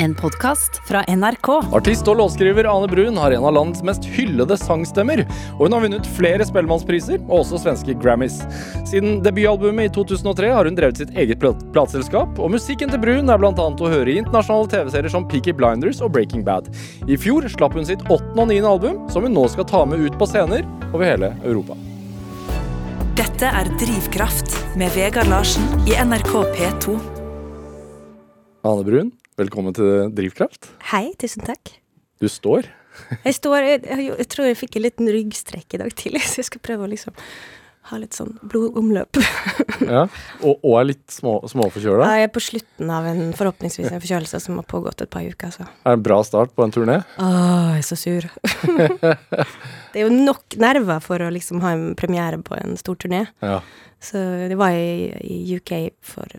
En 0.00 0.14
podkast 0.14 0.76
fra 0.86 1.00
NRK. 1.10 1.48
Artist 1.74 2.06
og 2.06 2.20
låtskriver 2.20 2.68
Ane 2.70 2.86
Brun 2.90 3.16
har 3.18 3.34
en 3.34 3.46
av 3.48 3.54
landets 3.56 3.82
mest 3.82 4.04
hyllede 4.06 4.54
sangstemmer. 4.60 5.24
Og 5.56 5.64
hun 5.64 5.74
har 5.74 5.82
vunnet 5.82 6.06
flere 6.14 6.46
Spellemannspriser, 6.46 7.18
og 7.24 7.40
også 7.40 7.58
svenske 7.64 7.96
Grammys. 7.98 8.36
Siden 8.86 9.18
debutalbumet 9.24 9.90
i 9.90 9.92
2003 9.96 10.52
har 10.54 10.70
hun 10.70 10.78
drevet 10.78 11.02
sitt 11.02 11.18
eget 11.18 11.42
plat- 11.42 11.66
plateselskap, 11.74 12.38
og 12.38 12.54
musikken 12.54 12.94
til 12.94 13.02
Brun 13.02 13.26
er 13.34 13.42
bl.a. 13.42 13.50
å 13.58 13.90
høre 13.90 14.14
i 14.14 14.20
internasjonale 14.22 14.70
TV-serier 14.76 15.16
som 15.16 15.26
Peaky 15.26 15.56
Blinders 15.58 15.98
og 15.98 16.14
Breaking 16.14 16.46
Bad. 16.46 16.70
I 17.10 17.18
fjor 17.18 17.50
slapp 17.50 17.74
hun 17.74 17.90
sitt 17.90 18.06
åttende 18.06 18.46
og 18.46 18.52
niende 18.54 18.70
album, 18.70 19.02
som 19.10 19.26
hun 19.26 19.34
nå 19.34 19.48
skal 19.50 19.66
ta 19.66 19.82
med 19.82 20.06
ut 20.06 20.18
på 20.20 20.30
scener 20.30 20.62
over 20.92 21.08
hele 21.10 21.34
Europa. 21.42 21.74
Dette 23.18 23.50
er 23.50 23.74
Drivkraft 23.82 24.60
med 24.78 24.94
Vegard 24.94 25.26
Larsen 25.34 25.66
i 25.90 25.98
NRK 25.98 26.36
P2. 26.54 27.00
Ane 28.68 28.84
Brun, 28.86 29.10
velkommen 29.38 29.74
til 29.76 30.10
Drivkraft. 30.14 30.72
Hei, 30.90 31.12
tusen 31.20 31.46
takk. 31.46 31.76
Du 32.18 32.26
står. 32.30 32.66
Jeg 33.22 33.36
står 33.36 33.62
Jeg, 33.62 33.84
jeg, 34.08 34.26
tror 34.32 34.48
jeg 34.48 34.58
fikk 34.58 34.78
en 34.78 34.84
liten 34.88 35.10
ryggstrekk 35.14 35.76
i 35.76 35.80
dag 35.84 35.94
tidlig, 35.94 36.24
så 36.30 36.42
jeg 36.42 36.48
skal 36.50 36.64
prøve 36.64 36.88
å 36.88 36.90
liksom 36.90 37.14
ha 37.88 37.96
litt 37.96 38.16
sånn 38.16 38.34
blodomløp. 38.42 39.20
Ja. 39.78 40.08
Og, 40.42 40.58
og 40.66 40.72
er 40.80 40.88
litt 40.88 41.12
små, 41.14 41.36
småforkjøla. 41.48 42.08
Jeg 42.18 42.26
er 42.26 42.30
på 42.34 42.40
slutten 42.42 42.88
av 42.92 43.06
en 43.06 43.30
forhåpentligvis 43.38 43.92
en 43.92 44.02
forkjølelse 44.02 44.40
som 44.42 44.56
har 44.58 44.66
pågått 44.68 45.04
et 45.04 45.10
par 45.12 45.22
uker, 45.22 45.52
så 45.54 45.68
Er 45.86 45.94
en 45.94 46.02
bra 46.02 46.18
start 46.26 46.50
på 46.56 46.66
en 46.66 46.74
turné. 46.74 46.96
Åh, 47.22 47.76
jeg 47.76 47.84
er 47.84 47.86
så 47.86 47.96
sur. 47.96 48.26
det 49.94 49.94
er 49.94 50.02
jo 50.02 50.10
nok 50.10 50.58
nerver 50.60 50.98
for 51.04 51.22
å 51.22 51.30
liksom 51.32 51.62
ha 51.62 51.72
en 51.76 51.86
premiere 51.96 52.42
på 52.42 52.58
en 52.58 52.74
stor 52.80 52.98
turné. 52.98 53.22
Ja. 53.38 53.60
Så 54.02 54.18
det 54.50 54.58
var 54.58 54.74
i, 54.74 55.14
i 55.22 55.38
UK 55.62 55.72
for, 56.04 56.36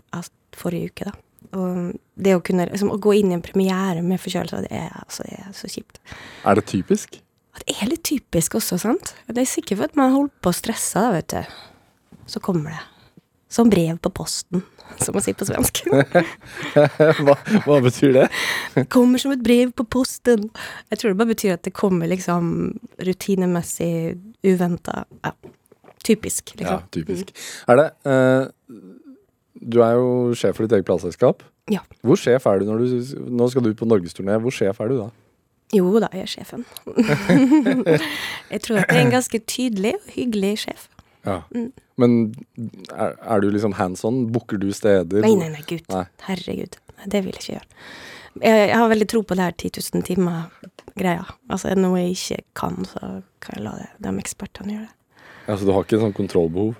forrige 0.60 0.92
uke, 0.92 1.08
da. 1.08 1.16
Og 1.56 1.96
det 2.20 2.36
å 2.36 2.42
kunne 2.44 2.68
liksom, 2.68 2.92
å 2.94 3.00
gå 3.02 3.16
inn 3.18 3.32
i 3.32 3.36
en 3.38 3.44
premiere 3.44 4.04
med 4.06 4.20
forkjølelse, 4.22 4.62
det 4.68 4.76
er, 4.76 4.92
altså, 5.02 5.26
det 5.26 5.40
er 5.40 5.50
så 5.56 5.70
kjipt. 5.70 5.98
Er 6.46 6.58
det 6.58 6.66
typisk? 6.70 7.18
Det 7.60 7.74
er 7.74 7.90
litt 7.90 8.04
typisk 8.06 8.56
også, 8.60 8.78
sant? 8.80 9.14
Det 9.26 9.42
er 9.42 9.48
sikkert 9.48 9.80
for 9.80 9.90
at 9.90 9.98
man 9.98 10.14
holder 10.14 10.32
på 10.44 10.52
å 10.52 10.56
stresse, 10.56 11.00
da, 11.00 11.10
vet 11.16 11.34
du. 11.34 12.20
Så 12.30 12.42
kommer 12.44 12.76
det. 12.76 12.82
Som 13.50 13.70
brev 13.72 13.98
på 13.98 14.12
posten, 14.14 14.62
som 15.02 15.16
man 15.16 15.24
sier 15.26 15.34
på 15.38 15.48
svensk. 15.48 15.82
hva, 17.24 17.34
hva 17.66 17.80
betyr 17.82 18.14
det? 18.14 18.28
Kommer 18.94 19.22
som 19.22 19.34
et 19.34 19.42
brev 19.42 19.74
på 19.74 19.88
posten. 19.90 20.46
Jeg 20.92 21.00
tror 21.00 21.10
det 21.10 21.18
bare 21.18 21.32
betyr 21.32 21.56
at 21.56 21.66
det 21.66 21.74
kommer 21.74 22.10
liksom 22.10 22.52
rutinemessig 23.02 24.20
uventa. 24.46 25.02
Ja. 25.26 25.34
Typisk, 26.04 26.54
liksom. 26.56 26.78
Ja, 26.78 26.88
typisk. 26.94 27.34
Er 27.68 27.76
det 27.76 27.88
eh, 28.08 28.46
Du 29.60 29.80
er 29.84 29.96
jo 29.98 30.36
sjef 30.38 30.56
for 30.56 30.66
ditt 30.66 30.78
eget 30.78 30.88
plateselskap. 30.88 31.44
Ja. 31.70 31.82
Hvor 32.06 32.18
sjef 32.18 32.46
er 32.48 32.60
du 32.60 32.70
når 32.70 32.82
du 32.82 33.26
Nå 33.30 33.50
skal 33.52 33.64
du 33.64 33.70
ut 33.72 33.80
på 33.80 33.88
norgesturné. 33.88 34.38
Hvor 34.42 34.54
sjef 34.54 34.80
er 34.80 34.92
du 34.92 34.96
da? 35.02 35.10
Jo 35.76 35.90
da, 36.02 36.08
jeg 36.16 36.26
er 36.26 36.30
sjefen. 36.30 36.64
jeg 38.52 38.62
tror 38.64 38.80
at 38.80 38.90
jeg 38.90 38.96
er 38.96 39.04
en 39.04 39.12
ganske 39.12 39.38
tydelig 39.46 39.92
og 40.00 40.08
hyggelig 40.16 40.54
sjef. 40.64 40.88
Ja. 41.26 41.42
Mm. 41.54 41.68
Men 42.00 42.16
er, 42.90 43.14
er 43.20 43.42
du 43.44 43.50
liksom 43.52 43.76
hands 43.78 44.02
on? 44.08 44.24
Booker 44.32 44.58
du 44.58 44.70
steder? 44.74 45.22
Nei, 45.22 45.36
nei, 45.38 45.50
nei, 45.52 45.62
gud. 45.68 45.84
Nei. 45.92 46.06
Herregud. 46.26 46.80
Det 47.04 47.22
vil 47.22 47.36
jeg 47.36 47.44
ikke 47.44 47.52
gjøre. 47.52 47.68
Jeg, 48.40 48.68
jeg 48.70 48.78
har 48.78 48.90
veldig 48.90 49.08
tro 49.10 49.22
på 49.26 49.36
det 49.36 49.46
her 49.46 49.56
10 49.58 49.70
000 49.94 50.06
timer-greia. 50.06 51.26
Altså, 51.50 51.70
er 51.70 51.78
det 51.78 51.84
noe 51.84 52.00
jeg 52.00 52.16
ikke 52.16 52.42
kan, 52.58 52.78
så 52.88 53.12
kan 53.42 53.58
jeg 53.58 53.66
la 53.66 53.76
det, 53.78 53.88
de 54.02 54.14
ekspertene 54.22 54.74
gjøre 54.74 54.88
det. 54.88 54.96
Altså, 55.46 55.66
du 55.66 55.74
har 55.74 55.86
ikke 55.86 56.02
sånn 56.02 56.16
kontrollbehov? 56.16 56.74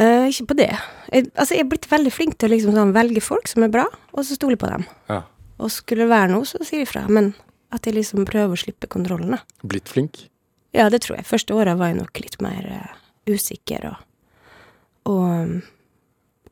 Eh, 0.00 0.26
ikke 0.30 0.48
på 0.50 0.56
det. 0.58 0.70
Jeg, 1.12 1.28
altså, 1.38 1.54
jeg 1.54 1.62
er 1.62 1.70
blitt 1.70 1.86
veldig 1.90 2.12
flink 2.12 2.38
til 2.38 2.50
å 2.50 2.54
liksom 2.54 2.74
sånn 2.74 2.94
velge 2.96 3.22
folk 3.22 3.46
som 3.50 3.66
er 3.66 3.72
bra, 3.74 3.84
og 4.12 4.26
så 4.26 4.36
stole 4.38 4.58
på 4.58 4.70
dem. 4.70 4.86
Ja. 5.10 5.22
Og 5.62 5.70
skulle 5.70 6.06
det 6.06 6.14
være 6.14 6.32
noe, 6.32 6.46
så 6.48 6.58
sier 6.62 6.82
jeg 6.82 6.88
ifra. 6.88 7.04
Men 7.06 7.32
at 7.74 7.86
jeg 7.86 7.96
liksom 7.96 8.26
prøver 8.26 8.56
å 8.56 8.58
slippe 8.58 8.90
kontrollen, 8.90 9.36
da. 9.36 9.42
Blitt 9.66 9.90
flink? 9.90 10.26
Ja, 10.74 10.88
det 10.90 11.04
tror 11.04 11.20
jeg. 11.20 11.28
Første 11.28 11.54
året 11.54 11.78
var 11.78 11.92
jeg 11.92 12.00
nok 12.00 12.18
litt 12.22 12.40
mer 12.42 12.66
uh, 12.66 12.96
usikker 13.30 13.86
og, 13.92 14.00
og 15.10 15.22
um, 15.30 15.54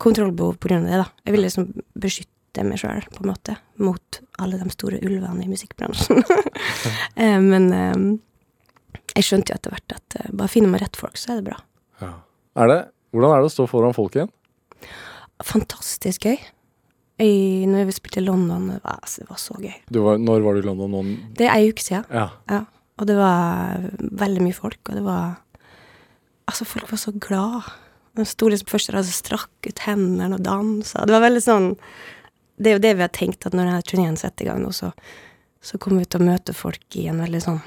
kontrollbehov 0.03 0.61
på 0.63 0.71
grunn 0.71 0.87
av 0.87 0.93
det, 0.93 1.01
da. 1.03 1.09
Jeg 1.27 1.35
ville 1.35 1.49
liksom 1.49 1.69
beskytte 1.99 2.67
meg 2.67 2.79
sjøl, 2.79 3.03
på 3.11 3.25
en 3.25 3.33
måte, 3.33 3.57
mot 3.83 4.21
alle 4.43 4.61
de 4.61 4.75
store 4.75 5.03
ulvene 5.03 5.47
i 5.47 5.51
musikkbransjen. 5.51 6.23
Eh, 7.13 7.37
men 7.43 7.67
um, 7.75 8.05
jeg 9.13 9.27
skjønte 9.27 9.53
jo 9.53 9.57
etter 9.59 9.75
hvert 9.75 9.93
at 9.93 10.15
bare 10.31 10.49
finner 10.49 10.71
man 10.73 10.81
rett 10.81 10.97
folk, 10.97 11.19
så 11.21 11.35
er 11.35 11.41
det 11.41 11.51
bra. 11.51 11.59
Ja. 12.01 12.13
Er 12.63 12.71
det, 12.71 12.79
hvordan 13.13 13.35
er 13.37 13.43
det 13.45 13.51
å 13.51 13.55
stå 13.55 13.67
foran 13.71 13.95
folk 13.97 14.17
igjen? 14.19 14.31
Fantastisk 15.47 16.27
gøy. 16.29 16.39
I, 17.23 17.33
når 17.71 17.87
vi 17.87 17.95
spilte 17.95 18.19
i 18.23 18.25
London, 18.25 18.69
det 18.73 18.79
var, 18.83 18.99
altså, 19.05 19.23
det 19.23 19.29
var 19.31 19.39
så 19.39 19.55
gøy. 19.61 19.75
Var, 19.95 20.19
når 20.23 20.43
var 20.43 20.57
du 20.57 20.63
i 20.63 20.67
London? 20.67 20.95
Noen, 20.97 21.11
Det 21.39 21.47
er 21.47 21.55
ei 21.59 21.69
uke 21.71 21.85
siden. 21.85 22.07
ja. 22.11 22.29
Ja, 22.51 22.63
og 23.01 23.07
det 23.09 23.15
var 23.17 23.85
veldig 23.99 24.43
mye 24.45 24.57
folk, 24.57 24.79
og 24.89 24.95
det 24.99 25.05
var 25.07 25.39
Altså, 26.51 26.65
folk 26.67 26.91
var 26.91 26.99
så 26.99 27.13
glad. 27.23 27.69
De 28.19 28.25
sto 28.27 28.49
liksom 28.51 28.67
først 28.69 28.91
og 28.91 28.97
hadde 28.99 29.15
strakk 29.15 29.69
ut 29.69 29.79
hendene 29.87 30.35
og 30.37 30.43
dansa. 30.45 31.05
Det 31.07 31.15
var 31.15 31.23
veldig 31.23 31.41
sånn 31.41 31.69
Det 32.59 32.69
er 32.73 32.75
jo 32.77 32.83
det 32.83 32.91
vi 32.99 33.05
har 33.07 33.13
tenkt, 33.15 33.47
at 33.47 33.55
når 33.55 33.71
denne 33.71 33.83
turneen 33.87 34.17
setter 34.19 34.45
i 34.45 34.49
gang 34.51 34.61
nå, 34.61 34.73
så, 34.75 34.91
så 35.63 35.79
kommer 35.79 36.03
vi 36.03 36.11
til 36.11 36.21
å 36.21 36.27
møte 36.27 36.53
folk 36.53 36.97
i 36.99 37.07
en 37.09 37.23
veldig 37.23 37.41
sånn 37.43 37.61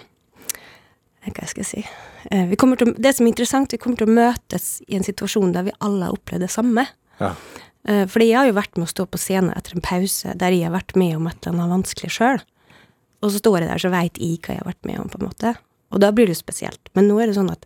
Hva 1.33 1.47
skal 1.49 1.63
jeg 1.63 1.69
si 1.69 1.83
eh, 2.31 2.45
vi 2.49 2.57
til 2.59 2.93
Det 3.01 3.15
som 3.15 3.25
er 3.25 3.31
interessant, 3.31 3.71
vi 3.73 3.79
kommer 3.81 3.97
til 3.97 4.09
å 4.09 4.17
møtes 4.17 4.81
i 4.87 4.95
en 4.95 5.05
situasjon 5.05 5.53
der 5.55 5.63
vi 5.69 5.77
alle 5.79 6.05
har 6.05 6.17
opplevd 6.17 6.45
det 6.45 6.51
samme. 6.53 6.87
ja. 7.19 7.35
Eh, 7.87 8.05
Fordi 8.09 8.27
jeg 8.31 8.37
har 8.37 8.47
jo 8.49 8.57
vært 8.57 8.77
med 8.77 8.87
å 8.87 8.93
stå 8.93 9.05
på 9.05 9.17
scenen 9.21 9.53
etter 9.53 9.75
en 9.75 9.85
pause 9.85 10.33
der 10.35 10.51
jeg 10.51 10.65
har 10.65 10.73
vært 10.73 10.95
med 10.97 11.15
om 11.17 11.27
et 11.27 11.37
eller 11.45 11.59
annet 11.59 11.75
vanskelig 11.77 12.11
sjøl. 12.17 12.41
Og 13.21 13.31
så 13.31 13.37
står 13.41 13.59
jeg 13.61 13.69
der, 13.69 13.81
så 13.81 13.91
veit 13.93 14.17
jeg 14.17 14.39
hva 14.41 14.55
jeg 14.55 14.61
har 14.63 14.69
vært 14.71 14.85
med 14.89 14.99
om, 14.99 15.09
på 15.09 15.19
en 15.19 15.27
måte. 15.29 15.55
Og 15.93 16.01
da 16.01 16.11
blir 16.11 16.25
det 16.27 16.35
jo 16.35 16.41
spesielt. 16.43 16.89
Men 16.97 17.07
nå 17.07 17.19
er 17.21 17.29
det 17.29 17.37
sånn 17.37 17.51
at 17.53 17.65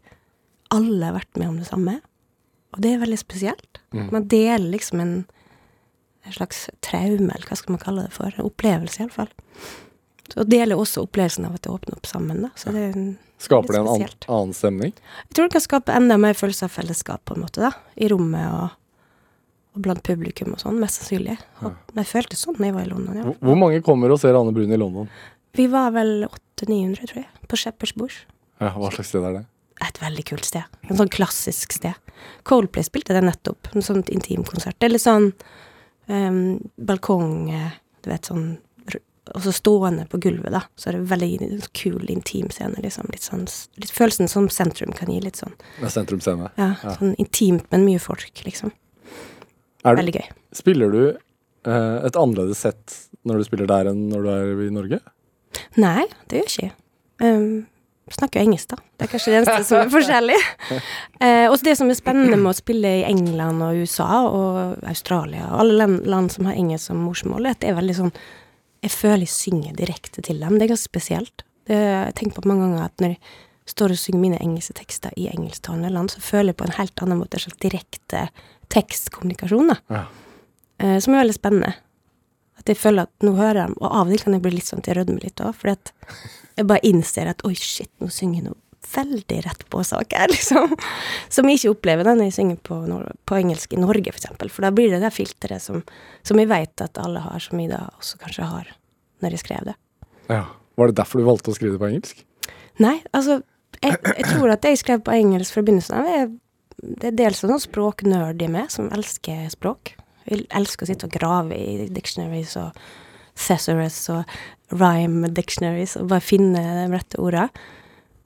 alle 0.75 1.05
har 1.07 1.15
vært 1.15 1.39
med 1.39 1.49
om 1.49 1.57
det 1.59 1.67
samme. 1.67 1.97
Og 2.75 2.81
det 2.83 2.93
er 2.93 3.01
veldig 3.01 3.17
spesielt. 3.19 3.79
Man 4.13 4.27
deler 4.29 4.69
liksom 4.69 4.99
en, 5.01 5.13
en 6.27 6.35
slags 6.35 6.67
traume, 6.85 7.31
eller 7.31 7.47
hva 7.49 7.57
skal 7.57 7.73
man 7.73 7.81
kalle 7.81 8.03
det 8.05 8.13
for. 8.13 8.29
En 8.35 8.45
opplevelse, 8.45 9.01
iallfall. 9.01 9.31
Så 10.33 10.45
deler 10.49 10.79
også 10.79 11.05
opplevelsen 11.07 11.47
av 11.47 11.57
at 11.57 11.65
det 11.65 11.71
åpner 11.73 11.97
opp 11.97 12.09
sammen, 12.09 12.43
da. 12.45 12.51
Så 12.59 12.73
det 12.75 12.85
er 12.91 12.99
Skaper 13.39 13.71
det 13.71 13.79
en 13.79 13.87
annen, 13.87 14.15
annen 14.27 14.55
stemning? 14.55 14.91
jeg 14.91 15.35
tror 15.35 15.47
det 15.47 15.53
kan 15.53 15.63
skape 15.63 15.93
enda 15.95 16.17
mer 16.19 16.35
følelse 16.35 16.67
av 16.67 16.73
fellesskap, 16.73 17.23
på 17.23 17.37
en 17.37 17.45
måte, 17.45 17.63
da. 17.63 17.71
I 17.95 18.09
rommet 18.11 18.49
og, 18.51 18.73
og 19.77 19.83
blant 19.85 20.03
publikum 20.03 20.57
og 20.57 20.59
sånn, 20.59 20.79
mest 20.81 20.99
sannsynlig. 20.99 21.37
Men 21.61 22.01
jeg 22.01 22.09
følte 22.11 22.39
sånn 22.39 22.57
da 22.59 22.67
jeg 22.67 22.75
var 22.75 22.87
i 22.87 22.91
London, 22.91 23.21
ja. 23.21 23.35
Hvor, 23.39 23.61
mange 23.61 23.79
kommer 23.85 24.11
og 24.11 24.19
ser 24.19 24.35
Anne 24.35 24.51
Brun 24.55 24.75
i 24.75 24.79
London? 24.81 25.07
Vi 25.55 25.69
var 25.71 25.95
vel 25.95 26.27
800-900, 26.27 27.07
tror 27.13 27.23
jeg, 27.23 27.47
på 27.47 27.61
Shepherd's 27.63 27.95
Bush. 27.97 28.27
Ja, 28.59 28.73
hva 28.75 28.91
slags 28.91 29.13
sted 29.13 29.23
er 29.23 29.39
det? 29.39 29.45
Et 29.87 30.01
veldig 30.01 30.25
kult 30.27 30.43
sted. 30.43 30.79
En 30.89 30.99
sånn 30.99 31.11
klassisk 31.11 31.71
sted. 31.71 31.95
Coldplay 32.47 32.83
spilte 32.83 33.15
det 33.15 33.23
nettopp, 33.23 33.71
en 33.71 33.85
sånn 33.85 34.03
intimkonsert. 34.11 34.75
Det 34.75 34.89
er 34.89 34.97
litt 34.97 35.05
sånn 35.05 35.31
um, 36.11 36.57
balkong, 36.75 37.47
eh, 37.55 37.77
du 38.03 38.11
vet, 38.11 38.27
sånn 38.27 38.57
Og 39.35 39.41
så 39.45 39.51
stående 39.53 40.07
på 40.09 40.17
gulvet, 40.21 40.51
da. 40.51 40.61
Så 40.79 40.89
er 40.89 40.97
det 40.97 41.07
veldig 41.11 41.61
kul, 41.77 42.05
intim 42.09 42.49
scene, 42.53 42.79
liksom. 42.83 43.09
Litt 43.13 43.25
sånn 43.25 43.45
Litt 43.79 43.91
følelsen 43.93 44.27
som 44.31 44.49
sentrum 44.49 44.91
kan 44.97 45.11
gi, 45.11 45.19
litt 45.23 45.39
sånn. 45.39 45.53
Ja, 45.79 45.85
er 45.87 45.93
sentrumsscene. 45.93 46.51
Ja, 46.57 46.71
Ja. 46.83 46.95
sånn 46.97 47.15
intimt, 47.21 47.65
men 47.71 47.85
mye 47.85 47.99
folk, 47.99 48.29
liksom. 48.45 48.71
Du, 49.83 49.95
Veldig 49.95 50.13
gøy. 50.17 50.27
spiller 50.53 50.91
du 50.91 51.01
eh, 51.09 52.05
et 52.05 52.15
annerledes 52.19 52.57
sett 52.65 52.97
når 53.25 53.37
du 53.37 53.43
spiller 53.47 53.67
der 53.67 53.89
enn 53.91 54.09
når 54.11 54.23
du 54.23 54.29
er 54.33 54.63
i 54.67 54.69
Norge? 54.75 54.99
Nei, 55.77 56.05
det 56.27 56.41
gjør 56.41 56.49
ikke 56.49 56.65
jeg. 56.67 56.73
Um, 57.21 57.67
snakker 58.09 58.41
engelsk, 58.41 58.69
da. 58.73 58.77
Det 58.97 59.05
er 59.05 59.11
kanskje 59.13 59.31
det 59.31 59.39
eneste 59.39 59.63
som 59.69 59.79
er 59.83 59.89
forskjellig. 59.97 60.37
Eh, 61.21 61.45
og 61.51 61.57
det 61.63 61.77
som 61.77 61.89
er 61.91 61.97
spennende 61.99 62.37
med 62.41 62.51
å 62.51 62.57
spille 62.57 62.91
i 63.01 63.05
England 63.07 63.61
og 63.65 63.79
USA 63.83 64.23
og 64.27 64.83
Australia 64.89 65.47
og 65.51 65.59
alle 65.63 65.77
land, 65.83 66.05
land 66.09 66.31
som 66.33 66.45
har 66.49 66.57
engelsk 66.59 66.89
som 66.89 67.01
morsmål, 67.05 67.45
er 67.45 67.55
at 67.57 67.61
det 67.63 67.69
er 67.71 67.77
veldig 67.79 67.97
sånn 68.01 68.13
Jeg 68.85 68.93
føler 68.95 69.25
jeg 69.25 69.33
synger 69.35 69.75
direkte 69.77 70.23
til 70.25 70.39
dem. 70.39 70.57
Det 70.57 70.67
er 70.67 70.73
ganske 70.73 70.89
spesielt. 70.91 71.43
Jeg 71.69 72.15
tenker 72.17 72.41
på 72.41 72.49
mange 72.49 72.65
ganger 72.65 72.85
at 72.87 73.03
når 73.03 73.13
jeg 73.13 73.19
står 73.69 73.93
og 73.93 74.01
synger 74.01 74.23
mine 74.23 74.39
engelske 74.41 74.73
tekster 74.79 75.13
i 75.19 75.27
engelsktalende 75.29 75.91
land, 75.93 76.13
så 76.13 76.23
føler 76.23 76.53
jeg 76.53 76.59
på 76.61 76.69
en 76.69 76.77
helt 76.79 77.03
annen 77.03 77.19
måte 77.19 77.37
en 77.37 77.45
slags 77.45 77.61
direkte 77.61 78.23
tekstkommunikasjon, 78.73 79.73
da. 79.73 79.77
Ja. 79.93 80.01
Eh, 80.79 80.97
som 81.03 81.13
er 81.13 81.23
veldig 81.23 81.35
spennende. 81.37 81.73
At 82.59 82.71
jeg 82.71 82.79
føler 82.79 83.07
at 83.07 83.25
nå 83.25 83.35
hører 83.37 83.61
jeg 83.61 83.71
dem, 83.71 83.77
og 83.79 83.91
av 83.91 84.07
og 84.07 84.15
til 84.15 84.23
kan 84.23 84.35
jeg 84.35 84.45
bli 84.45 84.55
litt 84.55 84.69
sånn 84.69 84.81
til 84.83 84.93
jeg 84.93 84.99
rødmer 84.99 85.27
litt 85.27 85.43
òg, 85.43 85.53
fordi 85.55 85.75
at 85.77 85.93
jeg 86.59 86.67
bare 86.71 86.89
innser 86.89 87.29
at 87.31 87.45
oi, 87.47 87.53
shit, 87.55 87.91
nå 88.01 88.09
synger 88.13 88.41
jeg 88.41 88.49
noe 88.49 88.59
veldig 88.93 89.39
rett 89.45 89.65
på 89.69 89.83
sak 89.85 90.15
her, 90.17 90.31
liksom. 90.35 90.75
Som 91.31 91.49
jeg 91.49 91.59
ikke 91.59 91.73
opplever 91.75 92.07
da 92.07 92.15
når 92.17 92.29
jeg 92.29 92.37
synger 92.39 92.61
på, 92.65 92.79
på 93.29 93.39
engelsk 93.39 93.75
i 93.75 93.81
Norge, 93.81 94.13
for 94.13 94.21
eksempel. 94.21 94.51
For 94.53 94.65
da 94.65 94.73
blir 94.75 94.93
det 94.93 95.03
det 95.03 95.13
filteret 95.15 95.63
som, 95.63 95.83
som 96.25 96.41
jeg 96.41 96.51
vet 96.51 96.85
at 96.85 96.99
alle 97.01 97.23
har, 97.25 97.39
som 97.43 97.61
jeg 97.61 97.71
da 97.73 97.85
også 97.97 98.21
kanskje 98.23 98.49
har 98.49 98.73
når 99.19 99.35
jeg 99.35 99.43
skrev 99.43 99.71
det. 99.71 99.77
Ja. 100.31 100.43
Var 100.79 100.91
det 100.91 100.99
derfor 101.01 101.19
du 101.19 101.27
valgte 101.27 101.51
å 101.51 101.57
skrive 101.57 101.75
det 101.75 101.81
på 101.81 101.89
engelsk? 101.89 102.21
Nei, 102.79 102.99
altså, 103.11 103.41
jeg, 103.81 103.97
jeg 103.99 104.27
tror 104.29 104.53
at 104.53 104.61
det 104.63 104.71
jeg 104.71 104.83
skrev 104.85 105.01
på 105.03 105.15
engelsk 105.17 105.55
fra 105.55 105.63
begynnelsen 105.67 105.97
av, 105.99 106.07
er 106.07 106.29
det 106.79 107.09
er 107.09 107.17
dels 107.17 107.41
noen 107.43 107.59
språknerd 107.59 108.39
i 108.43 108.47
meg, 108.51 108.69
som 108.71 108.87
elsker 108.95 109.49
språk. 109.51 109.97
Jeg 110.29 110.45
elsker 110.55 110.85
å 110.85 110.89
sitte 110.89 111.09
og 111.09 111.15
grave 111.15 111.57
i 111.57 111.89
dictionaries 111.91 112.55
og 112.59 112.77
thesaurus 113.39 113.97
og 114.13 114.39
rhyme 114.75 115.31
dictionaries 115.33 115.95
og 115.99 116.09
bare 116.11 116.23
finne 116.23 116.61
de 116.61 116.85
rette 116.93 117.19
orda. 117.21 117.47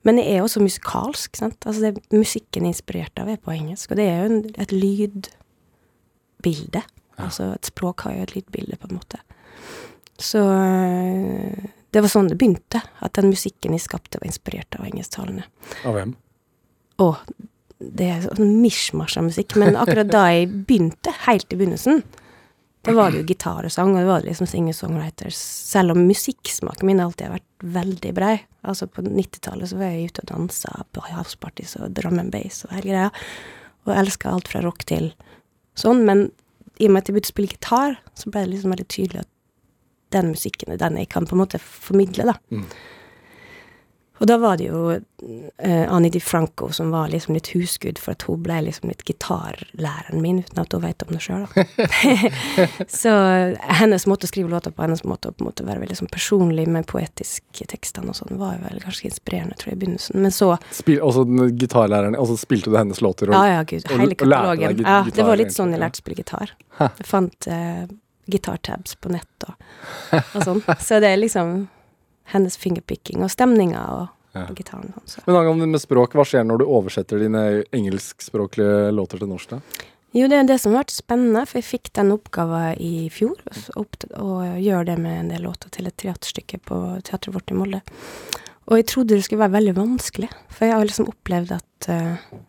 Men 0.03 0.19
det 0.19 0.25
er 0.29 0.44
også 0.44 0.63
musikalsk, 0.63 1.38
sant. 1.39 1.59
Altså 1.65 1.79
det 1.85 1.94
musikken 2.11 2.65
er 2.65 2.73
inspirert 2.73 3.19
av 3.19 3.27
er 3.31 3.39
på 3.39 3.53
engelsk, 3.55 3.91
og 3.91 3.97
det 4.00 4.07
er 4.09 4.17
jo 4.19 4.25
en, 4.31 4.41
et 4.59 4.71
lydbilde. 4.75 6.81
Altså 7.21 7.44
et 7.53 7.71
språk 7.71 7.97
har 8.07 8.17
jo 8.17 8.25
et 8.25 8.35
lydbilde, 8.35 8.79
på 8.81 8.88
en 8.89 9.00
måte. 9.00 9.17
Så 10.19 10.41
øh, 10.44 11.63
det 11.94 12.03
var 12.03 12.11
sånn 12.11 12.29
det 12.31 12.39
begynte, 12.41 12.79
at 13.05 13.15
den 13.17 13.31
musikken 13.31 13.75
jeg 13.77 13.85
skapte, 13.85 14.19
var 14.19 14.29
inspirert 14.29 14.79
av 14.79 14.85
engelsktalene. 14.89 15.45
Av 15.88 15.95
hvem? 15.95 16.15
Og 17.03 17.15
det 17.83 18.09
er 18.09 18.25
sånn 18.25 18.57
mishmasha 18.63 19.21
av 19.21 19.29
musikk, 19.29 19.55
men 19.61 19.79
akkurat 19.79 20.11
da 20.11 20.25
jeg 20.31 20.50
begynte, 20.67 21.13
helt 21.27 21.53
i 21.53 21.59
begynnelsen, 21.59 22.03
da 22.83 22.94
var 22.97 23.12
det 23.13 23.21
jo 23.21 23.27
gitar 23.31 23.63
og 23.63 23.71
sang, 23.71 23.94
og 23.94 24.01
det 24.01 24.09
var 24.09 24.25
liksom 24.27 24.47
singer-songwriters. 24.50 25.38
Selv 25.39 25.94
om 25.94 26.01
musikksmaken 26.03 26.89
min 26.89 27.00
alltid 27.00 27.30
har 27.30 27.38
vært 27.38 27.68
veldig 27.77 28.13
brei. 28.18 28.33
Altså 28.68 28.89
på 28.91 29.06
90-tallet 29.06 29.71
så 29.71 29.80
var 29.80 29.94
jeg 29.94 30.12
ute 30.12 30.24
og 30.25 30.31
dansa 30.33 30.74
på 30.91 31.03
houseparties 31.07 31.77
og 31.80 31.94
drum 31.95 32.19
and 32.19 32.33
bass 32.33 32.65
og 32.68 32.75
hele 32.75 32.89
greia, 32.91 33.12
og 33.88 33.94
elska 33.95 34.31
alt 34.31 34.51
fra 34.51 34.63
rock 34.63 34.83
til 34.89 35.13
sånn, 35.80 36.03
men 36.07 36.27
i 36.81 36.89
og 36.89 36.94
med 36.94 37.03
at 37.03 37.09
jeg 37.09 37.15
begynte 37.15 37.31
å 37.31 37.35
spille 37.35 37.53
gitar, 37.53 37.95
så 38.19 38.33
ble 38.33 38.44
det 38.44 38.51
liksom 38.53 38.74
veldig 38.74 38.89
tydelig 38.91 39.24
at 39.24 39.31
den 40.13 40.33
musikken 40.33 40.74
er 40.74 40.81
den 40.81 41.00
jeg 41.00 41.09
kan 41.13 41.27
på 41.29 41.38
en 41.38 41.44
måte 41.44 41.62
formidle, 41.63 42.33
da. 42.33 42.36
Mm. 42.53 42.68
Og 44.21 44.27
da 44.30 44.36
var 44.38 44.60
det 44.62 44.68
jo 44.69 44.92
eh, 44.94 45.86
Annie 45.92 46.12
DiFranco 46.13 46.68
som 46.71 46.92
var 46.94 47.10
liksom 47.10 47.33
litt 47.33 47.48
husgud, 47.56 47.98
for 48.00 48.13
at 48.13 48.21
hun 48.27 48.44
ble 48.45 48.60
liksom 48.68 48.92
litt 48.92 49.01
gitarlæreren 49.07 50.21
min, 50.21 50.44
uten 50.45 50.62
at 50.62 50.71
hun 50.75 50.83
vet 50.83 51.01
om 51.04 51.15
det 51.15 51.21
sjøl, 51.25 51.48
da. 51.50 51.63
så 53.01 53.12
hennes 53.80 54.06
måte 54.07 54.27
å 54.27 54.31
skrive 54.31 54.54
låter 54.54 54.71
på, 54.71 54.83
hennes 54.86 55.04
måte 55.04 55.31
å 55.31 55.36
på 55.36 55.44
en 55.44 55.50
måte 55.50 55.65
være 55.68 55.81
veldig 55.81 55.98
sånn 56.04 56.12
personlig 56.13 56.68
med 56.71 56.86
poetiske 56.89 57.68
tekstene 57.74 58.13
og 58.13 58.19
sånn, 58.21 58.38
var 58.39 58.56
jo 58.60 58.63
vel 58.68 58.80
ganske 58.86 59.10
inspirerende, 59.10 59.57
tror 59.60 59.74
jeg, 59.74 59.80
i 59.80 59.83
begynnelsen. 59.83 60.21
Men 60.24 60.36
så 60.38 60.54
Spil, 60.71 61.01
også 61.04 61.25
den 61.27 61.57
gitarlæreren, 61.60 62.15
og 62.19 62.30
så 62.31 62.38
spilte 62.45 62.69
du 62.71 62.77
hennes 62.80 63.01
låter? 63.04 63.33
Og, 63.33 63.38
Ja, 63.39 63.57
ja, 63.57 63.63
gud. 63.68 63.83
og- 63.89 63.98
Hele 63.98 64.13
og 64.19 64.27
lærte 64.30 64.56
deg 64.56 64.63
katalogen. 64.63 64.88
Ja, 64.88 65.04
det 65.18 65.25
var 65.31 65.42
litt 65.42 65.57
sånn 65.57 65.74
jeg 65.74 65.81
lærte 65.83 66.00
å 66.00 66.04
spille 66.06 66.21
gitar. 66.21 66.54
Jeg 66.80 67.07
fant 67.10 67.48
eh, 67.50 67.86
gitartabs 68.30 68.95
på 69.01 69.10
nett 69.12 69.48
og, 69.50 69.56
og 70.21 70.44
sånn. 70.45 70.62
Så 70.80 71.01
det 71.04 71.10
er 71.12 71.18
liksom 71.25 71.63
hennes 72.31 72.57
fingerpicking 72.57 73.23
og 73.23 73.31
stemninga 73.33 73.83
og, 73.93 74.07
Ja. 74.33 74.47
gitaren. 74.55 74.93
så. 75.05 75.21
Men 75.27 75.35
angående 75.35 75.67
med 75.67 75.81
språk, 75.81 76.13
hva 76.13 76.25
skjer 76.25 76.43
når 76.43 76.57
du 76.59 76.65
oversetter 76.65 77.19
dine 77.19 77.63
engelskspråklige 77.71 78.91
låter 78.91 79.19
til 79.19 79.27
norsk? 79.29 79.49
da? 79.49 79.59
Jo, 80.13 80.27
det 80.27 80.37
er 80.37 80.43
det 80.43 80.59
som 80.61 80.73
har 80.73 80.83
vært 80.83 80.93
spennende, 80.93 81.45
for 81.47 81.57
jeg 81.57 81.65
fikk 81.65 81.93
den 81.93 82.11
oppgaven 82.13 82.77
i 82.79 83.09
fjor, 83.09 83.35
å 83.75 84.59
gjøre 84.61 84.85
det 84.85 84.97
med 84.99 85.19
en 85.19 85.29
del 85.29 85.41
låter 85.41 85.69
til 85.73 85.87
et 85.87 85.97
teaterstykke 85.97 86.59
på 86.61 87.01
teatret 87.03 87.33
vårt 87.33 87.49
i 87.49 87.57
Molde. 87.57 87.81
Og 88.69 88.77
jeg 88.77 88.85
trodde 88.87 89.15
det 89.17 89.23
skulle 89.25 89.41
være 89.41 89.57
veldig 89.57 89.75
vanskelig, 89.75 90.29
for 90.49 90.65
jeg 90.65 90.75
har 90.77 90.85
liksom 90.85 91.09
opplevd 91.09 91.51
at 91.57 91.89
uh, 91.89 92.39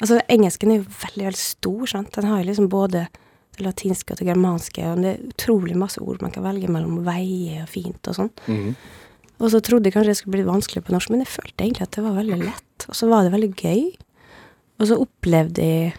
Altså, 0.00 0.20
engelsken 0.28 0.70
er 0.70 0.76
jo 0.80 0.84
veldig, 1.06 1.24
veldig 1.24 1.40
stor, 1.40 1.86
sant. 1.88 2.12
Den 2.12 2.24
har 2.28 2.40
jo 2.42 2.48
liksom 2.50 2.68
både 2.68 3.06
latinske 3.64 4.14
og 4.14 4.20
det 4.20 4.26
germanske, 4.30 4.84
og 4.90 5.02
det 5.04 5.12
er 5.14 5.28
utrolig 5.30 5.76
masse 5.78 6.00
ord 6.02 6.20
man 6.24 6.32
kan 6.34 6.44
velge 6.44 6.68
mellom 6.72 7.00
veie 7.06 7.62
og 7.64 7.68
fint 7.72 8.10
og 8.10 8.16
sånn. 8.18 8.30
Mhm. 8.46 8.74
Og 9.40 9.48
så 9.54 9.60
trodde 9.64 9.88
jeg 9.88 9.94
kanskje 9.94 10.12
det 10.12 10.18
skulle 10.18 10.36
bli 10.36 10.44
vanskelig 10.50 10.82
på 10.84 10.92
norsk, 10.92 11.10
men 11.14 11.22
jeg 11.24 11.32
følte 11.32 11.64
egentlig 11.64 11.86
at 11.86 11.94
det 11.96 12.02
var 12.04 12.12
veldig 12.18 12.38
lett. 12.42 12.84
Og 12.90 12.94
så 12.98 13.08
var 13.08 13.24
det 13.24 13.32
veldig 13.32 13.54
gøy. 13.56 13.86
Og 14.80 14.86
så 14.90 14.98
opplevde 15.00 15.64
jeg 15.64 15.94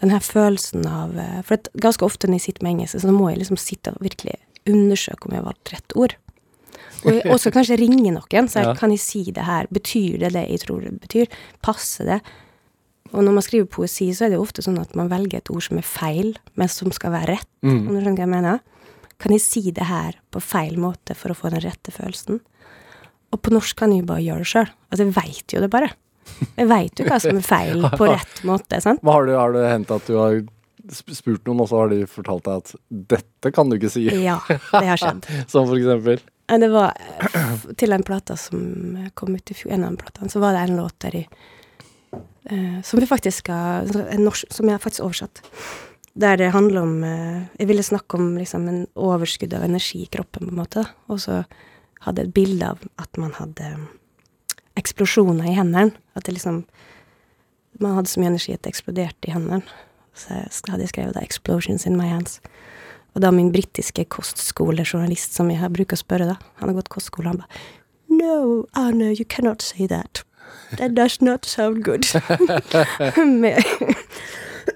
den 0.00 0.10
her 0.10 0.20
følelsen 0.20 0.82
av 0.90 1.14
eh, 1.16 1.42
For 1.46 1.56
ganske 1.80 2.04
ofte 2.04 2.26
når 2.26 2.40
jeg 2.40 2.46
sitter 2.48 2.66
med 2.66 2.72
engelsk, 2.74 2.98
så 3.00 3.12
må 3.14 3.30
jeg 3.30 3.38
liksom 3.44 3.56
sitte 3.56 3.94
og 3.94 4.02
virkelig 4.02 4.34
undersøke 4.66 5.28
om 5.28 5.36
jeg 5.36 5.40
har 5.44 5.46
valgt 5.46 5.72
rett 5.76 5.94
ord. 5.96 6.16
Og 7.06 7.22
også 7.36 7.52
kanskje 7.54 7.78
ringe 7.78 8.10
noen, 8.10 8.48
så 8.50 8.58
jeg, 8.64 8.66
Ja. 8.72 8.74
kan 8.74 8.90
jeg 8.90 9.00
si 9.04 9.22
det 9.30 9.46
her? 9.46 9.70
Betyr 9.70 10.18
det 10.24 10.32
det 10.34 10.44
jeg 10.50 10.64
tror 10.66 10.80
det 10.82 10.96
betyr? 11.00 11.26
Passer 11.62 12.04
det? 12.10 12.20
Og 13.16 13.24
når 13.24 13.36
man 13.38 13.44
skriver 13.44 13.68
poesi, 13.72 14.10
så 14.14 14.26
er 14.26 14.32
det 14.32 14.36
jo 14.38 14.44
ofte 14.44 14.62
sånn 14.64 14.76
at 14.82 14.92
man 14.98 15.08
velger 15.08 15.40
et 15.40 15.50
ord 15.52 15.64
som 15.64 15.78
er 15.80 15.86
feil, 15.88 16.34
men 16.60 16.68
som 16.72 16.92
skal 16.92 17.14
være 17.14 17.36
rett. 17.38 17.48
Mm. 17.64 17.78
Om 17.78 17.86
du 17.94 18.00
skjønner 18.00 18.18
hva 18.18 18.26
jeg 18.26 18.32
mener? 18.34 18.64
Kan 19.22 19.32
jeg 19.32 19.44
si 19.46 19.62
det 19.72 19.86
her 19.88 20.18
på 20.34 20.42
feil 20.44 20.76
måte 20.80 21.16
for 21.16 21.32
å 21.32 21.38
få 21.38 21.48
den 21.54 21.64
rette 21.64 21.94
følelsen? 21.94 22.42
Og 23.32 23.40
på 23.42 23.54
norsk 23.54 23.78
kan 23.80 23.94
jeg 23.94 24.04
jo 24.04 24.10
bare 24.10 24.24
gjøre 24.26 24.44
det 24.44 24.50
sjøl. 24.52 24.68
Altså, 24.90 25.06
jeg 25.06 25.16
veit 25.16 25.56
jo 25.56 25.62
det 25.64 25.70
bare. 25.72 25.88
Jeg 26.58 26.68
veit 26.68 27.00
jo 27.00 27.06
hva 27.08 27.18
som 27.22 27.40
er 27.40 27.46
feil 27.46 27.88
på 28.00 28.10
rett 28.10 28.44
måte, 28.48 28.82
sant? 28.84 29.00
Hva 29.00 29.16
har, 29.16 29.26
du, 29.26 29.34
har 29.40 29.56
det 29.56 29.64
hendt 29.72 29.96
at 29.96 30.06
du 30.10 30.18
har 30.20 30.38
spurt 30.92 31.48
noen, 31.48 31.64
og 31.64 31.70
så 31.72 31.80
har 31.82 31.90
de 31.90 32.04
fortalt 32.06 32.44
deg 32.46 32.60
at 32.62 32.74
'dette 33.16 33.52
kan 33.54 33.70
du 33.70 33.78
ikke 33.78 33.90
si'? 33.90 34.06
Ja, 34.22 34.36
det 34.46 34.86
har 34.86 35.00
skjedd. 35.00 35.26
Som 35.50 35.66
for 35.66 35.80
eksempel? 35.80 36.20
Eh, 36.46 36.58
Det 36.62 36.68
var 36.70 36.92
eh, 36.94 37.64
til 37.80 37.92
en 37.96 38.04
plate 38.06 38.36
som 38.38 39.08
kom 39.18 39.34
ut 39.34 39.50
i 39.50 39.56
fjor, 39.56 39.72
en 39.74 39.88
av 39.88 39.96
platene, 39.98 40.30
så 40.30 40.38
var 40.44 40.54
det 40.54 40.66
en 40.68 40.76
låt 40.78 40.98
der 41.02 41.16
i 41.24 41.26
eh, 42.12 42.80
Som 42.82 43.00
vi 43.00 43.06
faktisk 43.06 43.48
har, 43.48 43.86
norsk, 44.18 44.52
Som 44.52 44.68
jeg 44.68 44.80
faktisk 44.80 45.04
oversatt. 45.04 45.42
Der 46.14 46.36
det 46.36 46.52
handler 46.52 46.82
om 46.82 47.04
eh, 47.04 47.42
Jeg 47.58 47.68
ville 47.68 47.82
snakke 47.82 48.16
om 48.16 48.36
liksom 48.36 48.68
en 48.68 48.86
overskudd 48.94 49.54
av 49.54 49.64
energi 49.64 50.02
i 50.02 50.10
kroppen, 50.10 50.46
på 50.46 50.54
en 50.54 50.62
måte. 50.62 50.86
Og 51.08 51.20
så 51.20 51.44
hadde 52.00 52.22
jeg 52.22 52.28
et 52.28 52.34
bilde 52.34 52.66
av 52.66 52.78
at 52.98 53.18
man 53.18 53.32
hadde 53.32 53.76
eksplosjoner 54.76 55.50
i 55.50 55.56
hendene. 55.56 55.96
At 56.14 56.26
det 56.26 56.36
liksom 56.38 56.64
Man 57.78 57.92
hadde 57.92 58.08
så 58.08 58.20
mye 58.20 58.30
energi 58.30 58.54
at 58.54 58.62
det 58.64 58.70
eksploderte 58.72 59.28
i 59.28 59.34
hendene. 59.34 59.60
Så 60.16 60.32
hadde 60.70 60.80
jeg 60.80 60.88
skrevet 60.88 61.14
da 61.14 61.20
'Explosions 61.20 61.86
in 61.86 61.96
my 61.96 62.08
hands'. 62.08 62.40
Og 63.14 63.20
da 63.20 63.30
min 63.30 63.52
britiske 63.52 64.04
kostskolejournalist 64.04 65.34
som 65.34 65.50
jeg 65.50 65.72
bruker 65.72 65.96
å 65.96 66.02
spørre, 66.04 66.26
da, 66.26 66.36
han 66.60 66.68
har 66.68 66.76
gått 66.76 66.92
kostskole, 66.92 67.28
han 67.28 67.40
bare 67.40 67.48
No, 68.08 68.66
Arne, 68.74 69.12
you 69.12 69.24
cannot 69.24 69.62
say 69.62 69.86
that. 69.86 70.22
That 70.76 70.94
does 70.94 71.20
not 71.20 71.44
sound 71.44 71.84
good. 71.84 72.04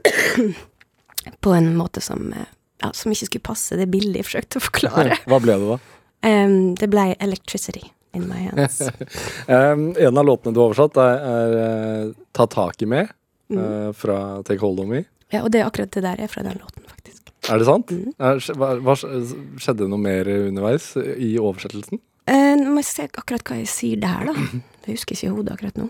På 1.40 1.50
en 1.52 1.76
måte 1.76 2.00
som, 2.00 2.32
eh, 2.32 2.38
ja, 2.82 2.93
som 2.93 3.12
ikke 3.12 3.26
skulle 3.26 3.49
passe 3.50 3.76
det 3.76 3.88
bildet 3.93 4.22
jeg 4.22 4.28
forsøkte 4.28 4.61
å 4.61 4.64
forklare. 4.64 5.17
Hva 5.31 5.40
ble 5.43 5.56
det, 5.61 5.69
da? 5.69 5.78
Um, 6.26 6.75
det 6.76 6.90
ble 6.93 7.14
'Electricity 7.17 7.82
in 8.14 8.28
my 8.28 8.49
hands'. 8.49 8.82
Um, 9.49 9.94
en 9.96 10.19
av 10.19 10.26
låtene 10.26 10.55
du 10.55 10.61
har 10.61 10.70
oversatt, 10.70 10.96
er, 11.00 11.17
er 11.31 11.56
eh, 11.64 12.12
'Ta 12.32 12.46
tak 12.46 12.82
i 12.82 12.87
meg' 12.90 13.11
Mm. 13.50 13.58
uh, 13.58 13.93
fra 13.93 14.43
'Take 14.46 14.61
Hold 14.62 14.78
On 14.81 14.87
Me'. 14.88 15.05
Ja, 15.32 15.43
og 15.43 15.50
det 15.50 15.58
er 15.61 15.66
akkurat 15.66 15.90
det 15.90 16.02
der 16.05 16.20
er 16.23 16.28
fra 16.31 16.43
den 16.43 16.55
låten, 16.62 16.84
faktisk. 16.87 17.32
Er 17.50 17.58
det 17.58 17.66
sant? 17.66 17.90
Mm. 17.90 18.12
Er, 18.19 18.38
hva, 18.55 18.69
hva, 18.78 18.94
skjedde 18.94 19.78
det 19.82 19.88
noe 19.90 19.99
mer 19.99 20.28
underveis 20.28 20.93
i 20.96 21.32
oversettelsen? 21.38 21.99
Uh, 22.31 22.55
nå 22.61 22.70
må 22.70 22.78
jeg 22.78 22.87
se 22.87 23.09
akkurat 23.11 23.42
hva 23.42 23.56
jeg 23.59 23.66
sier 23.66 23.99
der, 23.99 24.30
da. 24.30 24.35
Det 24.90 24.97
husker 24.99 25.14
ikke 25.14 25.28
i 25.28 25.35
hodet 25.37 25.54
akkurat 25.54 25.76
nå. 25.78 25.87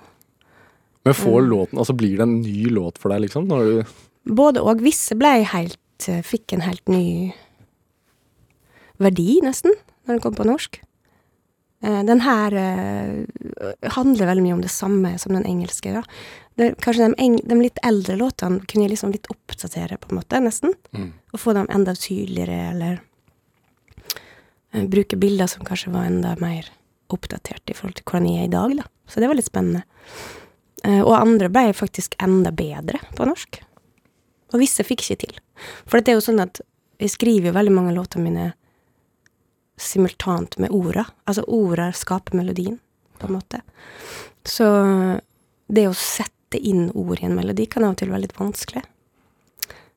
Men 1.08 1.14
får 1.16 1.38
Mm. 1.40 1.48
låten, 1.48 1.78
altså 1.80 1.94
blir 1.96 2.18
det 2.18 2.24
en 2.26 2.42
ny 2.42 2.68
låt 2.68 2.98
for 3.00 3.08
deg, 3.08 3.22
liksom? 3.24 3.48
Både 4.28 4.60
og. 4.60 4.82
Visse 4.84 5.16
ble 5.16 5.30
helt 5.48 6.08
eh, 6.08 6.20
Fikk 6.20 6.52
en 6.52 6.60
helt 6.60 6.86
ny 6.92 7.32
verdi, 9.00 9.40
nesten, 9.40 9.72
når 10.04 10.12
den 10.18 10.20
kom 10.20 10.34
på 10.36 10.44
norsk. 10.44 10.80
Eh, 11.82 12.02
Den 12.04 12.20
her 12.20 12.52
eh, 12.52 13.24
handler 13.96 14.28
veldig 14.28 14.42
mye 14.44 14.58
om 14.58 14.60
det 14.60 14.70
samme 14.74 15.14
som 15.18 15.32
den 15.32 15.46
engelske. 15.48 15.94
Da. 15.96 16.02
Det, 16.60 16.74
kanskje 16.84 17.08
de, 17.08 17.14
eng, 17.16 17.38
de 17.40 17.54
litt 17.62 17.80
eldre 17.82 18.18
låtene 18.20 18.60
kunne 18.66 18.84
jeg 18.84 18.92
liksom 18.92 19.12
litt 19.16 19.30
oppdatere, 19.32 19.96
på 19.96 20.10
en 20.12 20.20
måte, 20.20 20.40
nesten. 20.44 20.74
Mm. 20.92 21.14
Og 21.32 21.40
få 21.40 21.54
dem 21.56 21.70
enda 21.72 21.94
tydeligere, 21.96 22.60
eller 22.74 23.00
bruke 24.92 25.16
bilder 25.16 25.48
som 25.48 25.64
kanskje 25.64 25.90
var 25.96 26.04
enda 26.06 26.36
mer 26.40 26.68
oppdatert 27.16 27.70
i 27.70 27.76
forhold 27.76 27.98
til 27.98 28.06
hvordan 28.08 28.28
jeg 28.28 28.44
er 28.44 28.48
i 28.48 28.54
dag, 28.54 28.76
da. 28.82 28.86
Så 29.10 29.22
det 29.22 29.30
var 29.30 29.38
litt 29.38 29.48
spennende. 29.48 29.84
Eh, 30.84 31.00
og 31.02 31.16
andre 31.16 31.50
ble 31.52 31.70
faktisk 31.76 32.16
enda 32.22 32.52
bedre 32.54 33.00
på 33.16 33.26
norsk. 33.28 33.60
Og 34.50 34.60
visse 34.62 34.86
fikk 34.86 35.04
ikke 35.04 35.20
til. 35.26 35.40
For 35.86 36.00
det 36.00 36.12
er 36.12 36.18
jo 36.18 36.26
sånn 36.26 36.42
at 36.42 36.62
jeg 37.00 37.14
skriver 37.14 37.50
jo 37.50 37.56
veldig 37.56 37.74
mange 37.74 37.94
låter 37.96 38.22
mine 38.22 38.52
simultant 39.80 40.58
med 40.60 40.72
orda. 40.76 41.06
Altså 41.24 41.44
orda 41.48 41.90
skaper 41.96 42.36
melodien, 42.36 42.78
på 43.18 43.28
en 43.28 43.36
måte. 43.38 43.62
Så 44.44 44.66
det 45.70 45.86
å 45.88 45.96
sette 45.96 46.58
inn 46.58 46.90
ord 46.98 47.20
i 47.20 47.28
en 47.28 47.36
melodi 47.38 47.68
kan 47.70 47.86
av 47.86 47.94
og 47.94 48.00
til 48.00 48.10
være 48.12 48.26
litt 48.26 48.36
vanskelig. 48.36 48.82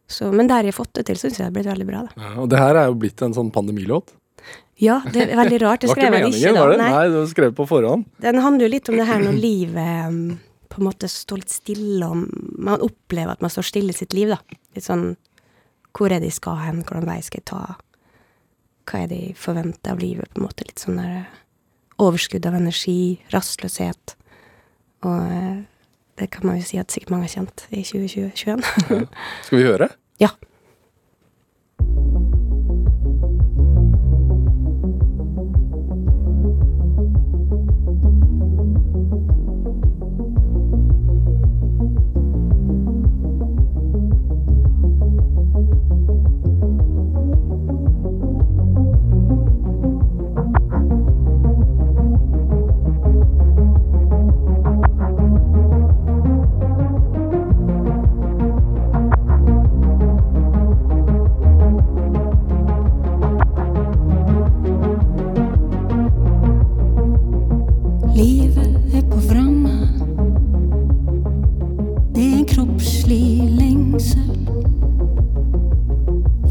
Så, 0.08 0.29
men 0.36 0.50
der 0.50 0.67
jeg 0.67 0.74
har 0.74 0.84
fått 0.84 0.93
det 1.00 1.08
til, 1.08 1.17
syns 1.17 1.39
jeg 1.39 1.41
det 1.41 1.50
har 1.50 1.55
blitt 1.55 1.72
veldig 1.72 1.88
bra, 1.88 2.01
da. 2.05 2.12
ja, 2.22 2.34
og 2.43 2.50
det 2.51 2.60
her 2.60 2.77
er 2.77 2.89
jo 2.91 3.00
blitt 3.01 3.24
en 3.25 3.34
sånn 3.36 3.50
pandemilåt. 3.55 4.13
Ja, 4.82 5.01
det 5.13 5.27
er 5.27 5.38
veldig 5.38 5.60
rart. 5.62 5.84
Det 5.84 5.92
skrev 5.94 6.15
jeg 6.18 6.32
ikke, 6.32 6.53
da. 6.56 6.63
Nei. 6.74 6.88
Nei, 6.89 7.03
det 7.12 7.20
var 7.20 7.30
skrevet 7.30 7.56
på 7.58 7.68
forhånd. 7.70 8.08
Den 8.24 8.42
handler 8.42 8.65
jo 8.65 8.72
litt 8.74 8.89
om 8.89 8.98
det 8.98 9.06
her 9.08 9.22
når 9.22 9.38
livet 9.38 10.08
um, 10.10 10.18
på 10.74 10.82
en 10.82 10.88
måte 10.88 11.10
står 11.12 11.44
litt 11.44 11.53
stille, 11.53 12.08
og 12.08 12.24
man 12.58 12.82
opplever 12.82 13.36
at 13.36 13.44
man 13.46 13.53
står 13.53 13.68
stille 13.70 13.94
i 13.94 13.98
sitt 13.98 14.15
liv, 14.18 14.34
da. 14.34 14.39
Litt 14.74 14.88
sånn 14.88 15.13
Hvor 15.94 16.10
er 16.10 16.24
det 16.24 16.32
jeg 16.32 16.39
skal 16.39 16.58
hen? 16.63 16.82
Hvordan 16.82 17.06
vei 17.06 17.20
skal 17.22 17.44
jeg 17.44 17.50
ta? 17.51 17.62
Hva 18.89 19.03
er 19.03 19.12
det 19.12 19.20
jeg 19.22 19.36
forventer 19.38 19.94
av 19.94 20.01
livet? 20.01 20.32
På 20.34 20.42
en 20.42 20.48
måte 20.48 20.65
litt 20.65 20.82
sånn 20.82 20.98
der 20.98 21.12
eh, 21.20 21.36
overskudd 22.01 22.48
av 22.50 22.58
energi, 22.58 23.20
rastløshet. 23.32 24.15
Og 25.06 25.20
eh, 25.38 25.62
det 26.18 26.32
kan 26.34 26.50
man 26.50 26.58
jo 26.58 26.65
si 26.65 26.82
at 26.82 26.89
sikkert 26.94 27.13
mange 27.13 27.30
har 27.30 27.36
kjent 27.38 27.68
i 27.70 27.86
2021. 27.86 28.65
Skal 29.46 29.60
vi 29.62 29.68
høre? 29.70 29.94
Ja. 30.22 30.30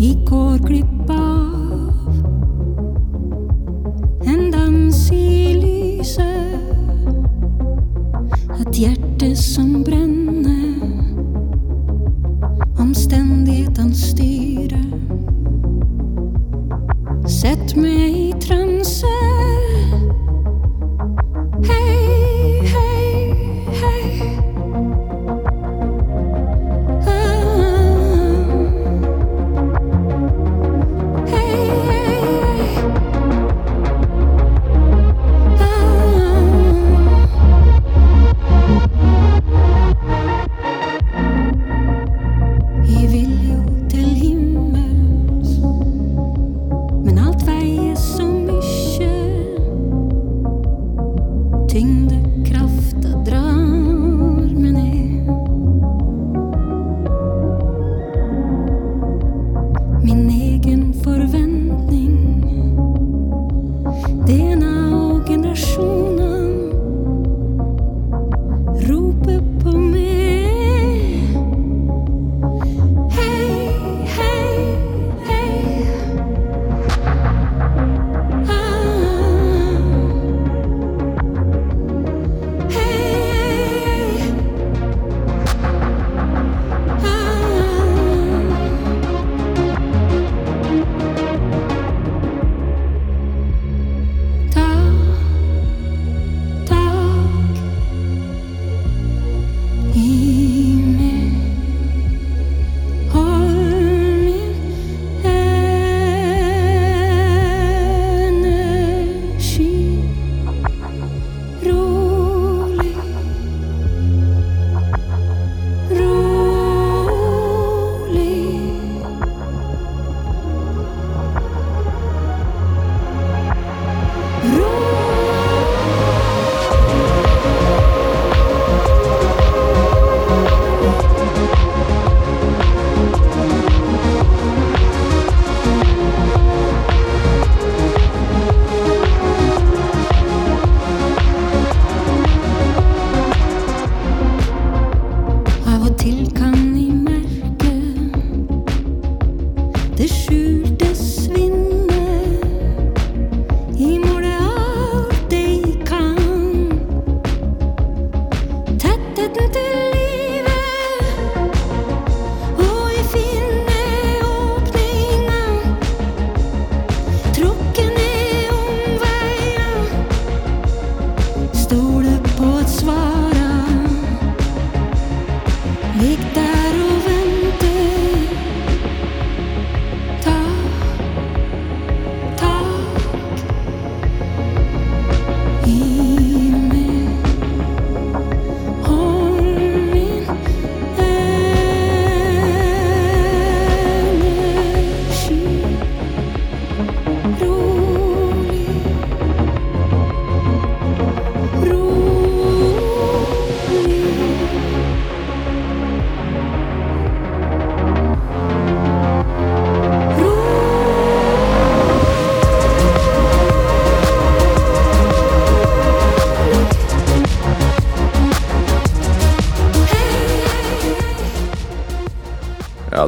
Igor 0.03 0.59
Kripov 0.59 1.93
en 4.27 4.51
dans 4.51 5.11
lyser. 5.55 6.59
Ett 8.61 8.79
hjärte 8.79 9.37
som 9.37 9.83
bränner 9.83 10.75
omständigheten 12.79 13.95
styrer. 13.95 14.85
Sätt 17.29 17.77
mig 17.77 18.22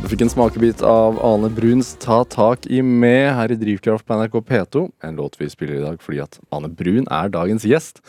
du 0.05 0.11
fikk 0.11 0.21
en 0.27 0.29
smakebit 0.29 0.83
av 0.85 1.17
Ane 1.25 1.49
Bruns 1.49 1.95
'Ta 1.97 2.25
tak 2.29 2.67
i 2.67 2.83
med' 2.83 3.33
her 3.33 3.53
i 3.53 3.57
Drivkraft 3.57 4.05
på 4.05 4.13
NRK 4.13 4.35
P2. 4.45 4.91
En 5.01 5.17
låt 5.17 5.41
vi 5.41 5.49
spiller 5.49 5.79
i 5.79 5.85
dag 5.85 6.03
fordi 6.03 6.21
at 6.21 6.39
Ane 6.53 6.69
Brun 6.69 7.07
er 7.11 7.31
dagens 7.33 7.65
gjest. 7.65 8.03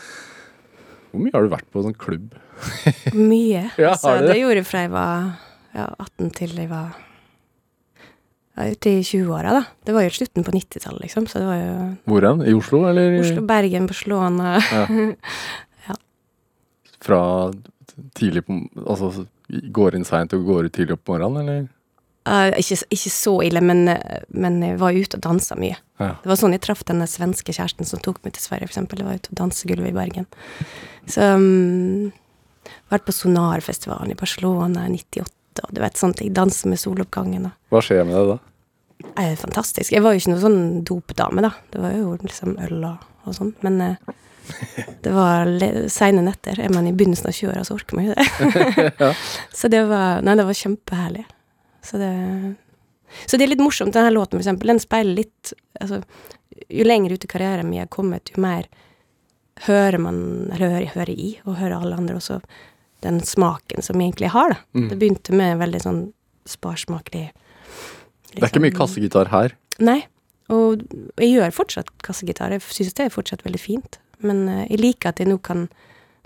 Hvor 1.12 1.24
mye 1.24 1.32
har 1.32 1.46
du 1.46 1.54
vært 1.54 1.70
på 1.72 1.84
sånn 1.86 1.96
klubb? 1.96 2.36
Mye. 3.14 3.72
Ja, 3.80 3.94
altså, 3.94 4.20
det? 4.20 4.34
det 4.34 4.40
gjorde 4.42 4.60
jeg 4.60 4.68
fra 4.68 4.82
jeg 4.84 4.92
var 4.92 5.40
ja, 5.72 5.86
18 6.20 6.34
til 6.36 6.56
jeg 6.60 6.70
var 6.70 6.98
ja, 8.58 8.68
ute 8.74 8.92
i 8.92 9.00
20-åra, 9.00 9.54
da. 9.56 9.64
Det 9.86 9.96
var 9.96 10.04
jo 10.04 10.16
slutten 10.18 10.44
på 10.44 10.52
90-tallet, 10.52 11.02
liksom, 11.08 11.30
så 11.32 11.40
det 11.40 11.48
var 11.48 11.62
jo 11.62 11.78
Hvor 12.12 12.28
hen? 12.28 12.44
I 12.44 12.58
Oslo, 12.60 12.82
eller? 12.90 13.20
Oslo, 13.22 13.46
Bergen, 13.48 13.88
Barcelona 13.88 14.58
Ja. 14.60 15.96
Fra 17.06 17.22
tidlig 18.20 18.44
på 18.44 18.60
Altså 18.84 19.30
går 19.48 19.96
inn 19.96 20.04
seint 20.04 20.34
og 20.34 20.44
går 20.44 20.68
ut 20.68 20.74
tidlig 20.74 20.98
opp 20.98 21.06
på 21.06 21.16
morgenen, 21.16 21.46
eller? 21.46 21.72
Eh, 22.26 22.58
ikke, 22.58 22.80
ikke 22.90 23.12
så 23.14 23.36
ille, 23.46 23.62
men, 23.62 23.88
eh, 23.88 24.24
men 24.34 24.58
jeg 24.64 24.80
var 24.82 24.98
ute 24.98 25.20
og 25.20 25.26
dansa 25.28 25.58
mye. 25.60 25.78
Ja. 26.02 26.16
Det 26.24 26.32
var 26.32 26.40
sånn 26.40 26.56
jeg 26.56 26.64
traff 26.66 26.82
denne 26.90 27.06
svenske 27.10 27.54
kjæresten 27.54 27.86
som 27.86 28.02
tok 28.02 28.18
meg 28.26 28.34
til 28.34 28.48
Sverige, 28.48 28.72
eksempel. 28.72 29.02
Jeg 29.02 29.10
var 29.10 29.20
ute 29.20 29.34
og 29.34 29.40
dansegulvet 29.44 29.92
i 29.92 29.96
Bergen. 29.96 30.26
Så 31.06 31.36
um, 31.38 32.10
Vært 32.90 33.06
på 33.06 33.14
Sonarfestivalen 33.14 34.14
i 34.14 34.18
Barcelona 34.18 34.88
i 34.88 34.96
98, 34.98 35.62
og 35.68 35.72
du 35.78 35.82
vet 35.84 36.02
sånt. 36.02 36.22
Jeg 36.22 36.34
danser 36.34 36.72
med 36.72 36.82
soloppgangen 36.82 37.46
og 37.52 37.74
Hva 37.74 37.82
skjer 37.86 38.02
med 38.08 38.18
deg 38.18 38.34
da? 38.34 38.40
Er 39.22 39.38
fantastisk. 39.38 39.94
Jeg 39.94 40.02
var 40.02 40.16
jo 40.16 40.22
ikke 40.22 40.34
noen 40.34 40.44
sånn 40.44 40.62
dopdame, 40.88 41.46
da. 41.46 41.52
Det 41.74 41.82
var 41.84 41.94
jo 41.94 42.16
liksom 42.24 42.58
øl 42.66 42.88
og, 42.90 43.06
og 43.26 43.38
sånn. 43.38 43.54
Men 43.66 43.78
eh, 43.86 44.14
det 45.06 45.14
var 45.14 45.54
seine 45.94 46.26
netter. 46.26 46.58
Er 46.58 46.74
man 46.74 46.90
i 46.90 46.96
begynnelsen 46.96 47.30
av 47.30 47.38
20-åra, 47.38 47.66
så 47.68 47.78
orker 47.78 48.02
man 48.02 48.10
jo 48.10 48.18
det. 48.18 49.14
Så 49.62 49.70
det 49.70 49.86
var 49.92 50.26
Nei, 50.26 50.38
det 50.42 50.50
var 50.50 50.62
kjempeherlig. 50.66 51.28
Så 51.86 52.00
det 52.02 52.12
Så 53.28 53.38
det 53.38 53.46
er 53.46 53.54
litt 53.54 53.64
morsomt, 53.64 53.94
denne 53.94 54.12
låten, 54.14 54.40
for 54.40 54.44
eksempel. 54.44 54.74
Den 54.74 54.82
speiler 54.82 55.22
litt 55.22 55.54
Altså, 55.82 56.02
jo 56.72 56.86
lenger 56.88 57.14
ut 57.14 57.26
i 57.26 57.30
karrieren 57.30 57.68
min 57.68 57.80
jeg 57.80 57.86
har 57.88 57.94
kommet, 57.94 58.32
jo 58.32 58.42
mer 58.42 58.68
hører 59.68 60.00
man 60.00 60.18
Eller 60.54 60.70
hører, 60.70 60.86
hører 60.96 61.12
i, 61.12 61.30
og 61.46 61.60
hører 61.60 61.78
alle 61.80 61.98
andre 62.00 62.16
også, 62.20 62.40
den 63.04 63.22
smaken 63.22 63.84
som 63.86 64.00
jeg 64.00 64.12
egentlig 64.12 64.32
har, 64.34 64.56
da. 64.56 64.58
Mm. 64.74 64.88
Det 64.90 64.98
begynte 65.00 65.36
med 65.36 65.60
veldig 65.62 65.82
sånn 65.84 66.02
sparsmakelig 66.50 67.30
Det 68.32 68.42
er 68.42 68.48
ikke 68.50 68.64
mye 68.64 68.72
liksom- 68.72 68.80
kassegitar 68.82 69.30
her. 69.32 69.56
Nei. 69.80 70.06
Og 70.50 70.82
jeg 71.18 71.32
gjør 71.36 71.54
fortsatt 71.54 71.90
kassegitar. 72.04 72.52
Jeg 72.52 72.62
syns 72.62 72.94
det 72.94 73.06
er 73.06 73.14
fortsatt 73.14 73.44
veldig 73.46 73.60
fint. 73.60 74.00
Men 74.20 74.48
eh, 74.50 74.68
jeg 74.70 74.80
liker 74.80 75.10
at 75.10 75.20
jeg 75.20 75.28
nå 75.28 75.40
kan, 75.42 75.70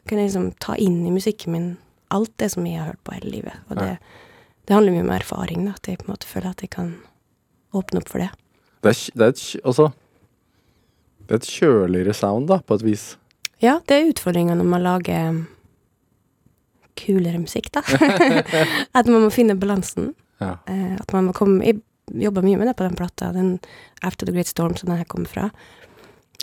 kan 0.07 0.17
jeg 0.17 0.29
liksom 0.29 0.49
ta 0.59 0.75
inn 0.75 1.05
i 1.05 1.13
musikken 1.13 1.53
min 1.53 1.69
alt 2.11 2.31
det 2.37 2.51
som 2.51 2.65
jeg 2.65 2.79
har 2.79 2.91
hørt 2.91 3.03
på 3.03 3.13
hele 3.13 3.31
livet. 3.31 3.53
Og 3.69 3.77
det, 3.77 3.97
det 4.69 4.75
handler 4.77 4.93
mye 4.93 5.01
om 5.07 5.15
erfaring, 5.15 5.63
da. 5.65 5.71
At 5.79 5.87
jeg 5.89 5.97
på 5.97 6.05
en 6.05 6.13
måte 6.13 6.29
føler 6.29 6.51
at 6.53 6.61
jeg 6.61 6.69
kan 6.75 6.91
åpne 7.73 8.03
opp 8.03 8.11
for 8.11 8.21
det. 8.21 8.29
Det 8.85 8.91
er, 8.93 8.99
det 9.17 9.25
er 9.25 9.33
et 9.33 9.41
Altså 9.65 9.87
Det 11.25 11.33
er 11.33 11.41
et 11.41 11.49
kjøligere 11.49 12.13
sound, 12.13 12.47
da, 12.51 12.59
på 12.61 12.77
et 12.77 12.85
vis. 12.85 13.05
Ja, 13.61 13.79
det 13.89 13.97
er 13.97 14.11
utfordringa 14.11 14.55
når 14.55 14.69
man 14.69 14.85
lager 14.85 15.41
kulere 16.99 17.41
musikk, 17.41 17.71
da. 17.73 17.81
at 18.99 19.09
man 19.09 19.25
må 19.25 19.33
finne 19.33 19.57
balansen. 19.57 20.13
Ja. 20.39 20.55
Eh, 20.69 20.95
at 21.01 21.13
man 21.13 21.27
må 21.27 21.33
komme 21.35 21.65
Jeg 21.65 21.81
jobba 22.15 22.41
mye 22.45 22.57
med 22.57 22.69
det 22.69 22.77
på 22.77 22.85
den 22.85 22.95
plata, 22.97 23.33
den 23.33 23.57
After 24.05 24.25
the 24.25 24.33
Great 24.33 24.47
Storm 24.47 24.77
som 24.77 24.89
den 24.89 25.01
her 25.01 25.09
kommer 25.09 25.29
fra. 25.29 25.49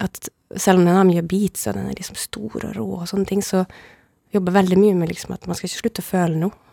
At 0.03 0.29
selv 0.57 0.79
om 0.79 0.85
den 0.85 0.95
har 0.99 1.07
mye 1.07 1.23
beats, 1.23 1.67
og 1.67 1.79
den 1.79 1.87
er 1.87 1.97
liksom 1.99 2.19
stor 2.19 2.59
og 2.59 2.77
rå 2.77 2.87
og 3.01 3.09
sånne 3.09 3.27
ting, 3.27 3.43
så 3.43 3.65
jobber 4.35 4.59
veldig 4.59 4.79
mye 4.79 4.95
med 4.99 5.15
liksom 5.15 5.35
at 5.35 5.47
man 5.47 5.59
skal 5.59 5.71
ikke 5.71 5.83
slutte 5.87 6.05
å 6.05 6.11
føle 6.11 6.43
noe. 6.43 6.66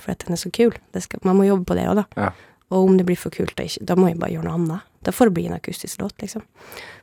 For 0.00 0.12
at 0.14 0.24
den 0.26 0.32
er 0.36 0.40
så 0.40 0.50
kul. 0.54 0.72
Det 0.94 1.02
skal, 1.04 1.20
man 1.28 1.36
må 1.36 1.44
jobbe 1.48 1.66
på 1.68 1.76
det 1.76 1.84
òg, 1.90 2.00
da. 2.00 2.06
Ja. 2.16 2.30
Og 2.70 2.86
om 2.88 2.96
det 2.96 3.04
blir 3.08 3.18
for 3.18 3.30
kult, 3.34 3.52
da, 3.58 3.64
ikke, 3.66 3.84
da 3.84 3.96
må 3.98 4.08
jeg 4.08 4.18
bare 4.22 4.30
gjøre 4.32 4.46
noe 4.46 4.54
annet. 4.60 4.86
Da 5.04 5.10
får 5.16 5.30
det 5.30 5.34
bli 5.34 5.46
en 5.48 5.56
akustisk 5.56 6.00
låt, 6.00 6.14
liksom. 6.22 6.42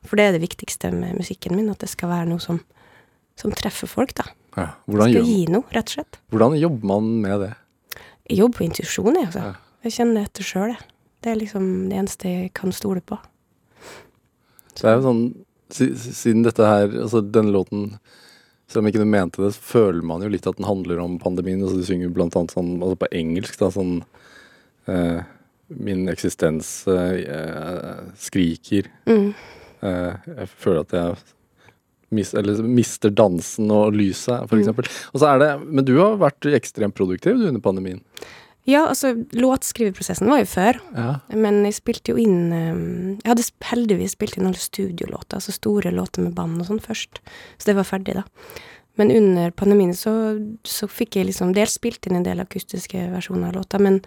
For 0.08 0.16
det 0.20 0.26
er 0.30 0.36
det 0.38 0.42
viktigste 0.46 0.92
med 0.94 1.18
musikken 1.20 1.56
min, 1.58 1.70
at 1.74 1.80
det 1.84 1.90
skal 1.92 2.10
være 2.10 2.30
noe 2.30 2.40
som, 2.40 2.62
som 3.36 3.52
treffer 3.58 3.90
folk, 3.92 4.14
da. 4.16 4.24
Ja. 4.58 4.68
Hvordan, 4.88 5.12
Skal 5.14 5.28
gi 5.28 5.46
noe, 5.54 5.68
rett 5.76 5.92
og 5.92 5.96
slett. 6.00 6.20
hvordan 6.34 6.56
jobber 6.58 6.88
man 6.94 7.10
med 7.22 7.40
det? 7.44 7.50
Jeg 8.30 8.40
jobber 8.40 8.58
på 8.62 8.64
intuisjon, 8.70 9.16
jeg, 9.20 9.26
altså. 9.30 9.44
Ja. 9.44 9.54
Jeg 9.88 9.96
kjenner 9.98 10.24
etter 10.26 10.44
sjøl, 10.48 10.72
jeg. 10.74 10.88
Det 11.24 11.32
er 11.34 11.40
liksom 11.42 11.68
det 11.90 11.98
eneste 12.00 12.30
jeg 12.32 12.54
kan 12.58 12.72
stole 12.76 13.02
på. 13.02 13.18
Så. 14.78 14.82
Det 14.82 14.90
er 14.92 14.96
jo 15.00 15.06
sånn 15.08 15.22
si- 15.74 15.96
si- 15.98 16.14
Siden 16.14 16.44
dette 16.46 16.64
her 16.66 16.88
Altså 17.02 17.22
denne 17.26 17.52
låten 17.52 17.98
Selv 18.68 18.84
om 18.84 18.90
ikke 18.90 19.00
du 19.00 19.08
mente 19.08 19.40
det, 19.44 19.54
så 19.56 19.64
føler 19.64 20.04
man 20.04 20.22
jo 20.26 20.30
litt 20.34 20.48
at 20.50 20.58
den 20.60 20.68
handler 20.68 21.00
om 21.00 21.18
pandemien. 21.22 21.62
Altså 21.64 21.80
Du 21.80 21.88
synger 21.88 22.10
blant 22.12 22.36
annet 22.36 22.52
sånn 22.52 22.74
altså 22.82 22.98
på 23.00 23.08
engelsk, 23.16 23.56
da, 23.62 23.70
sånn 23.72 24.02
eh, 24.92 25.22
Min 25.70 26.08
eksistens 26.08 26.70
eh, 26.88 28.04
skriker. 28.16 28.86
Mm. 29.08 29.34
Eh, 29.84 30.14
jeg 30.42 30.48
føler 30.56 30.84
at 30.86 30.94
jeg 30.96 31.18
mis, 32.16 32.30
eller 32.40 32.62
mister 32.64 33.12
dansen 33.12 33.72
og 33.76 33.92
lyset, 34.00 34.48
for 34.48 34.56
Mm. 34.56 34.62
eksempel. 34.64 34.88
Og 35.14 35.20
så 35.20 35.34
er 35.34 35.40
det 35.44 35.50
Men 35.68 35.84
du 35.86 35.98
har 36.00 36.16
vært 36.18 36.48
ekstremt 36.56 36.96
produktiv 36.96 37.36
du, 37.40 37.48
under 37.50 37.60
pandemien. 37.64 38.00
Ja, 38.68 38.82
altså, 38.92 39.14
låtskriveprosessen 39.32 40.28
var 40.28 40.42
jo 40.42 40.48
før, 40.52 40.80
Ja. 40.94 41.10
men 41.32 41.62
jeg 41.64 41.78
spilte 41.78 42.12
jo 42.12 42.18
inn 42.20 42.52
eh, 42.52 42.80
Jeg 43.24 43.30
hadde 43.32 43.46
heldigvis 43.70 44.16
spilt 44.18 44.38
inn 44.38 44.50
alle 44.50 44.60
studiolåter, 44.60 45.40
altså 45.40 45.56
store 45.56 45.94
låter 45.96 46.26
med 46.26 46.36
band 46.36 46.60
og 46.62 46.68
sånn 46.68 46.84
først, 46.84 47.22
så 47.58 47.70
det 47.70 47.78
var 47.80 47.88
ferdig, 47.88 48.18
da. 48.20 48.26
Men 48.98 49.12
under 49.14 49.52
pandemien 49.52 49.94
så, 49.96 50.12
så 50.66 50.88
fikk 50.90 51.16
jeg 51.16 51.30
liksom 51.30 51.54
dels 51.56 51.78
spilt 51.78 52.08
inn 52.10 52.18
en 52.18 52.26
del 52.26 52.42
akustiske 52.42 53.06
versjoner 53.14 53.52
av 53.54 53.62
låta, 53.62 53.80
men, 53.80 54.02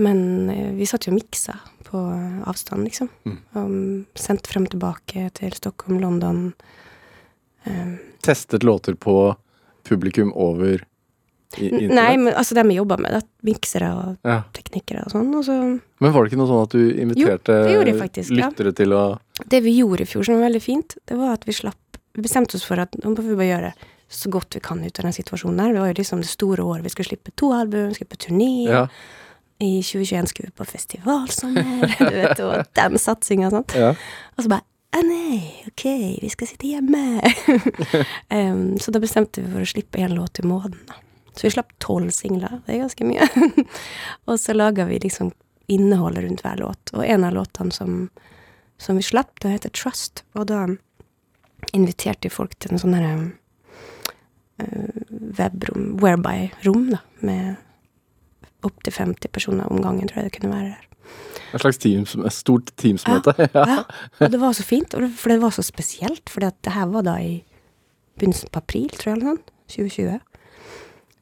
men 0.00 0.50
eh, 0.50 0.70
vi 0.74 0.88
satt 0.88 1.06
jo 1.06 1.12
og 1.14 1.20
miksa 1.20 1.58
på 1.86 2.00
avstand, 2.48 2.86
liksom. 2.88 3.10
Mm. 3.28 3.38
Og 3.60 4.18
sendte 4.18 4.50
frem 4.50 4.64
og 4.66 4.72
tilbake 4.74 5.28
til 5.36 5.52
Stockholm, 5.54 6.00
London. 6.00 6.46
Um, 7.66 7.98
Testet 8.24 8.64
låter 8.64 8.94
på 8.98 9.36
publikum 9.86 10.32
over 10.32 10.82
i? 11.58 11.70
Nei, 11.88 12.16
men 12.16 12.34
altså 12.34 12.56
dem 12.56 12.70
jeg 12.72 12.80
jobba 12.80 12.98
med, 13.02 13.12
da. 13.16 13.20
Miksere 13.46 13.90
og 13.96 14.28
Ja. 14.28 14.42
teknikere 14.54 15.04
og 15.06 15.12
sånn. 15.12 15.34
Og 15.36 15.44
så 15.44 15.56
Men 16.00 16.12
var 16.12 16.24
det 16.24 16.32
ikke 16.32 16.40
noe 16.40 16.50
sånn 16.50 16.62
at 16.62 16.70
du 16.70 16.82
inviterte 17.02 17.56
jeg 17.68 17.96
faktisk, 17.98 18.36
ja. 18.38 18.50
til 18.50 18.92
å 18.92 19.18
Det 19.48 19.62
vi 19.62 19.78
gjorde 19.80 20.02
i 20.02 20.06
fjor 20.06 20.24
som 20.24 20.36
var 20.38 20.48
veldig 20.48 20.62
fint, 20.62 20.96
det 21.06 21.16
var 21.16 21.34
at 21.34 21.44
vi 21.44 21.52
slapp 21.52 21.76
Vi 22.14 22.20
bestemte 22.20 22.56
oss 22.56 22.64
for 22.64 22.76
at 22.78 22.92
nå 23.00 23.08
må 23.08 23.22
vi 23.24 23.34
bare 23.34 23.48
gjøre 23.48 23.72
så 24.12 24.28
godt 24.28 24.54
vi 24.54 24.60
kan 24.60 24.82
ut 24.84 24.98
av 24.98 25.06
den 25.06 25.14
situasjonen 25.16 25.56
der. 25.56 25.72
Det 25.72 25.80
var 25.80 25.88
jo 25.88 25.94
liksom 25.96 26.20
det 26.20 26.28
store 26.28 26.60
året. 26.60 26.84
Vi 26.84 26.90
skulle 26.92 27.08
slippe 27.08 27.32
to 27.34 27.52
album, 27.56 27.88
vi 27.88 27.94
skulle 27.94 28.12
på 28.12 28.20
turné. 28.26 28.68
Ja. 28.68 28.82
I 29.62 29.80
2021 29.82 30.28
skulle 30.28 30.50
vi 30.50 30.56
på 30.58 30.66
festivalsommer, 30.66 31.94
du 31.98 32.16
vet, 32.18 32.40
og 32.44 32.66
den 32.76 32.98
satsinga 32.98 33.48
og 33.48 33.56
sånt. 33.56 33.74
ja. 33.78 33.94
Og 34.36 34.44
så 34.44 34.52
bare 34.52 34.66
Å 34.92 35.00
nei, 35.00 35.38
ok, 35.70 35.86
vi 36.20 36.28
skal 36.28 36.50
sitte 36.50 36.68
hjemme. 36.68 37.22
um, 38.36 38.74
så 38.76 38.92
da 38.92 39.00
bestemte 39.00 39.40
vi 39.40 39.48
for 39.48 39.64
å 39.64 39.68
slippe 39.70 40.02
én 40.04 40.12
låt 40.12 40.42
i 40.42 40.44
måneden, 40.44 40.82
da. 40.84 40.98
Så 41.32 41.46
vi 41.46 41.54
slapp 41.54 41.72
tolv 41.80 42.10
singler. 42.12 42.60
Det 42.66 42.74
er 42.74 42.82
ganske 42.84 43.06
mye. 43.08 43.26
og 44.28 44.40
så 44.40 44.54
laga 44.56 44.84
vi 44.88 45.00
liksom 45.02 45.32
innholdet 45.72 46.24
rundt 46.26 46.44
hver 46.44 46.60
låt. 46.60 46.92
Og 46.92 47.06
en 47.06 47.24
av 47.24 47.34
låtene 47.36 47.72
som, 47.72 48.08
som 48.76 48.98
vi 48.98 49.04
slapp, 49.06 49.40
den 49.40 49.54
heter 49.54 49.72
Trust. 49.72 50.24
Og 50.36 50.50
da 50.50 50.66
inviterte 51.72 52.28
vi 52.28 52.34
folk 52.34 52.56
til 52.60 52.74
en 52.74 52.82
sånn 52.82 52.96
herre 52.98 53.14
uh, 54.60 55.02
webrom, 55.38 55.94
whereby-rom, 56.02 56.90
da, 56.92 57.00
med 57.24 57.54
opptil 58.66 58.94
50 58.94 59.32
personer 59.32 59.70
om 59.72 59.80
gangen, 59.82 60.10
tror 60.10 60.22
jeg 60.22 60.30
det 60.30 60.36
kunne 60.36 60.54
være 60.54 60.74
der. 60.74 60.88
Et 61.52 61.60
slags 61.60 61.80
teams, 61.80 62.14
et 62.16 62.34
stort 62.34 62.72
Teams-møte. 62.80 63.34
Ja. 63.56 63.64
Ja, 63.68 63.78
og 64.20 64.32
det 64.32 64.40
var 64.40 64.54
så 64.56 64.64
fint, 64.64 64.94
for 64.94 65.32
det 65.32 65.40
var 65.42 65.52
så 65.54 65.64
spesielt, 65.66 66.30
for 66.30 66.44
det 66.44 66.72
her 66.76 66.86
var 66.92 67.04
da 67.06 67.16
i 67.20 67.42
begynnelsen 68.18 68.52
på 68.52 68.62
april, 68.62 68.88
tror 68.96 69.12
jeg, 69.12 69.18
eller 69.18 69.32
sånn, 69.32 69.42
2020. 69.72 70.31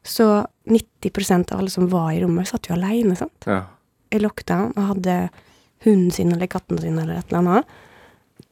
Så 0.03 0.47
90% 0.69 1.51
av 1.53 1.59
alle 1.59 1.69
som 1.69 1.87
var 1.91 2.11
i 2.11 2.21
rommet, 2.23 2.47
satt 2.49 2.67
jo 2.69 2.73
alene, 2.75 3.15
sant, 3.15 3.45
Ja. 3.45 3.63
i 4.11 4.19
lockdown, 4.19 4.73
og 4.77 4.87
hadde 4.95 5.29
hunden 5.85 6.11
sin 6.11 6.31
eller 6.33 6.47
katten 6.47 6.79
sin 6.81 6.97
eller 6.99 7.17
et 7.19 7.27
eller 7.31 7.39
annet. 7.39 7.65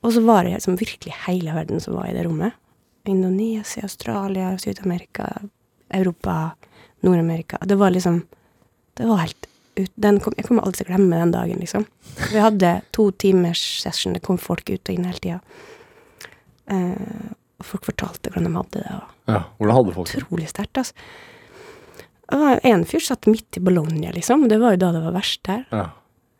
Og 0.04 0.14
så 0.14 0.22
var 0.26 0.44
det 0.44 0.54
liksom 0.54 0.78
virkelig 0.78 1.14
hele 1.28 1.52
verden 1.54 1.80
som 1.82 1.96
var 1.96 2.06
i 2.08 2.14
det 2.14 2.26
rommet. 2.26 2.54
Indonesia, 3.06 3.84
Australia, 3.84 4.58
Syd-Amerika, 4.58 5.42
Europa, 5.92 6.52
Nord-Amerika. 7.02 7.58
Det 7.66 7.76
var 7.78 7.90
liksom 7.92 8.24
Det 8.96 9.06
var 9.08 9.18
helt 9.18 9.48
ut, 9.78 9.92
den 9.96 10.20
kom, 10.20 10.34
Jeg 10.38 10.46
kommer 10.46 10.62
aldri 10.64 10.78
til 10.84 10.86
å 10.86 10.90
glemme 10.98 11.16
den 11.20 11.32
dagen, 11.32 11.60
liksom. 11.60 11.86
Vi 12.34 12.38
hadde 12.40 12.82
to 12.92 13.12
timers 13.12 13.62
session, 13.82 14.14
det 14.14 14.22
kom 14.22 14.38
folk 14.38 14.70
ut 14.70 14.90
og 14.90 14.96
inn 14.96 15.06
hele 15.06 15.20
tida. 15.20 15.40
Eh, 16.68 17.32
og 17.60 17.66
folk 17.66 17.86
fortalte 17.86 18.30
hvordan 18.30 18.44
de 18.50 18.58
hadde 18.58 18.84
det. 18.84 18.92
og 18.92 19.34
ja. 19.34 19.44
Hvordan 19.58 19.76
hadde 19.78 19.94
folk 19.96 20.12
det? 20.12 20.22
Utrolig 20.24 20.50
sterkt, 20.52 20.78
altså. 20.78 20.94
Det 22.30 22.38
var 22.38 22.60
En 22.63 22.86
fyr 22.86 23.00
satt 23.00 23.26
midt 23.26 23.58
i 23.58 23.60
Bologna, 23.60 24.12
liksom. 24.13 24.48
Det 24.50 24.60
var 24.62 24.76
jo 24.76 24.82
da 24.84 24.92
det 24.94 25.06
var 25.06 25.15
verst 25.15 25.42
der. 25.48 25.63
Ja. 25.74 25.88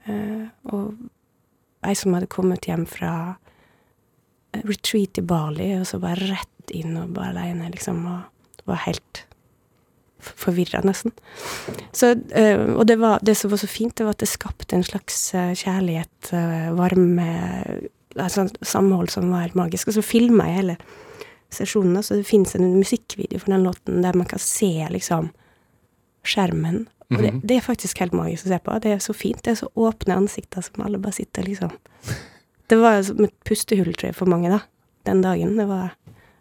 Uh, 0.10 0.46
og 0.74 1.88
ei 1.88 1.96
som 1.96 2.14
hadde 2.16 2.30
kommet 2.32 2.68
hjem 2.68 2.86
fra 2.90 3.14
eh, 4.54 4.62
retreat 4.68 5.22
i 5.22 5.24
Bali, 5.24 5.72
og 5.80 5.88
så 5.88 6.00
bare 6.02 6.28
rett 6.28 6.74
inn 6.76 6.98
og 7.00 7.14
bare 7.16 7.32
aleine, 7.34 7.72
liksom. 7.74 8.04
Og 8.06 8.64
var 8.70 8.84
helt 8.86 9.24
forvirra, 10.20 10.84
nesten. 10.86 11.14
Så, 11.96 12.14
uh, 12.14 12.76
og 12.76 12.86
det, 12.90 13.00
var, 13.02 13.24
det 13.26 13.38
som 13.40 13.54
var 13.54 13.64
så 13.64 13.72
fint, 13.72 13.96
det 13.98 14.06
var 14.06 14.18
at 14.18 14.22
det 14.26 14.30
skapte 14.30 14.78
en 14.78 14.86
slags 14.86 15.32
kjærlighet, 15.34 16.34
uh, 16.36 16.70
varme, 16.78 17.30
altså, 18.20 18.50
samhold 18.62 19.10
som 19.16 19.32
var 19.32 19.48
helt 19.48 19.58
magisk. 19.58 19.90
Og 19.90 19.98
så 19.98 20.06
filma 20.06 20.52
jeg 20.52 20.62
hele 20.62 20.80
sesjonen, 21.50 22.04
så 22.06 22.20
det 22.20 22.30
fins 22.30 22.54
en 22.56 22.76
musikkvideo 22.78 23.42
for 23.42 23.56
den 23.56 23.66
låten 23.66 24.04
der 24.04 24.18
man 24.18 24.30
kan 24.30 24.42
se 24.44 24.74
liksom 24.94 25.32
skjermen. 26.30 26.88
Og 27.10 27.18
det, 27.18 27.32
Mhm. 27.34 27.42
det 27.50 27.56
er 27.58 27.66
faktisk 27.66 28.00
helt 28.04 28.14
magisk 28.14 28.46
å 28.46 28.52
se 28.54 28.60
på. 28.62 28.80
Det 28.82 28.92
er 28.94 29.00
så 29.02 29.16
fint. 29.18 29.42
Det 29.44 29.52
er 29.56 29.60
så 29.66 29.70
åpne 29.76 30.16
ansikter 30.20 30.62
som 30.62 30.86
alle 30.86 31.00
bare 31.02 31.14
sitter 31.18 31.44
liksom 31.48 31.72
Det 32.70 32.78
var 32.78 33.02
som 33.02 33.24
et 33.26 33.34
pustehull, 33.44 33.94
tror 33.98 34.12
jeg, 34.12 34.16
for 34.16 34.30
mange, 34.30 34.50
da. 34.54 34.60
Den 35.10 35.24
dagen. 35.26 35.56
Det 35.58 35.66
var, 35.68 35.96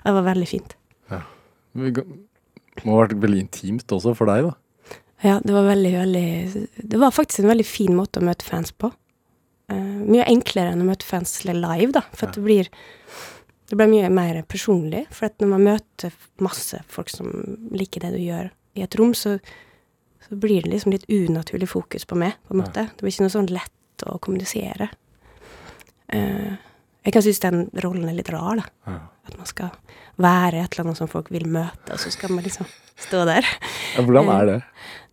det 0.05 0.13
var 0.13 0.27
veldig 0.27 0.49
fint. 0.51 0.75
Ja. 1.11 1.23
Det 1.73 2.05
må 2.85 2.99
ha 2.99 3.07
vært 3.07 3.17
veldig 3.23 3.41
intimt 3.47 3.95
også 3.97 4.13
for 4.15 4.29
deg, 4.29 4.45
da. 4.51 4.53
Ja, 5.25 5.39
det 5.41 5.51
var 5.51 5.65
veldig, 5.67 5.93
veldig 5.97 6.69
Det 6.93 6.99
var 7.01 7.11
faktisk 7.11 7.41
en 7.43 7.49
veldig 7.51 7.65
fin 7.67 7.97
måte 7.97 8.21
å 8.21 8.27
møte 8.29 8.45
fans 8.47 8.71
på. 8.77 8.93
Uh, 9.73 10.05
mye 10.05 10.25
enklere 10.29 10.73
enn 10.73 10.85
å 10.85 10.87
møte 10.89 11.09
fans 11.09 11.33
live, 11.49 11.91
da. 11.97 12.03
For 12.13 12.29
at 12.29 12.37
det 12.37 12.45
blir 12.45 12.69
Det 13.69 13.77
ble 13.77 13.87
mye 13.89 14.09
mer 14.13 14.43
personlig. 14.49 15.07
For 15.13 15.29
når 15.41 15.49
man 15.49 15.65
møter 15.65 16.13
masse 16.41 16.79
folk 16.89 17.09
som 17.13 17.33
liker 17.73 18.01
det 18.05 18.13
du 18.15 18.21
gjør 18.23 18.51
i 18.77 18.85
et 18.85 18.95
rom, 19.01 19.13
så, 19.13 19.39
så 20.29 20.37
blir 20.37 20.63
det 20.63 20.71
liksom 20.71 20.93
litt 20.93 21.09
unaturlig 21.09 21.69
fokus 21.69 22.05
på 22.09 22.19
meg, 22.19 22.37
på 22.49 22.55
en 22.55 22.63
måte. 22.63 22.89
Det 22.95 23.05
blir 23.05 23.15
ikke 23.15 23.27
noe 23.27 23.37
sånn 23.37 23.53
lett 23.53 24.07
å 24.07 24.19
kommunisere. 24.23 24.91
Uh, 26.13 26.57
jeg 27.07 27.15
kan 27.15 27.25
synes 27.25 27.41
den 27.41 27.63
rollen 27.85 28.09
er 28.11 28.19
litt 28.19 28.31
rar, 28.33 28.61
da. 28.61 28.67
Ja. 28.89 28.99
At 29.29 29.37
man 29.39 29.49
skal 29.49 29.71
være 30.21 30.63
et 30.63 30.75
eller 30.75 30.87
annet 30.87 31.01
som 31.01 31.11
folk 31.11 31.31
vil 31.33 31.47
møte, 31.49 31.95
og 31.95 32.01
så 32.03 32.13
skal 32.13 32.33
man 32.35 32.45
liksom 32.45 32.69
stå 32.99 33.25
der. 33.29 33.47
Ja, 33.95 34.05
hvordan 34.05 34.31
er 34.35 34.47
det? 34.49 34.59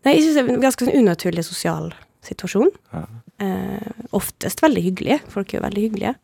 Nei, 0.06 0.18
jeg 0.18 0.26
synes 0.26 0.36
det 0.36 0.44
er 0.44 0.52
en 0.54 0.64
ganske 0.64 0.88
sånn 0.88 1.00
unaturlig 1.00 1.46
sosial 1.48 1.90
situasjon. 2.26 2.72
Ja. 2.94 3.06
Eh, 3.46 3.90
oftest 4.16 4.64
veldig 4.64 4.84
hyggelige. 4.86 5.20
Folk 5.32 5.52
er 5.52 5.60
jo 5.60 5.66
veldig 5.66 5.84
hyggelige. 5.88 6.16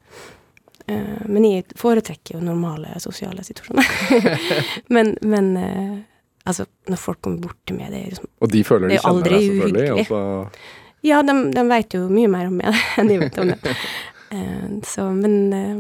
Uh, 0.90 1.24
men 1.30 1.46
jeg 1.46 1.66
foretrekker 1.78 2.36
jo 2.36 2.44
normale 2.44 2.96
sosiale 3.04 3.44
situasjoner. 3.46 3.92
men 4.96 5.14
men 5.22 5.52
eh, 5.60 6.00
altså, 6.48 6.68
når 6.90 7.02
folk 7.02 7.22
kommer 7.22 7.48
bort 7.48 7.60
til 7.68 7.78
meg, 7.78 7.92
det 7.94 8.02
er 8.02 8.14
liksom 8.16 8.30
Og 8.42 8.54
de 8.54 8.64
føler 8.68 8.92
de 8.92 8.98
er 8.98 9.04
kjenner 9.06 9.34
deg, 9.34 9.48
selvfølgelig. 9.48 9.90
Altså. 9.98 10.22
Ja, 11.06 11.22
de, 11.26 11.36
de 11.56 11.64
vet 11.72 11.98
jo 11.98 12.04
mye 12.12 12.30
mer 12.32 12.52
om 12.52 12.60
meg 12.62 12.84
enn 13.02 13.10
de 13.10 13.18
vet 13.24 13.42
om 13.42 13.54
det. 13.54 13.76
Eh, 14.32 14.68
så, 14.88 15.08
men 15.12 15.38
eh, 15.58 15.80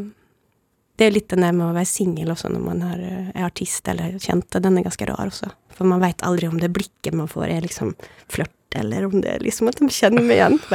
Det 1.00 1.08
er 1.08 1.14
litt 1.16 1.32
det 1.32 1.40
med 1.42 1.66
å 1.66 1.74
være 1.74 1.90
singel 1.90 2.34
også 2.34 2.50
når 2.52 2.64
man 2.66 2.82
er, 2.86 3.04
eh, 3.06 3.30
er 3.34 3.46
artist 3.48 3.88
eller 3.90 4.18
kjent. 4.22 4.58
Den 4.58 4.78
er 4.78 4.86
ganske 4.86 5.08
rar 5.10 5.30
også. 5.30 5.52
For 5.78 5.88
man 5.88 6.02
veit 6.04 6.22
aldri 6.28 6.50
om 6.50 6.60
det 6.62 6.70
blikket 6.74 7.16
man 7.18 7.30
får, 7.32 7.48
er 7.50 7.66
liksom 7.66 7.96
flørt, 8.30 8.54
eller 8.78 9.08
om 9.08 9.16
det 9.24 9.38
er 9.38 9.46
liksom 9.46 9.72
at 9.72 9.80
de 9.80 9.88
kjenner 9.90 10.26
meg 10.26 10.42
igjen. 10.42 10.60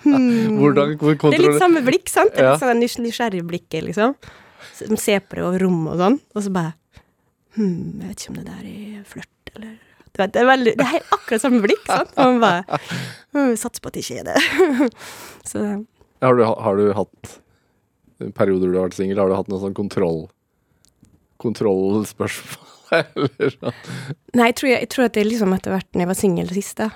Hmm. 0.00 0.56
Hvordan 0.58 0.96
Det 0.96 1.36
er 1.36 1.42
litt 1.44 1.60
samme 1.60 1.82
blikk, 1.84 2.08
sant? 2.10 2.32
Det 2.34 2.42
er 2.42 2.78
litt 2.80 2.92
sånn 2.92 3.04
nysgjerrig 3.04 3.42
blikket, 3.46 3.84
liksom. 3.86 4.16
Så 4.76 4.88
De 4.88 4.96
ser 5.00 5.20
på 5.20 5.36
det 5.36 5.44
over 5.44 5.62
rommet 5.62 5.92
og 5.94 6.00
sånn, 6.00 6.16
og 6.34 6.44
så 6.44 6.52
bare 6.54 6.72
Hm, 7.60 8.00
jeg 8.00 8.08
vet 8.08 8.24
ikke 8.24 8.32
om 8.32 8.40
det 8.40 8.48
der 8.48 8.66
er 8.70 9.06
flørt, 9.08 9.54
eller 9.54 9.78
du 10.10 10.18
vet, 10.18 10.32
det, 10.34 10.40
er 10.40 10.48
veldig, 10.48 10.72
det 10.80 10.86
er 10.88 11.04
akkurat 11.14 11.42
samme 11.44 11.60
blikk, 11.62 11.84
sant? 11.86 12.10
Man 12.18 12.40
bare 12.42 12.80
hm, 13.36 13.52
Satser 13.60 13.84
på 13.84 13.92
at 13.92 13.98
det 13.98 14.02
ikke 14.02 14.22
er 14.22 14.28
det. 14.32 14.88
så 15.50 15.62
har, 16.24 16.36
du, 16.36 16.42
har 16.48 16.80
du 16.80 16.90
hatt 16.96 17.36
perioder 18.36 18.72
du 18.72 18.78
har 18.80 18.88
vært 18.88 18.98
singel, 18.98 19.20
har 19.20 19.30
du 19.30 19.36
hatt 19.38 19.50
noe 19.52 19.62
sånn 19.62 19.76
kontroll 19.76 20.24
kontrollspørsmål, 21.40 22.72
eller 23.00 23.54
sånn? 23.54 23.78
Nei, 24.36 24.50
jeg 24.50 24.58
tror, 24.58 24.70
jeg, 24.72 24.80
jeg 24.84 24.90
tror 24.92 25.06
at 25.06 25.16
det 25.16 25.26
liksom 25.28 25.54
etter 25.56 25.76
hvert 25.76 25.88
når 25.94 26.04
jeg 26.04 26.10
var 26.10 26.18
singel 26.18 26.54
sist, 26.56 26.82
da, 26.82 26.90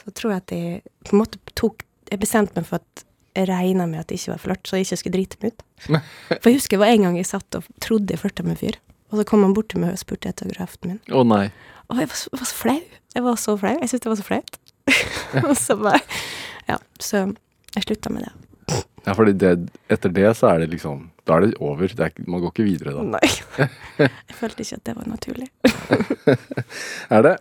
så 0.00 0.12
tror 0.12 0.34
jeg 0.34 0.42
at 0.42 0.56
jeg 0.56 0.82
på 1.06 1.14
en 1.16 1.22
måte 1.22 1.40
tok 1.56 1.84
Jeg 2.06 2.20
bestemte 2.22 2.54
meg 2.54 2.66
for 2.68 2.78
at 2.78 3.06
jeg 3.36 3.48
regna 3.50 3.86
med 3.90 3.98
at 3.98 4.10
det 4.10 4.20
ikke 4.20 4.34
var 4.36 4.42
flørt, 4.42 4.68
så 4.68 4.78
jeg 4.78 4.86
ikke 4.86 4.98
skulle 5.00 5.16
drite 5.16 5.38
meg 5.42 5.50
ut. 5.52 5.64
For 5.88 6.46
jeg 6.46 6.58
husker 6.60 6.76
det 6.76 6.82
var 6.84 6.92
en 6.92 7.06
gang 7.06 7.16
jeg 7.18 7.28
satt 7.28 7.58
og 7.58 7.66
trodde 7.82 8.14
jeg 8.14 8.20
flørta 8.22 8.44
med 8.46 8.54
en 8.54 8.60
fyr, 8.60 8.78
og 9.10 9.20
så 9.20 9.24
kom 9.28 9.44
han 9.46 9.54
bort 9.56 9.68
til 9.72 9.82
meg 9.82 9.94
og 9.94 10.00
spurte 10.02 10.30
etter 10.30 10.48
autografen 10.48 10.94
min. 10.94 11.00
Å 11.14 11.22
nei. 11.26 11.44
Og 11.92 12.00
jeg 12.02 12.10
var 12.10 12.18
så, 12.18 12.32
var 12.34 12.48
så 12.48 12.58
flau. 12.58 12.78
Jeg 13.14 13.24
var 13.26 13.38
så 13.40 13.54
flau. 13.60 13.76
Jeg 13.78 13.90
syntes 13.92 14.04
det 14.04 14.10
var 14.10 14.18
så 14.18 14.26
flaut. 14.26 14.58
og 15.48 15.54
så 15.58 15.76
bare 15.80 16.02
Ja, 16.66 16.76
så 17.02 17.22
jeg 17.76 17.86
slutta 17.86 18.12
med 18.14 18.26
det. 18.26 18.34
Ja, 19.06 19.14
fordi 19.14 19.34
etter 19.94 20.10
det 20.10 20.30
så 20.38 20.48
er 20.50 20.64
det 20.64 20.72
liksom 20.72 21.04
Da 21.26 21.36
er 21.36 21.46
det 21.46 21.60
over. 21.62 21.86
Det 21.86 22.08
er, 22.08 22.14
man 22.26 22.42
går 22.42 22.54
ikke 22.54 22.66
videre 22.66 22.94
da. 22.96 23.04
Nei. 23.14 23.68
jeg 24.02 24.38
følte 24.38 24.66
ikke 24.66 24.80
at 24.80 24.86
det 24.88 24.96
var 24.98 25.10
naturlig. 25.10 25.48
Er 27.14 27.22
det 27.26 27.34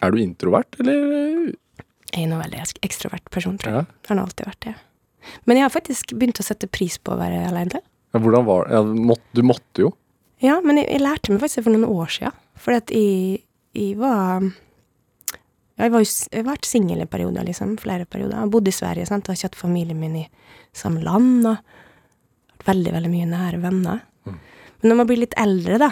Er 0.00 0.10
du 0.10 0.22
introvert, 0.22 0.78
eller? 0.80 1.50
Jeg 2.10 2.24
er 2.24 2.26
en 2.26 2.40
veldig 2.40 2.62
ekstrovert 2.82 3.26
person, 3.30 3.58
tror 3.60 3.74
jeg. 3.74 3.86
Ja. 3.86 4.08
Har 4.08 4.22
alltid 4.24 4.48
vært 4.48 4.64
det. 4.66 4.74
Men 5.46 5.58
jeg 5.60 5.66
har 5.66 5.72
faktisk 5.74 6.14
begynt 6.16 6.40
å 6.40 6.46
sette 6.46 6.66
pris 6.72 6.96
på 6.98 7.12
å 7.14 7.18
være 7.20 7.44
alene. 7.50 7.82
Ja 8.10 8.22
hvordan 8.22 8.46
var 8.48 8.66
det? 8.66 8.74
Ja, 8.74 8.82
måtte, 9.10 9.28
du 9.36 9.42
måtte 9.46 9.84
jo. 9.86 9.92
Ja, 10.42 10.56
men 10.64 10.80
jeg, 10.80 10.88
jeg 10.90 11.04
lærte 11.04 11.32
meg 11.32 11.42
faktisk 11.42 11.60
det 11.60 11.66
for 11.68 11.76
noen 11.76 12.00
år 12.00 12.12
siden. 12.14 12.36
Fordi 12.60 12.80
at 12.80 12.92
jeg, 12.94 13.40
jeg 13.76 13.96
var 14.00 14.44
ja, 14.44 15.86
jeg, 15.86 15.92
var 15.94 16.04
jeg 16.04 16.40
har 16.42 16.48
vært 16.50 16.68
singel 16.68 17.04
i 17.04 17.08
perioder, 17.08 17.46
liksom. 17.46 17.76
Flere 17.80 18.08
perioder. 18.08 18.36
Jeg 18.36 18.44
har 18.44 18.52
bodd 18.52 18.68
i 18.68 18.74
Sverige, 18.74 19.08
sant. 19.08 19.24
og 19.24 19.32
har 19.32 19.38
ikke 19.38 19.52
hatt 19.52 19.60
familien 19.60 20.00
min 20.00 20.18
i 20.22 20.26
samme 20.76 21.04
land. 21.04 21.46
Og 21.48 21.56
vært 22.60 22.68
veldig, 22.68 22.94
veldig 22.98 23.12
mye 23.12 23.30
nære 23.30 23.62
venner. 23.62 24.06
Men 24.80 24.92
når 24.92 24.98
man 25.02 25.08
blir 25.08 25.20
litt 25.20 25.36
eldre, 25.40 25.76
da, 25.80 25.90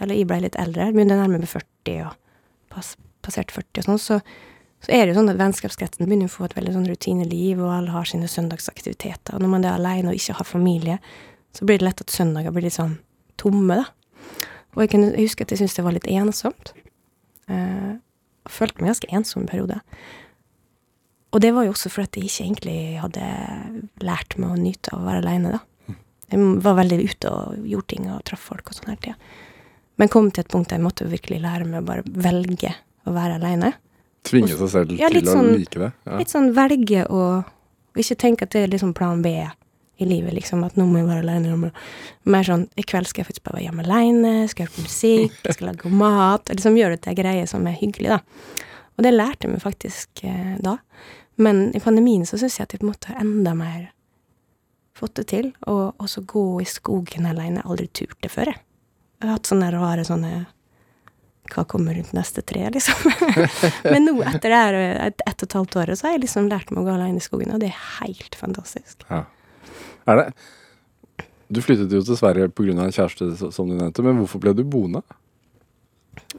eller 0.00 0.18
jeg 0.18 0.28
ble 0.28 0.42
litt 0.44 0.58
eldre, 0.60 0.90
begynte 0.92 1.16
nærmere 1.16 1.44
med 1.44 1.50
40 1.50 2.02
og 2.04 2.16
pass, 2.72 2.94
passert 3.24 3.52
40 3.54 3.80
og 3.80 3.86
sånn, 3.86 4.02
så, 4.02 4.18
så 4.84 4.92
er 4.92 5.04
det 5.04 5.14
jo 5.14 5.20
sånn 5.22 5.32
at 5.32 5.40
vennskapskretsen 5.40 6.04
begynner 6.04 6.28
å 6.28 6.34
få 6.34 6.44
et 6.48 6.56
veldig 6.58 6.74
sånn 6.74 6.88
rutineliv, 6.90 7.62
og 7.64 7.72
alle 7.78 7.94
har 7.94 8.08
sine 8.08 8.28
søndagsaktiviteter. 8.28 9.36
Og 9.36 9.44
når 9.44 9.52
man 9.54 9.64
er 9.64 9.78
alene 9.78 10.12
og 10.12 10.20
ikke 10.20 10.36
har 10.40 10.48
familie, 10.48 10.98
så 11.54 11.64
blir 11.64 11.78
det 11.78 11.86
lett 11.86 12.00
at 12.00 12.10
søndager 12.10 12.52
blir 12.52 12.66
litt 12.66 12.76
sånn 12.76 12.98
tomme, 13.36 13.76
da. 13.82 13.86
Og 14.76 14.82
jeg, 14.84 14.90
kunne, 14.92 15.12
huske 15.16 15.42
at 15.46 15.50
jeg 15.50 15.58
syntes 15.62 15.76
det 15.78 15.84
var 15.86 15.94
litt 15.96 16.08
ensomt. 16.10 16.72
Jeg 17.48 17.98
følte 18.52 18.82
meg 18.82 18.90
ganske 18.92 19.08
ensom 19.16 19.42
en 19.44 19.48
periode. 19.48 19.78
Og 21.32 21.40
det 21.40 21.52
var 21.56 21.64
jo 21.66 21.72
også 21.72 21.90
fordi 21.92 22.22
jeg 22.26 22.30
ikke 22.30 22.44
egentlig 22.44 22.76
hadde 23.00 23.30
lært 24.04 24.36
meg 24.40 24.52
å 24.52 24.60
nyte 24.60 24.92
av 24.92 25.00
å 25.00 25.06
være 25.08 25.22
aleine, 25.24 25.56
da. 25.56 25.96
Jeg 26.32 26.42
var 26.64 26.74
veldig 26.80 26.98
ute 27.06 27.30
og 27.30 27.66
gjorde 27.70 27.88
ting 27.92 28.06
og 28.10 28.22
traff 28.26 28.42
folk 28.50 28.68
og 28.68 28.76
sånn 28.76 28.90
hele 28.90 29.02
tida. 29.04 29.16
Men 29.96 30.10
kom 30.12 30.28
til 30.30 30.42
et 30.42 30.50
punkt 30.52 30.68
der 30.68 30.80
jeg 30.80 30.84
måtte 30.84 31.06
virkelig 31.08 31.38
lære 31.40 31.64
meg 31.68 31.80
å 31.80 31.86
bare 31.86 32.02
velge 32.26 32.72
å 33.06 33.14
være 33.14 33.38
aleine. 33.38 33.72
Tvinge 34.26 34.56
seg 34.58 34.72
selv 34.72 34.96
Ja, 34.98 35.08
til 35.08 35.22
til 35.22 35.30
å 35.30 35.36
sånn- 35.38 35.52
like 35.56 35.78
det. 35.78 35.92
Ja. 36.04 36.16
Litt 36.18 36.32
sånn 36.34 36.50
velge 36.52 37.06
å 37.08 37.44
ikke 37.96 38.16
tenke 38.18 38.42
at 38.42 38.50
det 38.50 38.64
er 38.64 38.72
liksom 38.74 38.92
plan 38.92 39.22
B 39.22 39.32
i 39.96 40.04
livet, 40.04 40.34
liksom. 40.36 40.64
At 40.66 40.76
nå 40.76 40.86
må 40.88 41.00
jeg 41.00 41.08
være 41.08 41.24
aleine. 41.24 41.72
Mer 42.28 42.46
sånn 42.46 42.66
i 42.76 42.84
kveld 42.86 43.08
skal 43.08 43.22
jeg 43.22 43.30
faktisk 43.30 43.46
bare 43.46 43.58
være 43.58 43.68
hjemme 43.68 43.84
aleine, 43.86 44.34
skal 44.52 44.66
høre 44.66 44.76
på 44.76 44.86
musikk, 44.86 45.36
skal 45.56 45.70
lage 45.70 45.82
god 45.84 45.98
mat. 46.02 46.48
Og 46.48 46.58
liksom 46.58 46.78
gjøre 46.80 46.96
det 46.96 47.04
til 47.06 47.18
greier 47.18 47.42
greie 47.42 47.50
som 47.50 47.66
er 47.68 47.78
hyggelig, 47.80 48.16
da. 48.16 48.64
Og 48.96 49.04
det 49.04 49.12
lærte 49.12 49.46
jeg 49.46 49.54
meg 49.54 49.64
faktisk 49.64 50.24
eh, 50.24 50.56
da. 50.64 50.78
Men 51.40 51.68
i 51.76 51.82
pandemien 51.84 52.24
så 52.28 52.38
syns 52.40 52.58
jeg 52.58 52.68
at 52.68 52.74
jeg 52.74 52.80
på 52.82 52.88
en 52.88 52.92
måte 52.94 53.12
har 53.12 53.20
enda 53.20 53.52
mer 53.56 53.90
fått 54.96 55.18
det 55.20 55.26
til. 55.32 55.50
Og 55.68 56.02
også 56.02 56.24
gå 56.28 56.44
i 56.64 56.68
skogen 56.68 57.28
aleine. 57.28 57.64
Aldri 57.64 57.88
turt 57.92 58.16
det 58.24 58.32
før, 58.32 58.52
jeg. 58.52 58.62
Jeg 59.16 59.30
har 59.30 59.38
hatt 59.38 59.48
sånne 59.48 59.72
rare 59.72 60.04
sånne 60.04 60.32
hva 61.52 61.62
kommer 61.68 61.94
rundt 61.94 62.10
neste 62.16 62.42
tre, 62.42 62.64
liksom. 62.74 63.12
Men 63.92 64.08
nå, 64.08 64.16
etter 64.26 64.50
det 64.50 64.58
her 64.58 64.78
et, 64.80 65.22
et 65.22 65.44
og 65.44 65.46
et 65.46 65.56
halvt 65.60 65.76
året, 65.82 65.98
så 65.98 66.08
har 66.08 66.16
jeg 66.16 66.24
liksom 66.24 66.48
lært 66.50 66.72
meg 66.72 66.82
å 66.82 66.88
gå 66.88 66.94
alene 66.96 67.22
i 67.22 67.24
skogen, 67.24 67.52
og 67.54 67.62
det 67.62 67.70
er 67.70 67.84
helt 68.00 68.34
fantastisk. 68.34 69.06
Ja. 69.06 69.22
Er 70.06 70.20
det 70.20 70.26
Du 71.52 71.60
flyttet 71.62 71.92
jo 71.92 72.02
til 72.02 72.18
Sverige 72.18 72.48
pga. 72.50 72.72
en 72.72 72.92
kjæreste, 72.92 73.52
som 73.52 73.68
du 73.68 73.74
nevnte, 73.74 74.02
men 74.02 74.18
hvorfor 74.18 74.40
ble 74.42 74.54
du 74.54 74.64
boende? 74.64 75.02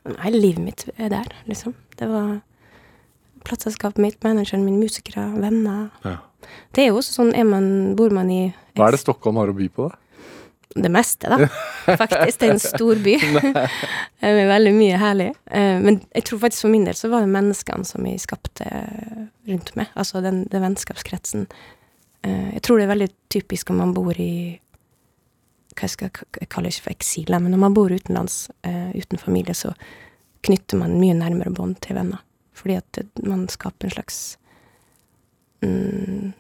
Nei, 0.03 0.31
livet 0.33 0.63
mitt 0.63 0.89
er 0.97 1.09
der, 1.09 1.29
liksom. 1.47 1.73
Det 1.95 2.09
var 2.11 2.41
plateselskapet 3.47 4.01
mitt, 4.03 4.17
manageren 4.23 4.65
min, 4.65 4.79
musikere, 4.81 5.29
venner. 5.39 5.87
Ja. 6.03 6.17
Det 6.75 6.83
er 6.83 6.89
jo 6.91 6.97
også 6.99 7.21
sånn, 7.21 7.31
er 7.35 7.47
man, 7.47 7.95
bor 7.95 8.11
man 8.11 8.29
i 8.29 8.41
Hva 8.75 8.89
er 8.89 8.97
det 8.97 8.99
Stockholm 8.99 9.39
har 9.39 9.53
å 9.53 9.55
by 9.55 9.69
på, 9.71 9.87
da? 9.87 9.95
det 10.77 10.89
meste, 10.93 11.29
da. 11.29 11.47
Faktisk. 11.97 12.39
Det 12.39 12.47
er 12.47 12.53
en 12.53 12.61
stor 12.61 12.99
by. 13.03 13.15
med 14.21 14.49
veldig 14.51 14.73
mye 14.75 14.99
herlig. 15.01 15.29
Eh, 15.49 15.79
Men 15.81 16.01
jeg 16.13 16.27
tror 16.27 16.41
faktisk 16.43 16.67
for 16.67 16.73
min 16.73 16.85
del 16.87 16.97
så 16.97 17.09
var 17.09 17.25
det 17.25 17.33
menneskene 17.33 17.87
som 17.87 18.05
jeg 18.05 18.21
skapte 18.23 18.67
rundt 19.47 19.73
meg. 19.79 19.91
Altså 19.97 20.21
den, 20.25 20.43
den 20.51 20.65
vennskapskretsen. 20.65 21.47
Eh, 22.27 22.53
Jeg 22.57 22.61
tror 22.67 22.77
det 22.79 22.87
er 22.87 22.93
veldig 22.95 23.09
typisk 23.33 23.69
om 23.71 23.79
man 23.83 23.93
bor 23.95 24.17
i 24.19 24.59
hva 25.77 25.85
skal 25.91 26.09
jeg 26.09 26.47
kaller 26.49 26.71
ikke 26.73 26.87
for 26.87 26.95
eksil, 26.95 27.27
men 27.37 27.51
når 27.53 27.59
man 27.61 27.73
bor 27.77 27.91
utenlands 27.93 28.47
eh, 28.65 28.89
uten 28.97 29.19
familie, 29.21 29.53
så 29.53 29.75
knytter 30.47 30.79
man 30.79 30.95
mye 30.97 31.13
nærmere 31.13 31.53
bånd 31.53 31.77
til 31.85 31.99
venner. 31.99 32.23
Fordi 32.57 32.77
at 32.79 32.99
man 33.21 33.43
skaper 33.53 33.85
en 33.85 33.93
slags 33.93 34.17
mm, 35.61 36.31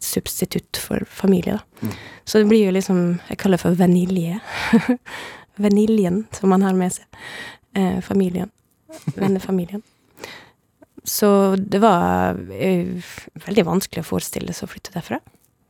substitutt 0.00 0.80
for 0.80 1.04
familie, 1.04 1.58
da. 1.58 1.90
Så 2.24 2.40
det 2.40 2.48
blir 2.48 2.64
jo 2.66 2.72
liksom 2.72 3.20
Jeg 3.28 3.38
kaller 3.42 3.58
det 3.60 3.64
for 3.66 3.76
vanilje. 3.76 4.40
Vaniljen 5.60 6.22
som 6.32 6.48
man 6.48 6.62
har 6.64 6.72
med 6.72 6.94
seg. 6.96 7.04
Eh, 7.76 8.00
familien. 8.00 8.48
Vennefamilien. 9.20 9.82
Så 11.08 11.56
det 11.56 11.80
var 11.82 12.36
uh, 12.36 13.12
veldig 13.46 13.64
vanskelig 13.66 14.02
å 14.04 14.08
forestille 14.10 14.52
seg 14.56 14.68
å 14.68 14.72
flytte 14.74 14.92
derfra, 14.96 15.20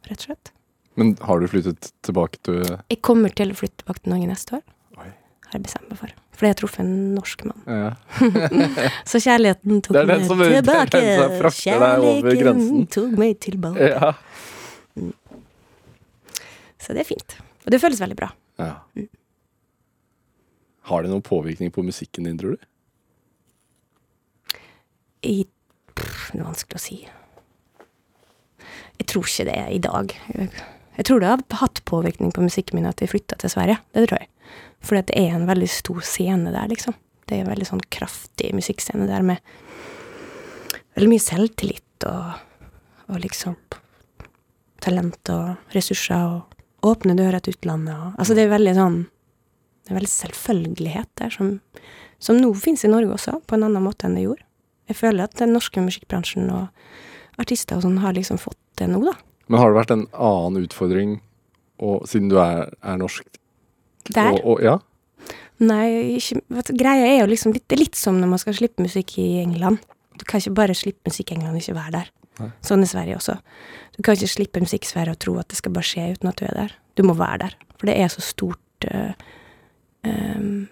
rett 0.09 0.25
og 0.25 0.31
slett. 0.31 0.53
Men 0.99 1.15
har 1.23 1.41
du 1.41 1.47
flyttet 1.49 1.93
tilbake 2.05 2.41
til 2.45 2.65
Jeg 2.67 2.99
kommer 3.07 3.33
til 3.33 3.53
å 3.53 3.57
flytte 3.57 3.85
tilbake 3.85 4.03
til 4.03 4.13
Norge 4.15 4.31
neste 4.31 4.59
år. 4.59 4.65
Oi. 4.99 5.07
Har 5.47 5.55
jeg 5.57 5.63
bestemt 5.69 5.93
meg 5.93 6.01
for. 6.01 6.17
Fordi 6.35 6.49
jeg 6.49 6.55
har 6.57 6.59
truffet 6.61 6.83
en 6.83 6.93
norsk 7.15 7.45
mann. 7.47 7.63
ja. 7.69 7.93
Så 9.11 9.21
kjærligheten 9.23 9.83
tok 9.87 9.99
meg 10.09 10.27
som- 10.27 10.41
tilbake. 10.41 11.03
grensen. 12.41 12.87
tok 12.97 13.17
meg 13.21 13.39
tilbake. 13.45 13.91
ja. 13.95 14.13
Så 16.81 16.97
det 16.97 17.05
er 17.05 17.11
fint. 17.13 17.37
Og 17.67 17.75
det 17.75 17.81
føles 17.83 18.01
veldig 18.01 18.19
bra. 18.19 18.33
ja. 18.59 18.75
Har 20.91 21.05
det 21.05 21.11
noen 21.13 21.23
påvirkning 21.23 21.71
på 21.71 21.85
musikken 21.87 22.25
din, 22.27 22.39
tror 22.41 22.57
du? 22.57 22.63
I, 25.27 25.45
pff, 25.95 26.31
det 26.33 26.41
er 26.41 26.47
vanskelig 26.47 26.79
å 26.79 26.85
si. 26.85 26.99
Jeg 29.01 29.09
tror 29.09 29.29
ikke 29.29 29.49
det 29.49 29.59
i 29.75 29.81
dag. 29.83 30.15
Jeg, 30.37 31.05
tror 31.09 31.23
det 31.23 31.31
har 31.31 31.45
hatt 31.63 31.83
påvirkning 31.89 32.33
på 32.37 32.45
musikken 32.45 32.79
min 32.79 32.89
at 32.89 33.01
jeg 33.01 33.13
flytta 33.13 33.39
til 33.41 33.53
Sverige. 33.53 33.81
Det 33.97 34.07
tror 34.07 34.21
jeg. 34.21 34.31
Fordi 34.85 35.05
det 35.09 35.17
er 35.21 35.37
en 35.37 35.49
veldig 35.49 35.69
stor 35.73 36.01
scene 36.05 36.53
der, 36.53 36.69
liksom. 36.73 36.97
Det 37.29 37.37
er 37.37 37.45
en 37.45 37.53
veldig 37.53 37.69
sånn 37.69 37.83
kraftig 37.93 38.51
musikkscene 38.57 39.07
der 39.09 39.25
med 39.25 39.39
veldig 40.97 41.11
mye 41.13 41.23
selvtillit 41.23 42.07
og, 42.11 42.41
og 43.13 43.21
liksom 43.23 43.57
talent 44.83 45.31
og 45.33 45.75
ressurser 45.77 46.27
og 46.35 46.89
åpne 46.91 47.15
dører 47.19 47.43
til 47.45 47.55
utlandet 47.55 47.95
og 47.95 48.15
Altså 48.17 48.37
det 48.37 48.47
er 48.47 48.55
veldig 48.55 48.73
sånn 48.79 48.97
Det 49.05 49.93
er 49.93 49.99
veldig 49.99 50.13
selvfølgelighet 50.13 51.11
der 51.21 51.35
som, 51.35 51.53
som 52.19 52.41
nå 52.41 52.51
finnes 52.57 52.85
i 52.87 52.91
Norge 52.91 53.15
også, 53.17 53.39
på 53.47 53.57
en 53.57 53.69
annen 53.69 53.85
måte 53.85 54.09
enn 54.09 54.17
det 54.19 54.27
gjorde. 54.27 54.45
Jeg 54.91 54.99
føler 54.99 55.29
at 55.29 55.39
den 55.39 55.55
norske 55.55 55.83
musikkbransjen 55.85 56.51
og 56.51 57.41
artister 57.41 57.79
og 57.79 57.87
sånn 57.87 58.01
har 58.03 58.17
liksom 58.17 58.41
fått 58.43 58.59
det 58.81 58.91
nå, 58.91 59.01
da. 59.07 59.15
Men 59.51 59.63
har 59.63 59.71
det 59.71 59.79
vært 59.81 59.95
en 59.95 60.07
annen 60.15 60.67
utfordring, 60.67 61.19
og, 61.81 62.05
siden 62.11 62.29
du 62.31 62.37
er, 62.43 62.73
er 62.85 62.99
norsk? 63.01 63.27
Der. 64.11 64.35
Og, 64.35 64.43
og, 64.45 64.65
ja? 64.65 64.77
Nei, 65.63 66.17
ikke, 66.17 66.41
vet 66.57 66.73
greia 66.79 67.07
er 67.07 67.19
jo 67.23 67.31
liksom 67.31 67.55
litt, 67.55 67.67
det 67.69 67.77
er 67.77 67.85
litt 67.85 67.99
som 67.99 68.19
når 68.21 68.33
man 68.33 68.43
skal 68.43 68.57
slippe 68.57 68.85
musikk 68.85 69.17
i 69.21 69.29
England. 69.43 69.83
Du 70.21 70.27
kan 70.29 70.43
ikke 70.43 70.57
bare 70.59 70.77
slippe 70.77 71.09
musikk 71.09 71.33
i 71.33 71.39
England 71.39 71.57
og 71.57 71.63
ikke 71.63 71.79
være 71.79 71.95
der. 71.99 72.11
Sånn 72.65 72.85
i 72.85 72.89
Sverige 72.89 73.19
også. 73.19 73.37
Du 73.97 74.01
kan 74.05 74.17
ikke 74.17 74.31
slippe 74.33 74.63
musikk 74.63 74.87
i 74.87 74.91
Sverige 74.91 75.17
og 75.17 75.21
tro 75.21 75.35
at 75.41 75.51
det 75.53 75.59
skal 75.59 75.75
bare 75.77 75.89
skje 75.89 76.07
uten 76.15 76.31
at 76.31 76.41
du 76.41 76.47
er 76.49 76.57
der. 76.57 76.77
Du 76.97 77.05
må 77.07 77.17
være 77.19 77.43
der. 77.45 77.57
For 77.77 77.91
det 77.91 77.97
er 78.01 78.13
så 78.13 78.25
stort 78.25 78.87
uh, 78.89 79.13
um, 80.09 80.69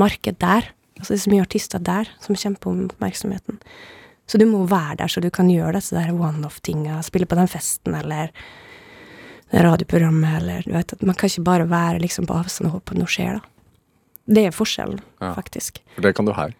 marked 0.00 0.40
der. 0.42 0.68
Altså 0.98 1.14
det 1.14 1.18
er 1.20 1.24
så 1.24 1.32
mye 1.32 1.44
artister 1.46 1.82
der 1.84 2.08
som 2.20 2.36
kjemper 2.38 2.70
om 2.72 2.84
oppmerksomheten. 2.88 3.60
Så 4.28 4.38
du 4.38 4.44
må 4.50 4.64
være 4.68 4.98
der, 5.00 5.08
så 5.08 5.22
du 5.24 5.30
kan 5.32 5.48
gjøre 5.48 5.78
disse 5.78 5.96
der 5.96 6.10
one-off-tinga. 6.12 6.98
Spille 7.06 7.26
på 7.30 7.38
den 7.38 7.48
festen, 7.48 7.94
eller 7.96 8.32
det 9.48 9.62
radioprogrammet, 9.64 10.34
eller 10.42 10.66
du 10.66 10.72
vet 10.74 10.92
at 10.92 11.02
Man 11.02 11.16
kan 11.16 11.30
ikke 11.30 11.44
bare 11.46 11.68
være 11.70 12.02
liksom 12.02 12.26
på 12.28 12.36
avstand 12.36 12.68
og 12.68 12.74
håpe 12.78 12.92
at 12.92 12.98
noe 13.00 13.08
skjer, 13.08 13.38
da. 13.38 13.40
Det 14.28 14.42
er 14.44 14.52
forskjellen, 14.52 14.98
Ja. 15.22 15.32
faktisk. 15.34 15.78
For 15.94 16.02
det 16.04 16.14
kan 16.14 16.26
du 16.28 16.32
her. 16.36 16.52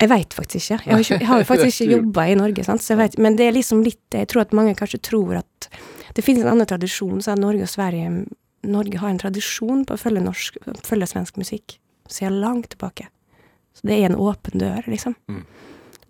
Jeg 0.00 0.08
veit 0.08 0.32
faktisk 0.34 0.70
ikke. 0.70 0.84
Jeg 0.86 0.92
har, 0.94 1.00
ikke, 1.04 1.18
jeg 1.20 1.26
har 1.28 1.38
jo 1.38 1.44
faktisk 1.44 1.80
ikke 1.84 1.94
jobba 1.98 2.24
i 2.26 2.34
Norge, 2.34 2.64
sant? 2.64 2.82
Så 2.82 2.94
jeg 2.94 2.98
vet, 2.98 3.18
men 3.18 3.36
det 3.36 3.46
er 3.48 3.52
liksom 3.52 3.82
litt 3.84 4.00
Jeg 4.16 4.28
tror 4.32 4.40
at 4.42 4.52
mange 4.56 4.74
kanskje 4.74 4.98
tror 5.04 5.36
at 5.42 5.68
det 6.14 6.24
finnes 6.24 6.42
en 6.42 6.50
annen 6.54 6.66
tradisjon, 6.66 7.20
så 7.22 7.36
Norge 7.36 7.62
og 7.62 7.68
Sverige 7.68 8.24
Norge 8.64 8.98
har 8.98 9.10
en 9.10 9.18
tradisjon 9.20 9.84
på 9.84 9.92
å 9.94 10.00
følge, 10.00 10.22
norsk, 10.24 10.56
følge 10.86 11.06
svensk 11.10 11.36
musikk 11.36 11.76
siden 12.08 12.40
langt 12.40 12.70
tilbake. 12.72 13.08
Så 13.74 13.88
det 13.88 13.98
er 13.98 14.08
en 14.08 14.18
åpen 14.20 14.60
dør, 14.62 14.86
liksom. 14.90 15.16
Mm. 15.28 15.44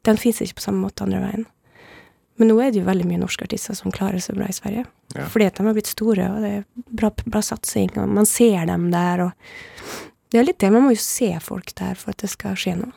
Den 0.04 0.20
fins 0.20 0.42
ikke 0.44 0.60
på 0.60 0.66
samme 0.66 0.84
måte 0.84 1.06
andre 1.06 1.22
veien. 1.22 1.46
Men 2.36 2.50
nå 2.50 2.56
er 2.60 2.72
det 2.72 2.80
jo 2.82 2.88
veldig 2.88 3.06
mye 3.06 3.22
norske 3.22 3.46
artister 3.46 3.76
som 3.78 3.94
klarer 3.94 4.22
seg 4.22 4.36
bra 4.36 4.48
i 4.50 4.56
Sverige. 4.56 4.84
Ja. 5.14 5.28
Fordi 5.30 5.46
at 5.46 5.58
de 5.58 5.66
har 5.68 5.76
blitt 5.76 5.90
store, 5.90 6.26
og 6.34 6.42
det 6.42 6.50
er 6.50 6.64
bra, 6.90 7.12
bra 7.24 7.42
satsing, 7.44 7.92
og 8.02 8.10
man 8.10 8.26
ser 8.28 8.66
dem 8.70 8.90
der, 8.94 9.28
og 9.28 10.02
Det 10.34 10.40
er 10.40 10.46
litt 10.48 10.58
det, 10.58 10.72
man 10.74 10.82
må 10.82 10.90
jo 10.90 10.98
se 10.98 11.28
folk 11.38 11.68
der 11.78 11.94
for 11.94 12.10
at 12.10 12.18
det 12.24 12.28
skal 12.32 12.56
skje 12.58 12.72
noe. 12.74 12.90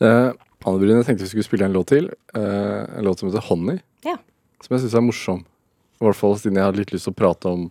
Eh, 0.00 0.30
Anne 0.64 0.80
Brun, 0.80 0.94
jeg 0.96 1.04
tenkte 1.04 1.26
vi 1.26 1.28
skulle 1.34 1.44
spille 1.44 1.66
en 1.68 1.74
låt 1.74 1.90
til. 1.92 2.06
Eh, 2.32 2.84
en 2.96 3.04
låt 3.04 3.20
som 3.20 3.28
heter 3.28 3.44
'Honey'. 3.44 3.82
Ja. 4.06 4.16
Som 4.64 4.74
jeg 4.74 4.80
syns 4.80 4.94
er 4.94 5.04
morsom. 5.04 5.44
I 6.00 6.04
hvert 6.04 6.16
fall 6.16 6.38
siden 6.38 6.56
jeg 6.56 6.64
har 6.64 6.72
litt 6.72 6.92
lyst 6.92 7.04
til 7.04 7.12
å 7.12 7.20
prate 7.20 7.44
om 7.44 7.70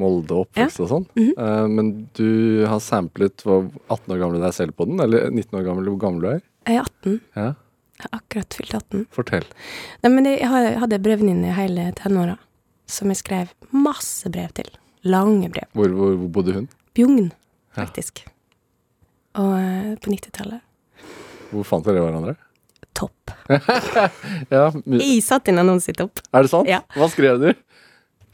Molde 0.00 0.34
og 0.34 0.46
oppvekst 0.46 0.80
og 0.84 0.88
sånn. 0.90 1.06
Mm 1.16 1.24
-hmm. 1.26 1.34
uh, 1.38 1.68
men 1.68 2.08
du 2.14 2.64
har 2.66 2.80
samplet 2.80 3.44
var 3.46 3.70
18 3.88 4.14
år 4.14 4.18
gammel 4.18 4.40
deg 4.40 4.54
selv 4.54 4.76
på 4.76 4.84
den? 4.86 5.00
Eller 5.00 5.30
19 5.30 5.58
år 5.60 5.64
gammel 5.64 5.84
hvor 5.88 5.98
gammel 6.00 6.20
du 6.22 6.28
er? 6.28 6.40
Jeg 6.66 6.76
er 6.76 6.80
18. 6.80 7.20
Ja, 7.36 7.54
Jeg 7.98 8.08
har 8.10 8.18
akkurat 8.20 8.54
fylt 8.54 8.74
18. 8.74 9.06
Fortell. 9.10 9.44
Nei, 10.02 10.10
men 10.10 10.24
jeg 10.26 10.48
hadde 10.78 10.98
brevvenninne 10.98 11.54
hele 11.54 11.92
tenåra 11.92 12.38
som 12.86 13.08
jeg 13.08 13.16
skrev 13.16 13.52
masse 13.70 14.28
brev 14.30 14.48
til. 14.56 14.68
Lange 15.04 15.50
brev. 15.52 15.68
Hvor, 15.72 15.88
hvor, 15.88 16.16
hvor 16.16 16.28
bodde 16.28 16.52
hun? 16.52 16.68
Bjugn, 16.94 17.32
Ja. 17.76 17.84
faktisk. 17.84 18.24
Og 19.34 19.52
eh, 19.58 19.94
på 19.98 20.10
90-tallet. 20.10 20.60
Hvor 21.50 21.64
fant 21.66 21.84
dere 21.86 22.00
hverandre? 22.04 22.36
Topp. 22.94 23.34
Ja, 24.54 24.70
Jeg 24.86 25.22
satte 25.24 25.50
inn 25.50 25.58
annonse 25.58 25.90
i 25.90 25.96
Topp. 25.98 26.20
Er 26.32 26.46
det 26.46 26.50
sant? 26.52 26.68
Ja. 26.70 26.82
Hva 26.94 27.08
skrev 27.10 27.40
du? 27.42 27.50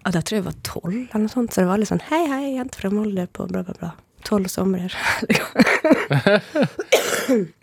Og 0.00 0.14
da 0.14 0.22
tror 0.22 0.36
jeg 0.36 0.40
jeg 0.40 0.46
var 0.46 0.60
tolv, 0.64 0.94
eller 0.96 1.24
noe 1.24 1.32
sånt. 1.32 1.52
Så 1.52 1.62
det 1.62 1.68
var 1.68 1.80
litt 1.80 1.90
sånn 1.90 2.06
hei, 2.08 2.22
hei, 2.30 2.44
jente 2.56 2.80
fra 2.80 2.90
Molde 2.92 3.26
på 3.36 3.46
bla, 3.50 3.64
bla, 3.66 3.74
bla. 3.76 3.90
Tolv 4.24 4.50
somrer. 4.52 4.92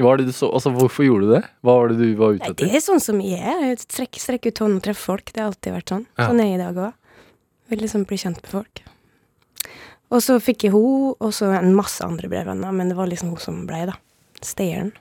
Hva 0.01 0.13
det 0.17 0.27
du 0.29 0.33
så, 0.33 0.49
altså, 0.49 0.71
hvorfor 0.73 1.05
gjorde 1.05 1.27
du 1.27 1.33
det? 1.35 1.43
Hva 1.65 1.75
var 1.77 1.93
det 1.93 1.99
du 2.01 2.07
var 2.17 2.37
ute 2.37 2.49
Nei, 2.49 2.55
det 2.61 2.69
er 2.79 2.83
sånn 2.83 3.01
som 3.03 3.21
jeg 3.21 3.41
er. 3.41 3.75
Strekk, 3.81 4.17
strekk 4.21 4.49
ut 4.49 4.61
hånden 4.63 4.81
og 4.81 4.85
treffe 4.87 5.05
folk. 5.05 5.31
Det 5.33 5.43
har 5.43 5.51
alltid 5.51 5.77
vært 5.77 5.93
sånn. 5.93 6.05
Ja. 6.17 6.29
Sånn 6.29 6.41
er 6.41 6.49
jeg 6.49 6.57
i 6.57 6.63
dag 6.63 6.81
òg. 6.87 7.23
Vil 7.71 7.83
liksom 7.83 8.05
bli 8.09 8.19
kjent 8.21 8.41
med 8.41 8.51
folk. 8.53 8.83
Og 10.07 10.21
så 10.23 10.37
fikk 10.41 10.67
jeg 10.67 10.73
hun, 10.73 11.15
og 11.19 11.33
så 11.35 11.51
en 11.57 11.73
masse 11.75 12.05
andre 12.05 12.29
brevvenner, 12.31 12.73
men 12.73 12.89
det 12.89 12.97
var 12.97 13.09
liksom 13.11 13.33
hun 13.33 13.43
som 13.43 13.63
ble, 13.67 13.81
da. 13.89 13.97
Stayeren. 14.39 14.93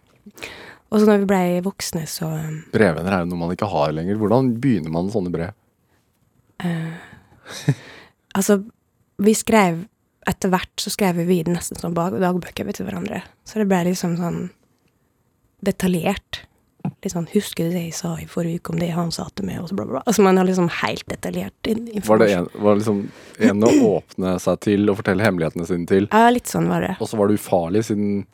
Og 0.91 1.01
så 1.01 1.07
når 1.09 1.23
vi 1.23 1.29
ble 1.31 1.43
voksne, 1.67 2.05
så 2.11 2.29
um, 2.31 2.59
Brevvenner 2.75 3.15
er 3.15 3.25
jo 3.25 3.31
noe 3.31 3.43
man 3.45 3.53
ikke 3.55 3.69
har 3.71 3.95
lenger. 3.95 4.19
Hvordan 4.21 4.53
begynner 4.63 4.93
man 4.93 5.11
sånne 5.15 5.33
brev? 5.35 5.55
Altså, 8.37 8.59
vi 9.23 9.33
skrev 9.37 9.87
Etter 10.27 10.51
hvert 10.51 10.83
så 10.83 10.91
skrev 10.91 11.21
vi 11.29 11.37
nesten 11.47 11.79
som 11.79 11.93
dagbøker 11.95 12.67
til 12.75 12.89
hverandre. 12.89 13.21
Så 13.47 13.61
det 13.61 13.69
ble 13.71 13.79
liksom 13.87 14.17
sånn 14.19 14.49
detaljert. 15.63 16.41
Litt 17.03 17.13
sånn 17.15 17.29
'Husker 17.31 17.69
du 17.69 17.77
det 17.77 17.83
jeg 17.85 17.95
sa 17.95 18.17
i 18.19 18.27
forrige 18.27 18.59
uke 18.59 18.73
om 18.75 18.81
det 18.81 18.91
han 18.91 19.13
sa 19.15 19.29
til 19.35 19.47
meg?' 19.47 19.61
Og 19.63 19.69
så 19.71 19.77
bla, 19.79 19.87
bla. 19.87 20.03
Altså 20.07 20.23
man 20.23 20.37
har 20.37 20.47
liksom 20.47 20.69
helt 20.83 21.07
detaljert 21.07 21.55
informasjon. 21.67 22.09
Var 22.09 22.19
det 22.19 22.31
en, 22.35 22.49
var 22.63 22.75
det 22.75 22.83
liksom 22.83 23.01
en 23.39 23.63
å 23.63 23.73
åpne 24.03 24.35
seg 24.43 24.61
til 24.67 24.91
og 24.91 24.99
fortelle 24.99 25.23
hemmelighetene 25.23 25.67
sine 25.67 25.87
til, 25.87 26.09
Ja, 26.13 26.29
litt 26.31 26.47
sånn 26.51 26.69
var 26.69 26.81
det. 26.81 26.97
og 27.01 27.07
så 27.07 27.17
var 27.17 27.29
det 27.29 27.39
ufarlig 27.39 27.85
siden 27.87 28.27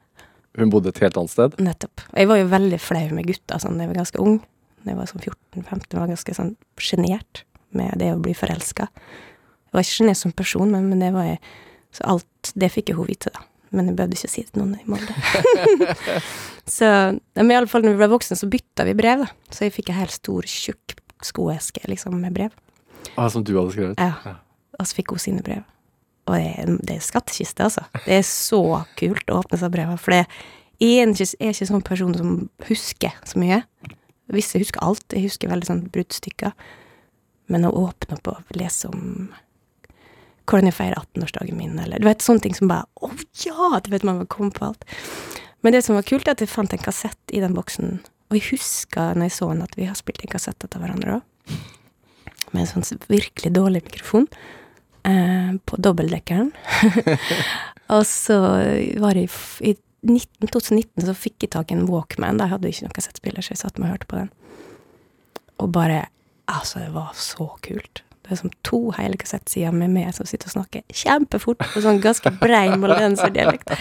hun 0.57 0.71
bodde 0.71 0.89
et 0.89 0.99
helt 0.99 1.17
annet 1.17 1.31
sted? 1.31 1.57
Nettopp. 1.59 2.05
Og 2.13 2.19
jeg 2.19 2.29
var 2.29 2.37
jo 2.37 2.49
veldig 2.49 2.81
flau 2.81 3.07
med 3.13 3.27
gutta 3.27 3.61
sånn 3.61 3.77
da 3.77 3.85
jeg 3.85 3.93
var 3.95 4.01
ganske 4.05 4.21
ung. 4.21 4.39
Da 4.85 4.91
jeg 4.91 4.97
var 4.97 5.07
sånn 5.07 5.25
14-15, 5.25 6.01
var 6.01 6.09
ganske 6.09 6.35
sånn 6.35 6.57
sjenert 6.77 7.45
med 7.79 7.99
det 8.01 8.11
å 8.15 8.21
bli 8.23 8.35
forelska. 8.37 8.89
Jeg 8.93 9.73
var 9.77 9.85
ikke 9.87 9.97
sjenert 9.99 10.21
som 10.21 10.33
person, 10.37 10.71
men, 10.73 10.89
men 10.93 11.01
det 11.01 11.13
var 11.15 11.25
jeg 11.31 11.39
Så 11.93 12.05
alt 12.09 12.53
det 12.57 12.71
fikk 12.73 12.91
jo 12.93 12.99
hun 13.03 13.09
vite, 13.11 13.31
da. 13.35 13.43
Men 13.73 13.87
jeg 13.89 13.97
behøvde 13.97 14.17
ikke 14.19 14.29
si 14.33 14.43
det 14.45 14.53
til 14.53 14.63
noen 14.63 14.77
i 14.81 14.85
Molde. 14.89 15.15
så 16.77 16.89
Men 17.37 17.51
i 17.51 17.57
alle 17.57 17.69
fall 17.71 17.85
når 17.85 17.95
vi 17.97 18.01
ble 18.03 18.09
voksne, 18.13 18.37
så 18.39 18.49
bytta 18.53 18.87
vi 18.89 18.95
brev, 18.99 19.25
da. 19.25 19.29
Så 19.53 19.67
jeg 19.67 19.75
fikk 19.77 19.91
ei 19.93 19.99
helt 20.01 20.15
stor, 20.15 20.49
tjukk 20.49 20.97
skoeske 21.23 21.85
liksom 21.89 22.17
med 22.21 22.35
brev. 22.35 22.55
Ah, 23.17 23.29
som 23.31 23.45
du 23.45 23.53
hadde 23.57 23.75
skrevet? 23.75 24.01
Ja. 24.01 24.39
Og 24.79 24.89
så 24.89 24.97
fikk 24.99 25.13
hun 25.15 25.21
sine 25.23 25.45
brev. 25.45 25.63
Og 26.31 26.37
det, 26.39 26.51
er- 26.63 26.77
det 26.89 26.97
er 26.97 27.05
skattkiste, 27.05 27.65
altså. 27.69 27.85
Det 28.07 28.17
er 28.21 28.27
så 28.27 28.63
kult 28.99 29.31
å 29.33 29.41
åpne 29.43 29.59
seg 29.61 29.73
brev. 29.75 29.93
For 30.03 30.15
det, 30.17 30.25
jeg 30.83 31.03
er 31.05 31.13
ikke, 31.13 31.29
jeg 31.29 31.49
er 31.49 31.57
ikke 31.57 31.71
sånn 31.73 31.85
person 31.87 32.15
som 32.19 32.37
husker 32.69 33.17
så 33.29 33.41
mye. 33.43 33.61
Hvis 34.33 34.53
jeg 34.55 34.65
husker 34.65 34.83
alt, 34.87 35.05
jeg 35.13 35.27
husker 35.29 35.51
veldig 35.53 35.69
sånn 35.69 35.83
bruddstykker. 35.93 36.55
Men 37.51 37.67
å 37.67 37.73
åpne 37.87 38.19
opp 38.19 38.31
og 38.31 38.57
lese 38.59 38.91
om 38.91 39.33
hvordan 40.49 40.69
jeg 40.69 40.77
feirer 40.77 40.99
18-årsdagen 40.99 41.59
min, 41.59 41.77
eller 41.79 42.03
du 42.03 42.07
vet, 42.09 42.23
sånne 42.25 42.43
ting 42.45 42.57
som 42.57 42.71
bare 42.71 42.89
Å 42.99 43.11
ja! 43.45 43.79
Du 43.83 43.93
vet, 43.93 44.07
man 44.07 44.25
kom 44.31 44.51
på 44.55 44.73
alt. 44.73 44.87
Men 45.63 45.77
det 45.77 45.85
som 45.87 45.95
var 45.97 46.07
kult, 46.07 46.27
er 46.27 46.35
at 46.35 46.43
jeg 46.43 46.51
fant 46.51 46.73
en 46.75 46.83
kassett 46.83 47.35
i 47.35 47.43
den 47.43 47.55
boksen. 47.55 48.01
Og 48.31 48.39
jeg 48.39 48.49
husker 48.51 49.15
når 49.15 49.31
jeg 49.31 49.37
så 49.37 49.53
den, 49.53 49.63
at 49.63 49.79
vi 49.79 49.87
har 49.87 49.99
spilt 49.99 50.25
en 50.25 50.33
kassett 50.33 50.67
etter 50.67 50.83
hverandre 50.83 51.21
òg. 51.21 51.55
Med 52.53 52.65
en 52.65 52.69
sånn 52.73 53.05
virkelig 53.09 53.53
dårlig 53.55 53.85
mikrofon. 53.87 54.27
Eh, 55.07 55.55
på 55.67 55.79
dobbeltdekkeren. 55.83 56.51
og 57.97 58.05
så 58.07 58.39
var 59.03 59.19
det 59.19 59.29
i, 59.29 59.73
i 59.73 59.77
19, 60.03 60.51
2019 60.51 61.07
så 61.07 61.15
fikk 61.15 61.47
jeg 61.47 61.55
tak 61.55 61.71
i 61.71 61.79
en 61.79 61.87
Walkman. 61.91 62.43
Da 62.43 62.51
hadde 62.51 62.67
jeg 62.67 62.77
ikke 62.77 62.89
noen 62.89 62.99
kassettspiller, 62.99 63.47
så 63.47 63.55
jeg 63.55 63.63
satt 63.63 63.79
meg 63.79 63.89
og 63.89 63.95
hørte 63.97 64.11
på 64.11 64.21
den. 64.25 64.33
Og 65.63 65.71
bare 65.75 66.05
Altså, 66.51 66.83
det 66.83 66.93
var 66.95 67.13
så 67.19 67.47
kult. 67.63 68.03
Det 68.23 68.35
er 68.35 68.39
som 68.39 68.53
to 68.67 68.81
hele 68.97 69.19
kassettsider 69.19 69.75
med 69.75 69.91
meg 69.95 70.13
som 70.15 70.27
sitter 70.29 70.51
og 70.51 70.57
snakker 70.57 70.85
kjempefort 70.95 71.63
på 71.73 71.83
sånn 71.83 72.01
ganske 72.03 72.31
brei 72.39 72.69
moldenserdialekt. 72.79 73.75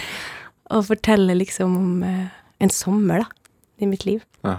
Og 0.74 0.86
forteller 0.88 1.38
liksom 1.38 1.76
om 1.78 2.02
eh, 2.06 2.26
en 2.62 2.72
sommer, 2.74 3.22
da, 3.22 3.62
i 3.82 3.88
mitt 3.90 4.06
liv. 4.06 4.24
Ja. 4.46 4.58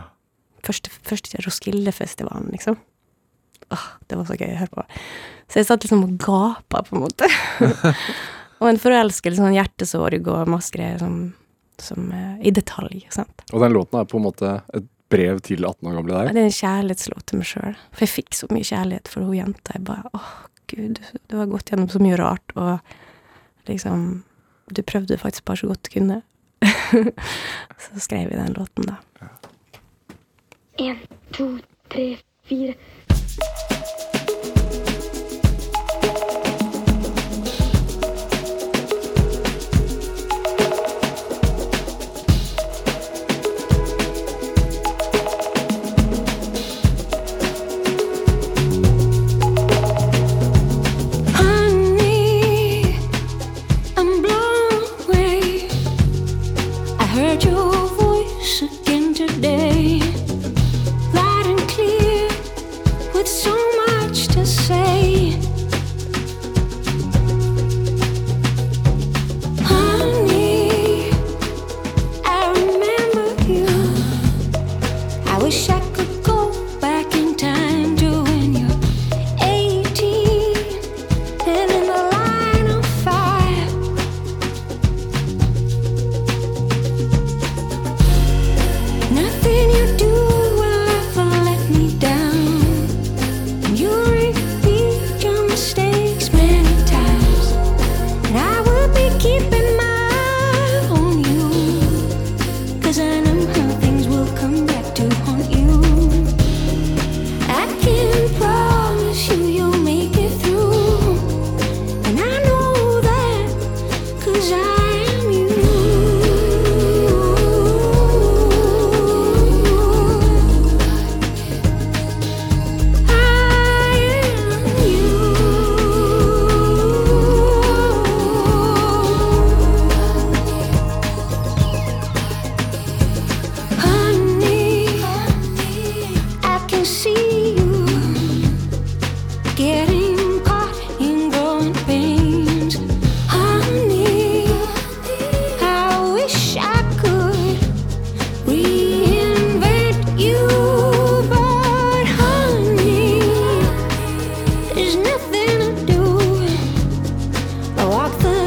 Første, 0.64 0.92
første 1.04 1.42
Roskildefestivalen, 1.44 2.52
liksom. 2.56 2.78
Åh, 3.74 3.86
det 4.08 4.20
var 4.20 4.28
så 4.28 4.38
gøy 4.38 4.54
å 4.54 4.60
høre 4.62 4.76
på. 4.78 4.86
Så 5.52 5.60
jeg 5.60 5.68
satt 5.68 5.84
liksom 5.84 6.06
og 6.06 6.16
gapa, 6.24 6.84
på 6.88 6.96
en 6.96 7.04
måte. 7.04 7.28
og 8.62 8.70
en 8.70 8.80
forelskelse, 8.80 9.42
sånn 9.42 9.58
hjertesorg 9.58 10.32
og 10.32 10.52
masse 10.52 10.72
greier 10.76 11.02
som, 11.02 11.20
som 11.82 12.08
eh, 12.16 12.48
I 12.48 12.56
detalj, 12.56 13.04
sant. 13.12 13.44
Og 13.52 13.64
den 13.64 13.76
låten 13.76 14.00
er 14.00 14.08
på 14.08 14.20
en 14.20 14.28
måte 14.30 14.58
et 14.76 14.88
brev 15.12 15.40
til 15.46 15.66
18 15.66 15.90
år 15.90 15.98
gamle 16.00 16.14
Ja, 16.14 16.24
deg? 16.24 16.36
Det 16.36 16.42
er 16.42 16.50
en 16.50 16.60
kjærlighetslåt 16.60 17.26
til 17.30 17.42
meg 17.42 17.50
sjøl. 17.50 17.80
For 17.94 18.06
jeg 18.06 18.14
fikk 18.14 18.38
så 18.38 18.50
mye 18.52 18.68
kjærlighet 18.68 19.12
for 19.12 19.26
hun 19.26 19.38
jenta. 19.38 19.76
Jeg 19.76 19.86
bare 19.88 20.12
åh, 20.14 20.30
gud, 20.74 21.02
du, 21.28 21.38
har 21.38 21.50
gått 21.52 21.72
gjennom 21.72 21.90
så 21.92 22.02
mye 22.04 22.20
rart, 22.20 22.56
og 22.56 22.80
liksom 23.70 24.24
Du 24.74 24.80
prøvde 24.82 25.18
faktisk 25.20 25.46
bare 25.46 25.60
så 25.60 25.68
godt 25.68 25.84
du 25.84 25.90
kunne. 26.00 26.22
så 27.84 28.00
skrev 28.00 28.30
vi 28.32 28.40
den 28.40 28.56
låten, 28.56 28.88
da. 28.88 28.96
En, 30.80 30.98
to, 31.36 31.50
tre, 31.92 32.18
fire. 32.48 32.74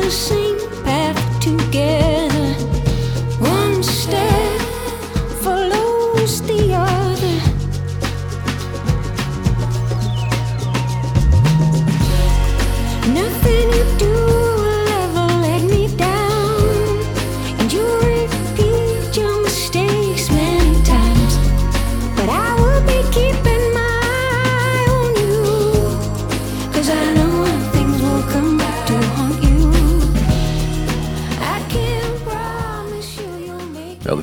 是 0.09 0.46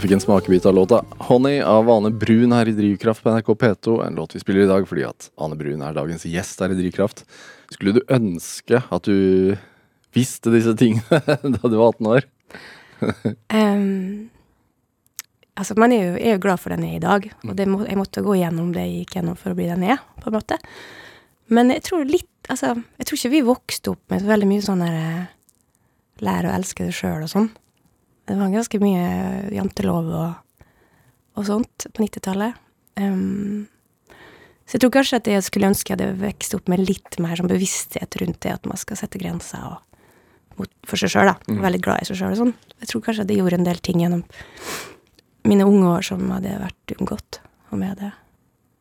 fikk 0.03 0.17
en 0.17 0.19
smakebit 0.19 0.65
av 0.65 0.73
låta 0.75 1.05
'Honey' 1.17 1.63
av 1.63 1.89
Ane 1.89 2.09
Brun 2.11 2.51
her 2.51 2.67
i 2.67 2.71
Drivkraft 2.71 3.23
på 3.23 3.29
NRK 3.31 3.53
P2. 3.55 4.07
En 4.07 4.15
låt 4.15 4.35
vi 4.35 4.39
spiller 4.39 4.61
i 4.61 4.67
dag 4.67 4.87
fordi 4.87 5.05
at 5.07 5.29
Ane 5.37 5.55
Brun 5.55 5.81
er 5.81 5.95
dagens 5.95 6.25
gjest 6.27 6.59
her 6.59 6.73
i 6.73 6.75
Drivkraft. 6.75 7.23
Skulle 7.71 7.93
du 7.95 8.01
ønske 8.11 8.81
at 8.83 9.07
du 9.07 9.55
visste 10.11 10.51
disse 10.51 10.75
tingene 10.75 11.21
da 11.55 11.71
du 11.71 11.77
var 11.77 11.93
18 11.93 12.09
år? 12.11 12.27
um, 13.53 14.27
altså, 15.55 15.79
man 15.79 15.95
er 15.95 16.03
jo, 16.03 16.19
er 16.19 16.35
jo 16.35 16.43
glad 16.49 16.59
for 16.59 16.75
den 16.75 16.83
jeg 16.83 16.97
er 16.97 16.99
i 16.99 17.07
dag, 17.07 17.31
og 17.47 17.55
det 17.55 17.69
må, 17.71 17.85
jeg 17.87 18.01
måtte 18.01 18.25
gå 18.27 18.35
gjennom 18.41 18.75
det 18.75 18.83
jeg 18.83 18.99
gikk 18.99 19.17
gjennom 19.21 19.39
for 19.39 19.55
å 19.55 19.59
bli 19.61 19.71
den 19.71 19.87
jeg 19.87 19.95
er, 19.95 20.05
på 20.19 20.27
en 20.27 20.35
måte. 20.35 20.59
Men 21.47 21.71
jeg 21.71 21.87
tror 21.87 22.03
litt 22.03 22.29
Altså, 22.51 22.73
jeg 22.99 23.07
tror 23.07 23.15
ikke 23.15 23.29
vi 23.31 23.39
vokste 23.47 23.91
opp 23.93 24.11
med 24.11 24.25
veldig 24.27 24.47
mye 24.49 24.63
sånn 24.65 24.81
der 24.83 24.95
Lære 26.19 26.41
Lær 26.43 26.47
å 26.49 26.55
elske 26.57 26.83
deg 26.83 26.97
sjøl 26.97 27.21
og 27.23 27.29
sånn. 27.31 27.53
Det 28.27 28.35
var 28.39 28.51
ganske 28.53 28.79
mye 28.79 29.05
jantelov 29.51 30.09
og, 30.15 30.65
og 31.35 31.47
sånt 31.47 31.87
på 31.91 32.05
90-tallet. 32.05 32.59
Um, 32.99 33.65
så 34.63 34.77
jeg 34.77 34.83
tror 34.85 34.93
kanskje 34.95 35.19
at 35.19 35.27
jeg 35.27 35.43
skulle 35.43 35.67
ønske 35.71 35.91
jeg 35.91 35.97
hadde 35.99 36.21
vokst 36.21 36.53
opp 36.55 36.69
med 36.71 36.85
litt 36.85 37.17
mer 37.19 37.35
sånn 37.35 37.49
bevissthet 37.51 38.15
rundt 38.21 38.39
det 38.45 38.53
at 38.53 38.69
man 38.69 38.79
skal 38.79 38.99
sette 39.01 39.19
grenser 39.19 39.59
og, 39.67 39.99
mot, 40.59 40.71
for 40.87 41.01
seg 41.01 41.11
sjøl, 41.11 41.31
da. 41.33 41.35
Være 41.49 41.73
litt 41.75 41.83
glad 41.83 42.03
i 42.05 42.07
seg 42.07 42.19
sjøl 42.21 42.35
og 42.35 42.39
sånn. 42.39 42.53
Jeg 42.79 42.91
tror 42.93 43.03
kanskje 43.07 43.25
at 43.25 43.33
jeg 43.33 43.41
gjorde 43.41 43.59
en 43.59 43.67
del 43.67 43.81
ting 43.83 43.99
gjennom 44.05 44.23
mine 45.49 45.65
unge 45.67 45.89
år 45.97 46.05
som 46.07 46.23
hadde 46.31 46.53
vært 46.61 46.95
unngått 46.95 47.41
om 47.75 47.81
jeg 47.83 47.91
hadde 47.95 48.11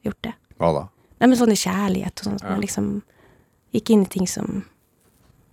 gjort 0.06 0.22
det. 0.28 0.34
Hva 0.60 0.70
da? 0.76 0.84
Nei, 1.18 1.28
men 1.32 1.38
sånn 1.40 1.54
i 1.54 1.58
kjærlighet 1.58 2.20
og 2.22 2.28
sånn, 2.28 2.38
at 2.38 2.44
Ja. 2.46 2.50
man 2.54 2.62
liksom 2.62 2.86
gikk 3.74 3.90
inn 3.94 4.04
i 4.06 4.10
ting 4.12 4.26
som, 4.30 4.64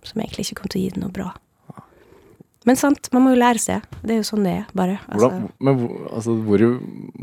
som 0.06 0.20
egentlig 0.22 0.46
ikke 0.46 0.60
kom 0.60 0.70
til 0.70 0.80
å 0.80 0.84
gi 0.84 0.90
det 0.94 1.02
noe 1.02 1.14
bra. 1.14 1.32
Men 2.68 2.76
sant, 2.76 3.08
man 3.14 3.24
må 3.24 3.34
jo 3.34 3.40
lære 3.40 3.60
seg. 3.62 3.84
Det 4.04 4.14
er 4.14 4.18
jo 4.20 4.26
sånn 4.28 4.44
det 4.44 4.56
er, 4.58 4.64
bare. 4.76 4.98
Altså, 5.08 5.30
Hvordan, 5.30 5.46
men 5.64 5.84
altså, 6.10 6.34
hvor 6.44 6.64
i 6.64 6.70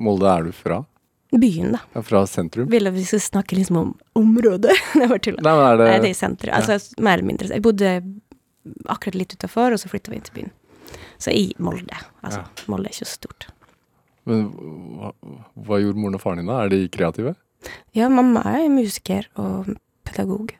Molde 0.08 0.32
er 0.32 0.48
du 0.48 0.56
fra? 0.56 0.84
byen, 1.32 1.72
da. 1.76 1.80
Ja, 1.94 2.02
Fra 2.02 2.22
sentrum? 2.28 2.70
Vil 2.72 2.88
at 2.88 2.96
vi 2.96 3.04
skal 3.06 3.20
snakke 3.20 3.58
liksom 3.58 3.78
om 3.78 3.90
området. 4.16 4.76
det 4.94 5.10
var 5.12 5.20
tull. 5.24 5.36
Nei, 5.44 5.56
det, 5.78 5.90
Nei, 5.90 5.98
det 6.00 6.10
er 6.12 6.14
i 6.14 6.18
sentrum. 6.18 6.54
Altså, 6.56 6.78
mer 7.04 7.18
eller 7.18 7.28
mindre. 7.28 7.50
Jeg 7.52 7.66
bodde 7.66 7.92
akkurat 8.92 9.18
litt 9.18 9.36
utafor, 9.36 9.76
og 9.76 9.82
så 9.82 9.92
flytta 9.92 10.14
vi 10.14 10.20
inn 10.20 10.28
til 10.28 10.40
byen. 10.40 10.54
Så 11.22 11.34
i 11.36 11.50
Molde. 11.64 12.00
Altså, 12.26 12.46
Molde 12.72 12.90
er 12.90 12.96
ikke 12.96 13.10
så 13.10 13.18
stort. 13.20 13.50
Men 14.28 14.48
hva, 15.00 15.12
hva 15.68 15.82
gjorde 15.82 16.02
moren 16.04 16.18
og 16.18 16.24
faren 16.24 16.42
din 16.42 16.50
da? 16.52 16.62
Er 16.64 16.72
de 16.74 16.82
kreative? 16.92 17.36
Ja, 17.96 18.10
mamma 18.12 18.44
er 18.58 18.68
musiker 18.72 19.30
og 19.40 19.72
pedagog. 20.08 20.54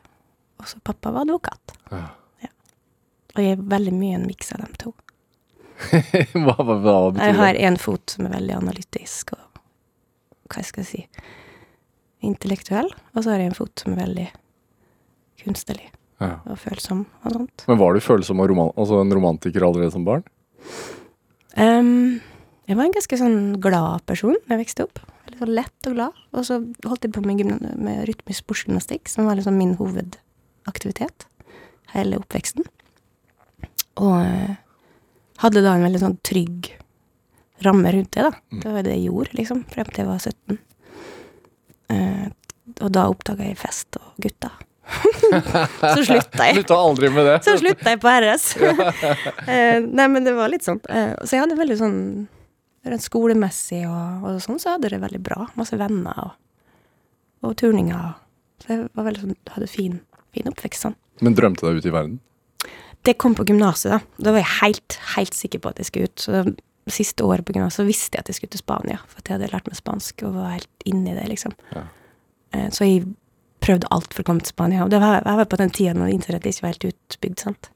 Og 0.58 0.68
så 0.68 0.80
pappa 0.84 1.12
var 1.14 1.26
advokat. 1.26 1.76
Ja. 1.92 2.06
Og 3.38 3.44
jeg 3.44 3.54
er 3.54 3.60
veldig 3.70 3.92
mye 3.94 4.16
en 4.18 4.26
miks 4.26 4.50
av 4.56 4.64
dem 4.64 4.72
to. 4.82 4.90
hva, 6.34 6.56
hva, 6.58 6.74
hva 6.82 6.94
betyr 7.14 7.28
Jeg 7.28 7.36
har 7.38 7.52
det? 7.54 7.62
en 7.68 7.76
fot 7.78 8.10
som 8.16 8.26
er 8.26 8.32
veldig 8.34 8.56
analytisk 8.58 9.36
og 9.36 9.44
hva 10.50 10.64
skal 10.66 10.82
jeg 10.82 10.88
si 10.88 11.02
intellektuell, 12.26 12.88
og 13.14 13.20
så 13.22 13.30
har 13.30 13.42
jeg 13.44 13.52
en 13.52 13.54
fot 13.58 13.78
som 13.78 13.92
er 13.94 14.00
veldig 14.00 14.24
kunstnerlig 15.44 15.90
Ja. 16.18 16.40
og 16.50 16.56
følsom 16.58 17.04
og 17.22 17.34
sånt. 17.36 17.62
Men 17.70 17.78
var 17.78 17.94
du 17.94 18.00
følsom 18.02 18.40
og 18.42 18.48
roman 18.50 18.72
altså 18.74 18.98
en 19.04 19.12
romantiker 19.14 19.62
allerede 19.68 19.92
som 19.94 20.02
barn? 20.08 20.24
Um, 21.54 22.18
jeg 22.66 22.74
var 22.76 22.88
en 22.88 22.96
ganske 22.96 23.18
sånn 23.20 23.38
glad 23.62 24.02
person 24.10 24.34
da 24.48 24.56
jeg 24.56 24.64
vokste 24.64 24.88
opp. 24.88 24.98
Litt 25.30 25.38
sånn 25.44 25.54
lett 25.54 25.86
og 25.90 25.94
glad. 25.94 26.18
Og 26.34 26.48
så 26.48 26.58
holdt 26.88 27.06
jeg 27.06 27.14
på 27.14 27.22
med, 27.22 27.44
med 27.78 28.02
rytmisk 28.08 28.42
sportsgymnastikk, 28.42 29.06
som 29.12 29.28
var 29.28 29.38
liksom 29.38 29.54
min 29.60 29.76
hovedaktivitet 29.78 31.28
hele 31.94 32.18
oppveksten. 32.18 32.66
Og 33.98 34.14
eh, 34.22 34.56
hadde 35.42 35.64
da 35.64 35.74
en 35.74 35.86
veldig 35.86 36.02
sånn 36.02 36.18
trygg 36.26 36.70
ramme 37.66 37.92
rundt 37.92 38.14
det, 38.14 38.22
da. 38.28 38.58
Det 38.62 38.72
var 38.72 38.86
det 38.86 38.94
jeg 38.96 39.08
gjorde, 39.08 39.34
liksom, 39.38 39.64
frem 39.72 39.90
til 39.90 40.04
jeg 40.04 40.08
var 40.08 40.22
17. 40.22 40.58
Eh, 41.94 42.26
og 42.78 42.90
da 42.94 43.06
oppdaga 43.10 43.46
jeg 43.48 43.58
fest 43.58 43.98
og 43.98 44.18
gutta. 44.22 44.52
så 45.80 46.04
slutta 46.06 46.48
jeg. 46.48 46.60
Slutta 46.60 46.78
aldri 46.78 47.10
med 47.12 47.26
det. 47.28 47.36
Så 47.44 47.56
slutta 47.60 47.92
jeg 47.92 48.00
på 48.02 48.12
RS. 48.12 48.46
eh, 49.52 49.78
nei, 49.84 50.08
men 50.08 50.26
det 50.26 50.34
var 50.38 50.52
litt 50.52 50.66
sånn. 50.66 50.80
Eh, 50.88 51.14
så 51.24 51.36
jeg 51.36 51.46
hadde 51.46 51.60
veldig 51.60 51.78
sånn 51.80 52.02
Rent 52.88 53.02
skolemessig 53.02 53.82
og, 53.88 54.22
og 54.24 54.36
sånn, 54.40 54.60
så 54.62 54.76
hadde 54.76 54.86
jeg 54.86 54.94
det 54.94 55.00
veldig 55.02 55.18
bra. 55.20 55.42
Masse 55.58 55.76
venner 55.76 56.20
og, 56.22 56.30
og 57.44 57.56
turninger. 57.58 58.14
Så 58.62 58.70
jeg 58.70 58.84
var 58.96 59.08
veldig 59.08 59.24
sånn, 59.24 59.34
hadde 59.52 59.68
fin, 59.68 59.98
fin 60.32 60.48
oppvekst 60.48 60.86
sånn. 60.86 60.94
Men 61.26 61.34
drømte 61.36 61.66
deg 61.66 61.82
ut 61.82 61.88
i 61.90 61.92
verden? 61.92 62.14
Det 63.06 63.14
kom 63.20 63.36
på 63.38 63.46
gymnaset, 63.48 63.92
da. 63.94 64.00
Da 64.18 64.34
var 64.34 64.42
jeg 64.42 64.54
helt, 64.62 64.98
helt 65.14 65.36
sikker 65.36 65.62
på 65.62 65.70
at 65.70 65.78
jeg 65.80 65.88
skulle 65.90 66.10
ut. 66.10 66.24
Så 66.24 66.42
det 66.42 66.94
siste 66.94 67.24
året 67.24 67.46
på 67.46 67.54
gymnaset 67.56 67.86
visste 67.88 68.18
jeg 68.18 68.24
at 68.24 68.32
jeg 68.32 68.40
skulle 68.40 68.56
til 68.56 68.64
Spania, 68.64 68.98
for 69.06 69.20
at 69.20 69.28
jeg 69.28 69.38
hadde 69.38 69.52
lært 69.52 69.70
meg 69.70 69.78
spansk 69.78 70.26
og 70.26 70.36
var 70.36 70.56
helt 70.56 70.88
inne 70.88 71.12
i 71.12 71.16
det, 71.16 71.28
liksom. 71.30 71.54
Ja. 71.76 71.86
Eh, 72.56 72.68
så 72.74 72.88
jeg 72.88 73.06
prøvde 73.64 73.90
alt 73.94 74.14
for 74.14 74.24
å 74.24 74.28
komme 74.28 74.44
til 74.44 74.54
Spania. 74.54 74.84
Og 74.84 74.92
det 74.92 75.00
var, 75.02 75.22
jeg 75.22 75.40
var 75.40 75.50
på 75.50 75.60
den 75.60 75.74
tida 75.74 75.94
når 75.96 76.14
internett 76.14 76.46
ikke 76.48 76.66
var 76.66 76.74
helt 76.74 76.88
utbygd, 76.92 77.42
sant. 77.44 77.70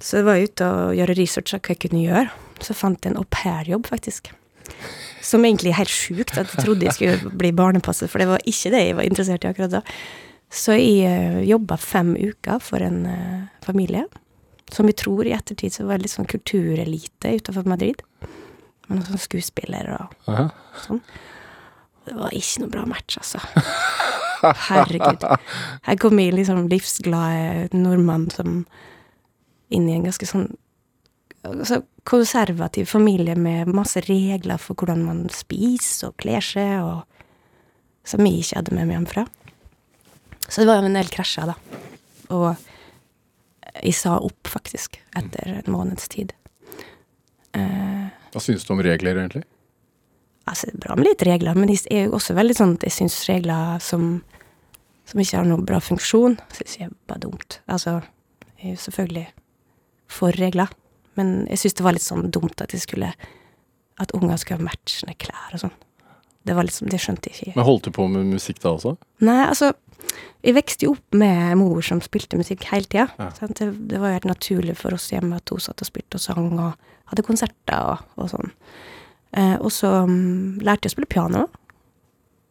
Så 0.00 0.20
jeg 0.20 0.26
var 0.26 0.42
ute 0.42 0.68
og 0.68 0.96
gjøre 0.98 1.18
research 1.18 1.54
av 1.56 1.62
hva 1.62 1.74
jeg 1.74 1.82
kunne 1.86 2.04
gjøre. 2.04 2.26
Så 2.64 2.76
fant 2.76 3.04
jeg 3.04 3.14
en 3.14 3.22
aupairjobb, 3.22 3.88
faktisk. 3.90 4.30
Som 5.24 5.46
egentlig 5.46 5.72
er 5.72 5.80
helt 5.80 5.92
sjukt, 5.92 6.36
at 6.36 6.52
jeg 6.52 6.66
trodde 6.66 6.86
jeg 6.86 6.96
skulle 6.96 7.32
bli 7.40 7.52
barnepasser, 7.56 8.10
for 8.10 8.20
det 8.20 8.28
var 8.28 8.44
ikke 8.48 8.72
det 8.74 8.82
jeg 8.82 8.98
var 8.98 9.08
interessert 9.08 9.46
i 9.46 9.50
akkurat 9.50 9.78
da. 9.78 9.82
Så 10.54 10.76
jeg 10.76 11.08
uh, 11.08 11.40
jobba 11.46 11.78
fem 11.80 12.12
uker 12.14 12.60
for 12.62 12.84
en 12.84 13.00
eh, 13.10 13.40
familie, 13.64 14.04
som 14.72 14.88
vi 14.88 14.96
tror 14.96 15.26
i 15.26 15.34
ettertid 15.36 15.74
så 15.74 15.86
var 15.88 16.02
litt 16.02 16.14
sånn 16.14 16.28
kulturelite 16.30 17.34
utenfor 17.36 17.68
Madrid. 17.68 18.00
Med 18.86 18.98
noen 18.98 19.06
sånne 19.08 19.22
skuespillere 19.22 19.98
og 20.00 20.30
Aha. 20.32 20.48
sånn. 20.84 21.00
Det 22.04 22.16
var 22.18 22.34
ikke 22.36 22.64
noe 22.64 22.72
bra 22.72 22.82
match, 22.88 23.16
altså. 23.20 23.40
Herregud. 24.68 25.24
Her 25.86 25.96
kom 26.00 26.20
jeg 26.20 26.34
liksom 26.36 26.66
livsglade 26.68 27.70
nordmann 27.72 28.26
som 28.32 28.64
inn 29.72 29.88
i 29.88 29.94
en 29.96 30.04
ganske 30.04 30.28
sånn 30.28 30.50
altså, 31.48 31.80
konservativ 32.04 32.90
familie 32.92 33.36
med 33.40 33.72
masse 33.72 34.02
regler 34.04 34.60
for 34.60 34.76
hvordan 34.76 35.04
man 35.06 35.24
spiser 35.32 36.10
og 36.10 36.18
kler 36.20 36.44
seg, 36.44 36.76
og 36.84 38.04
som 38.04 38.26
jeg 38.28 38.42
ikke 38.42 38.60
hadde 38.60 38.76
med 38.76 38.88
meg 38.88 38.98
hjemmefra. 38.98 39.26
Så 40.44 40.60
det 40.60 40.68
var 40.68 40.84
en 40.84 40.98
del 40.98 41.08
krasjer, 41.08 41.54
da. 41.54 41.82
Og 42.36 42.50
jeg 43.82 43.94
sa 43.98 44.18
opp, 44.22 44.48
faktisk, 44.48 45.00
etter 45.18 45.56
en 45.58 45.72
måneds 45.72 46.08
tid. 46.12 46.32
Eh, 47.54 48.06
Hva 48.34 48.42
syns 48.42 48.66
du 48.66 48.72
om 48.74 48.82
regler, 48.84 49.18
egentlig? 49.18 49.44
Altså, 50.44 50.68
det 50.68 50.76
er 50.76 50.82
bra 50.84 50.96
med 50.98 51.08
litt 51.08 51.22
regler, 51.24 51.56
men 51.56 51.70
det 51.70 51.80
er 51.90 52.06
jo 52.08 52.16
også 52.18 52.36
veldig 52.36 52.56
sånn 52.58 52.74
at 52.76 52.84
jeg 52.86 52.96
syns 52.98 53.16
regler 53.30 53.78
som, 53.82 54.08
som 55.08 55.22
ikke 55.22 55.38
har 55.40 55.48
noen 55.48 55.64
bra 55.66 55.80
funksjon, 55.80 56.36
syns 56.52 56.76
jeg 56.78 56.90
er 56.90 56.96
bare 57.08 57.22
dumt. 57.24 57.60
Altså, 57.70 58.00
jeg 58.58 58.74
er 58.74 58.74
jo 58.76 58.82
selvfølgelig 58.84 59.26
for 60.14 60.36
regler, 60.36 60.68
men 61.18 61.32
jeg 61.48 61.62
syns 61.62 61.78
det 61.78 61.86
var 61.86 61.96
litt 61.96 62.04
sånn 62.04 62.28
dumt 62.34 62.60
at 62.62 62.74
jeg 62.74 62.82
skulle 62.84 63.14
At 64.02 64.10
unger 64.10 64.34
skulle 64.42 64.58
ha 64.58 64.66
matchende 64.66 65.12
klær 65.14 65.52
og 65.54 65.60
sånn. 65.62 65.74
Det 66.44 66.56
var 66.58 66.66
liksom, 66.66 66.88
det 66.90 66.98
skjønte 66.98 67.30
jeg 67.30 67.36
ikke. 67.38 67.52
Men 67.54 67.64
holdt 67.68 67.84
du 67.86 67.92
på 67.94 68.08
med 68.10 68.26
musikk 68.26 68.58
da 68.60 68.72
også? 68.74 68.96
Nei, 69.22 69.36
altså 69.46 69.68
Jeg 70.44 70.56
vokste 70.58 70.84
jo 70.84 70.92
opp 70.92 71.16
med 71.16 71.56
mor 71.56 71.80
som 71.84 72.02
spilte 72.04 72.36
musikk 72.36 72.66
hele 72.68 72.84
tida. 72.84 73.06
Ja. 73.16 73.30
Det, 73.48 73.70
det 73.88 74.00
var 74.00 74.12
jo 74.12 74.18
helt 74.18 74.28
naturlig 74.28 74.76
for 74.76 74.96
oss 74.96 75.08
hjemme 75.12 75.38
at 75.40 75.52
hun 75.52 75.62
satt 75.62 75.80
og 75.80 75.88
spilte 75.88 76.20
og 76.20 76.24
sang 76.24 76.50
og 76.52 76.74
hadde 77.10 77.24
konserter 77.24 77.94
og, 77.94 78.04
og 78.20 78.28
sånn. 78.32 78.52
Eh, 79.34 79.56
og 79.56 79.72
så 79.72 79.90
um, 80.04 80.60
lærte 80.60 80.86
jeg 80.86 80.92
å 80.92 80.96
spille 80.98 81.10
piano, 81.10 81.46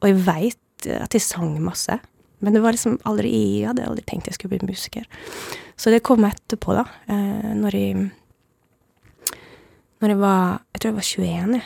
og 0.01 0.09
jeg 0.09 0.19
veit 0.25 0.89
at 0.97 1.15
jeg 1.15 1.23
sang 1.23 1.53
masse. 1.63 1.95
Men 2.43 2.57
det 2.57 2.59
var 2.59 2.75
liksom 2.75 2.97
aldri 3.07 3.29
Jeg 3.61 3.69
hadde 3.69 3.85
aldri 3.87 4.03
tenkt 4.03 4.27
jeg 4.27 4.35
skulle 4.35 4.57
bli 4.57 4.73
musiker. 4.73 5.05
Så 5.79 5.93
det 5.93 6.01
kom 6.03 6.25
etterpå, 6.27 6.73
da. 6.75 6.83
Eh, 7.07 7.53
når 7.55 7.77
jeg 7.77 8.09
Når 10.03 10.11
jeg 10.11 10.19
var 10.19 10.59
Jeg 10.73 10.81
tror 10.81 10.89
jeg 10.89 10.97
var 10.97 11.07
21, 11.07 11.61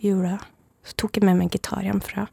i 0.00 0.08
Jula. 0.08 0.38
Så 0.86 0.96
tok 0.96 1.18
jeg 1.18 1.26
med 1.26 1.36
meg 1.36 1.50
en 1.50 1.52
gitar 1.58 1.84
hjemmefra. 1.84 2.28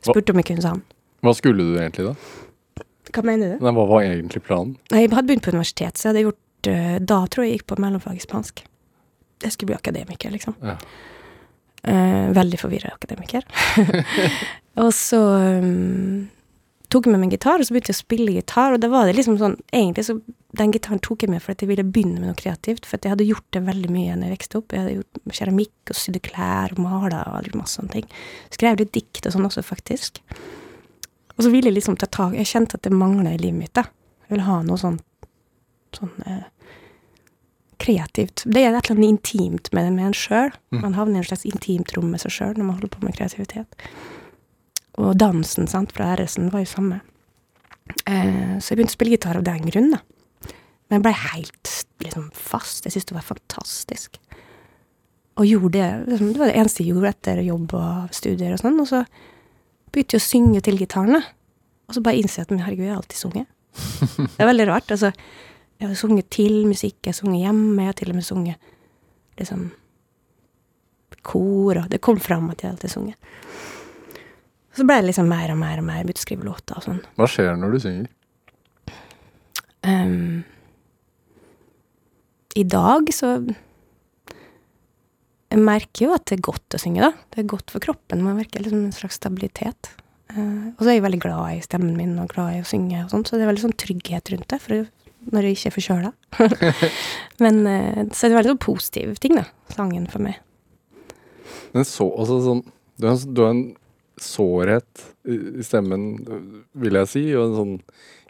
Spurte 0.00 0.32
om 0.32 0.40
jeg 0.40 0.48
kunne 0.54 0.64
sånn 0.64 0.84
Hva 1.26 1.34
skulle 1.34 1.64
du 1.64 1.80
egentlig, 1.80 2.12
da? 2.12 2.84
Hva 3.14 3.24
mener 3.26 3.54
du? 3.54 3.64
Nei, 3.64 3.74
hva 3.74 3.86
var 3.88 4.06
egentlig 4.06 4.42
planen? 4.46 4.76
Nei, 4.92 5.04
Jeg 5.04 5.12
hadde 5.14 5.28
begynt 5.30 5.46
på 5.46 5.54
universitet, 5.54 5.98
så 5.98 6.08
jeg 6.08 6.12
hadde 6.12 6.24
gjort 6.28 6.70
eh, 6.72 6.96
Da 7.02 7.20
tror 7.30 7.44
jeg 7.44 7.52
jeg 7.52 7.60
gikk 7.60 7.68
på 7.72 7.82
mellomfag 7.82 8.18
i 8.18 8.24
spansk. 8.24 8.62
Jeg 9.44 9.54
skulle 9.54 9.72
bli 9.72 9.78
akademiker, 9.78 10.32
liksom. 10.32 10.56
Ja. 10.64 10.78
Eh, 11.86 12.30
veldig 12.34 12.58
forvirra 12.58 12.94
akademiker. 12.94 13.44
og 14.82 14.90
så 14.96 15.20
um, 15.60 16.26
tok 16.90 17.06
jeg 17.06 17.14
med 17.14 17.22
meg 17.22 17.28
en 17.28 17.36
gitar, 17.36 17.62
og 17.62 17.68
så 17.68 17.76
begynte 17.76 17.92
jeg 17.92 17.98
å 17.98 18.02
spille 18.02 18.34
gitar, 18.34 18.74
og 18.74 18.82
da 18.82 18.90
var 18.90 19.06
det 19.06 19.14
liksom 19.18 19.38
sånn 19.38 19.54
Egentlig 19.70 20.06
så 20.08 20.18
Den 20.56 20.72
gitaren 20.72 21.02
tok 21.04 21.22
jeg 21.22 21.30
med 21.30 21.44
for 21.44 21.52
at 21.52 21.62
jeg 21.62 21.68
ville 21.68 21.84
begynne 21.84 22.18
med 22.18 22.30
noe 22.30 22.38
kreativt, 22.38 22.88
for 22.88 22.96
at 22.96 23.04
jeg 23.04 23.12
hadde 23.12 23.28
gjort 23.28 23.46
det 23.52 23.66
veldig 23.66 23.90
mye 23.92 24.14
da 24.16 24.30
jeg 24.30 24.38
vokste 24.38 24.60
opp. 24.62 24.72
Jeg 24.72 24.82
hadde 24.82 24.94
gjort 24.96 25.34
keramikk 25.38 25.92
og 25.92 25.98
sydde 26.00 26.22
klær 26.24 26.72
og 26.72 26.80
mala 26.80 27.24
og 27.34 27.50
masse 27.58 27.76
sånne 27.76 27.92
ting. 27.98 28.06
Skrev 28.54 28.80
litt 28.80 28.94
dikt 28.96 29.28
og 29.28 29.34
sånn 29.36 29.48
også, 29.50 29.66
faktisk. 29.66 30.22
Og 31.36 31.44
så 31.44 31.52
ville 31.52 31.68
jeg 31.68 31.76
liksom 31.76 31.98
ta 32.00 32.08
tak 32.08 32.34
Jeg 32.36 32.48
kjente 32.48 32.78
at 32.78 32.84
det 32.86 32.94
mangla 32.96 33.34
i 33.34 33.40
livet 33.40 33.58
mitt, 33.60 33.74
da. 33.76 33.86
Jeg 34.26 34.36
ville 34.36 34.48
ha 34.48 34.60
noe 34.66 34.80
sånn 34.80 34.98
sånn 35.96 36.12
eh, 36.26 36.44
kreativt. 37.80 38.44
Det 38.44 38.62
er 38.62 38.72
et 38.74 38.88
eller 38.88 38.96
annet 38.96 39.14
intimt 39.14 39.70
med, 39.76 39.92
med 39.94 40.10
en 40.10 40.16
sjøl. 40.16 40.52
Man 40.74 40.96
havner 40.96 41.20
i 41.20 41.22
en 41.22 41.28
slags 41.28 41.46
intimt 41.48 41.92
rom 41.96 42.10
med 42.12 42.22
seg 42.22 42.34
sjøl 42.34 42.56
når 42.56 42.64
man 42.64 42.78
holder 42.78 42.92
på 42.94 43.04
med 43.04 43.16
kreativitet. 43.18 43.86
Og 44.96 45.12
dansen 45.20 45.68
sant, 45.68 45.92
fra 45.96 46.14
RS-en 46.16 46.50
var 46.52 46.64
jo 46.64 46.72
samme. 46.72 47.00
Eh, 48.08 48.56
så 48.58 48.72
jeg 48.72 48.78
begynte 48.78 48.94
å 48.94 48.98
spille 48.98 49.14
gitar 49.14 49.38
av 49.38 49.46
den 49.46 49.68
grunn, 49.68 49.92
da. 49.94 50.02
Men 50.86 50.98
jeg 50.98 51.04
ble 51.04 51.14
helt 51.20 51.72
liksom, 52.04 52.28
fast. 52.32 52.86
Jeg 52.86 52.94
syntes 52.94 53.10
det 53.10 53.18
var 53.18 53.26
fantastisk. 53.26 54.20
Og 55.36 55.48
gjorde 55.48 55.72
det 55.74 55.88
liksom, 56.12 56.32
Det 56.32 56.40
var 56.40 56.48
det 56.48 56.60
eneste 56.62 56.84
jeg 56.84 56.94
gjorde 56.94 57.12
etter 57.12 57.42
jobb 57.44 57.74
og 57.76 58.14
studier 58.16 58.54
og 58.54 58.62
sånn. 58.62 58.78
Og 58.80 58.88
så 58.88 59.02
begynte 59.96 60.18
jeg 60.18 60.22
å 60.22 60.26
synge 60.26 60.62
til 60.66 60.78
gitaren. 60.80 61.24
Og 61.86 61.96
så 61.96 62.02
bare 62.04 62.20
innså 62.20 62.40
jeg 62.40 62.48
at 62.48 62.54
men 62.54 62.64
herregud, 62.64 62.86
jeg 62.86 62.94
har 62.94 63.02
alltid 63.02 63.20
sunget. 63.20 63.52
Det 64.16 64.42
er 64.42 64.48
veldig 64.48 64.68
rart. 64.70 64.92
Altså, 64.94 65.10
jeg 65.80 65.90
har 65.90 65.98
sunget 65.98 66.30
til 66.32 66.62
musikk, 66.68 66.98
jeg 67.04 67.12
har 67.12 67.18
sunget 67.18 67.42
hjemme, 67.44 67.82
jeg 67.82 67.92
har 67.92 67.98
til 67.98 68.12
og 68.12 68.18
med 68.18 68.26
sunget 68.26 68.72
liksom 69.36 69.66
kor, 71.26 71.82
og 71.82 71.88
det 71.90 72.00
kom 72.04 72.20
fram 72.22 72.48
at 72.52 72.62
jeg 72.62 72.72
alltid 72.72 72.88
har 72.88 72.94
sunget. 72.94 73.16
Så 74.76 74.84
ble 74.86 74.98
det 75.00 75.08
liksom 75.08 75.28
mer 75.30 75.50
og 75.52 75.58
mer 75.60 75.80
og 75.80 75.86
mer, 75.88 76.04
begynte 76.04 76.22
å 76.22 76.26
skrive 76.26 76.46
låter 76.46 76.78
og 76.78 76.84
sånn. 76.84 77.00
Hva 77.16 77.28
skjer 77.30 77.56
når 77.60 77.74
du 77.74 77.78
synger? 77.82 78.10
Um, 79.86 80.44
I 82.58 82.64
dag 82.66 83.12
så 83.14 83.36
Jeg 85.56 85.64
merker 85.64 86.04
jo 86.04 86.12
at 86.12 86.26
det 86.28 86.36
er 86.36 86.42
godt 86.44 86.76
å 86.76 86.80
synge, 86.82 87.00
da. 87.06 87.12
Det 87.32 87.40
er 87.40 87.48
godt 87.48 87.72
for 87.72 87.80
kroppen. 87.80 88.20
Man 88.24 88.36
merker 88.36 88.60
liksom 88.60 88.82
en 88.84 88.92
slags 88.92 89.16
stabilitet. 89.16 89.88
Uh, 90.34 90.74
og 90.74 90.82
så 90.82 90.90
er 90.90 90.96
jeg 90.98 91.04
veldig 91.06 91.20
glad 91.22 91.54
i 91.56 91.62
stemmen 91.64 91.94
min 91.96 92.16
og 92.20 92.28
glad 92.34 92.58
i 92.58 92.60
å 92.60 92.66
synge 92.68 93.04
og 93.06 93.12
sånn, 93.14 93.24
så 93.24 93.38
det 93.38 93.46
er 93.46 93.50
veldig 93.54 93.62
sånn 93.64 93.76
trygghet 93.80 94.32
rundt 94.34 94.48
det. 94.52 94.58
For 94.60 94.84
når 95.32 95.46
jeg 95.48 95.56
ikke 95.56 95.70
er 95.70 95.76
forkjøla. 95.78 96.10
Men 97.44 97.62
uh, 97.64 98.02
så 98.12 98.26
er 98.26 98.34
det 98.34 98.38
veldig 98.40 98.52
sånn 98.52 98.62
positiv 98.66 99.16
ting, 99.22 99.38
da. 99.40 99.46
Sangen 99.72 100.04
for 100.12 100.26
meg. 100.26 100.42
Men 101.72 101.88
så, 101.88 102.04
også 102.10 102.40
sånn, 102.44 102.62
du, 103.00 103.08
har, 103.08 103.16
en- 103.16 103.34
du 103.36 103.42
har 103.46 103.54
en 103.54 103.64
sårhet 104.20 105.06
i, 105.28 105.38
stemmen, 105.66 106.06
vil 106.76 107.00
jeg 107.00 107.10
si, 107.12 107.24
og 107.36 107.48
en 107.48 107.56
sånn 107.62 107.74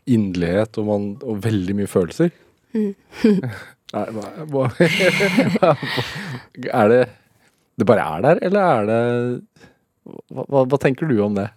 inderlighet 0.07 0.79
og, 0.79 0.91
og 1.27 1.43
veldig 1.43 1.75
mye 1.81 1.91
følelser. 1.91 2.31
Nei, 3.95 4.07
hva, 4.17 4.25
hva, 5.55 5.73
er 6.75 6.89
det 6.91 7.03
Det 7.79 7.87
bare 7.87 8.07
er 8.17 8.25
der, 8.25 8.41
eller 8.49 8.71
er 8.73 8.89
det 8.89 8.99
hva, 10.33 10.65
hva, 10.65 10.79
tenker 10.81 11.11
du 11.11 11.19
om 11.23 11.37
det? 11.37 11.49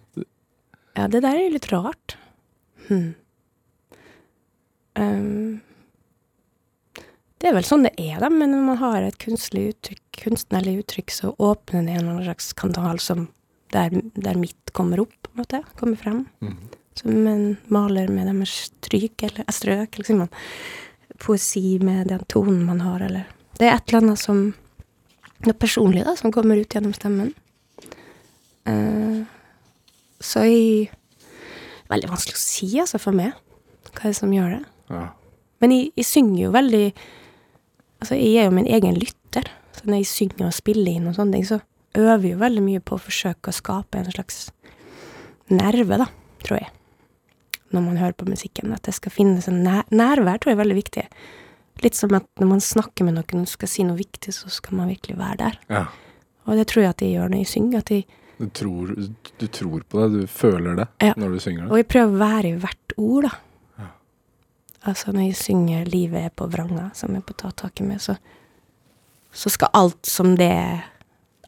Ja, 0.98 1.06
det 1.10 1.22
der 1.22 1.38
er 1.38 1.52
litt 1.54 1.68
rart. 1.70 2.16
Hm. 2.88 3.12
Um, 4.98 5.60
det 7.40 7.48
er 7.48 7.54
vel 7.56 7.64
sånn 7.64 7.86
det 7.86 7.94
er, 7.96 8.18
da, 8.20 8.28
men 8.28 8.52
når 8.52 8.64
man 8.66 8.80
har 8.82 9.06
et 9.06 9.26
uttrykk, 9.30 10.02
kunstnerlig 10.18 10.80
uttrykk, 10.82 11.14
så 11.14 11.30
åpner 11.38 11.86
det 11.86 11.94
en 11.94 12.02
eller 12.02 12.10
annen 12.16 12.26
slags 12.26 12.50
kanal 12.58 13.00
som 13.00 13.28
der, 13.72 13.94
der 14.18 14.36
mitt 14.36 14.74
kommer 14.76 15.00
opp, 15.00 15.14
på 15.22 15.32
en 15.32 15.40
måte. 15.40 15.62
Kommer 15.78 15.96
frem. 15.96 16.24
Som 16.98 17.26
en 17.30 17.44
maler 17.72 18.10
med 18.12 18.28
deres 18.28 18.56
stryk, 18.68 19.22
eller 19.22 19.46
eh, 19.46 19.54
strøk, 19.54 19.94
eller 19.94 20.08
sier 20.08 20.20
man. 20.20 20.32
Poesi 21.20 21.78
med 21.84 22.08
den 22.10 22.24
tonen 22.30 22.64
man 22.66 22.80
har, 22.84 23.02
eller 23.06 23.28
Det 23.58 23.68
er 23.68 23.76
et 23.76 23.88
eller 23.88 24.04
annet 24.04 24.20
som 24.20 24.42
Noe 25.40 25.56
personlig, 25.56 26.02
da, 26.04 26.12
som 26.20 26.32
kommer 26.32 26.58
ut 26.60 26.74
gjennom 26.74 26.92
stemmen. 26.92 27.30
Uh, 28.68 29.24
så 30.20 30.42
jeg 30.44 30.90
Veldig 31.90 32.10
vanskelig 32.12 32.36
å 32.36 32.40
si, 32.40 32.68
altså, 32.78 33.00
for 33.02 33.16
meg. 33.16 33.32
Hva 33.88 34.04
er 34.04 34.12
det 34.12 34.18
som 34.20 34.30
gjør 34.30 34.52
det? 34.52 34.60
Ja. 34.92 35.06
Men 35.64 35.72
jeg, 35.74 35.88
jeg 35.98 36.06
synger 36.06 36.36
jo 36.44 36.52
veldig 36.54 36.84
Altså, 38.00 38.16
jeg 38.16 38.36
er 38.40 38.46
jo 38.46 38.54
min 38.54 38.68
egen 38.70 38.96
lytter. 38.96 39.48
Så 39.76 39.88
når 39.88 40.02
jeg 40.02 40.08
synger 40.12 40.46
og 40.46 40.54
spiller 40.56 40.92
inn 40.92 41.08
og 41.10 41.16
sånne 41.18 41.36
ting, 41.36 41.48
så 41.48 41.58
øver 41.98 42.28
jeg 42.28 42.36
jo 42.36 42.42
veldig 42.44 42.62
mye 42.64 42.84
på 42.84 42.96
å 42.96 43.02
forsøke 43.02 43.50
å 43.50 43.56
skape 43.56 44.00
en 44.00 44.12
slags 44.12 44.38
nerve, 45.50 45.98
da, 46.00 46.06
tror 46.44 46.62
jeg. 46.62 46.70
Når 47.70 47.84
man 47.84 47.96
hører 48.00 48.12
på 48.18 48.26
musikken. 48.26 48.72
At 48.74 48.82
det 48.82 48.94
skal 48.96 49.12
finnes 49.14 49.48
en 49.48 49.62
nær 49.62 49.84
nærvær, 49.90 50.38
tror 50.38 50.50
jeg 50.50 50.58
er 50.58 50.62
veldig 50.64 50.78
viktig. 50.78 51.04
Litt 51.84 51.94
som 51.96 52.14
at 52.18 52.26
når 52.40 52.48
man 52.50 52.60
snakker 52.60 53.06
med 53.06 53.14
noen 53.14 53.44
og 53.44 53.48
skal 53.48 53.68
si 53.70 53.84
noe 53.86 53.96
viktig, 53.96 54.34
så 54.34 54.50
skal 54.52 54.76
man 54.76 54.88
virkelig 54.90 55.18
være 55.18 55.36
der. 55.44 55.60
ja. 55.70 55.84
Og 56.48 56.56
det 56.56 56.66
tror 56.66 56.82
jeg 56.82 56.90
at 56.90 57.02
jeg 57.04 57.12
gjør 57.14 57.28
når 57.30 57.38
jeg 57.44 57.46
synger. 57.46 57.78
At 57.78 57.88
de... 57.92 58.04
Du, 58.40 58.46
tror, 58.48 58.88
du 59.38 59.46
tror 59.46 59.82
på 59.88 60.00
det, 60.00 60.22
du 60.22 60.26
føler 60.26 60.74
det 60.76 60.86
Ja. 61.04 61.12
når 61.16 61.28
du 61.36 61.38
synger 61.38 61.62
det. 61.62 61.70
og 61.70 61.76
jeg 61.76 61.86
prøver 61.86 62.08
å 62.14 62.18
være 62.18 62.48
i 62.48 62.58
hvert 62.58 62.94
ord, 62.96 63.28
da. 63.28 63.86
Altså 64.82 65.12
når 65.12 65.20
jeg 65.20 65.36
synger 65.36 65.84
'Livet 65.84 66.24
er 66.24 66.28
på 66.32 66.46
vranga', 66.48 66.94
som 66.94 67.14
jeg 67.14 67.22
på 67.24 67.34
ta 67.36 67.50
taket 67.50 67.86
med, 67.86 68.00
så, 68.00 68.16
så 69.30 69.48
skal 69.50 69.68
alt 69.74 70.06
som 70.06 70.36
det 70.36 70.80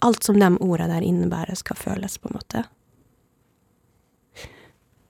Alt 0.03 0.25
som 0.25 0.39
de 0.41 0.59
orda 0.61 0.87
der 0.87 1.01
innebærer, 1.01 1.55
skal 1.55 1.77
føles, 1.77 2.19
på 2.19 2.29
en 2.29 2.35
måte. 2.35 2.65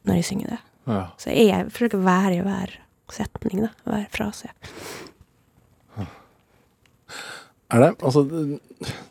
Når 0.04 0.14
jeg 0.14 0.24
synger 0.24 0.46
det. 0.46 0.58
Ja. 0.88 1.02
Så 1.20 1.34
jeg 1.34 1.68
forsøker 1.70 2.00
å 2.00 2.06
være 2.06 2.38
i 2.38 2.44
hver 2.46 2.76
setning, 3.12 3.66
da. 3.66 3.72
Hver 3.86 4.06
frase. 4.14 4.52
Er 7.72 7.80
det? 7.80 7.92
Altså, 8.04 8.22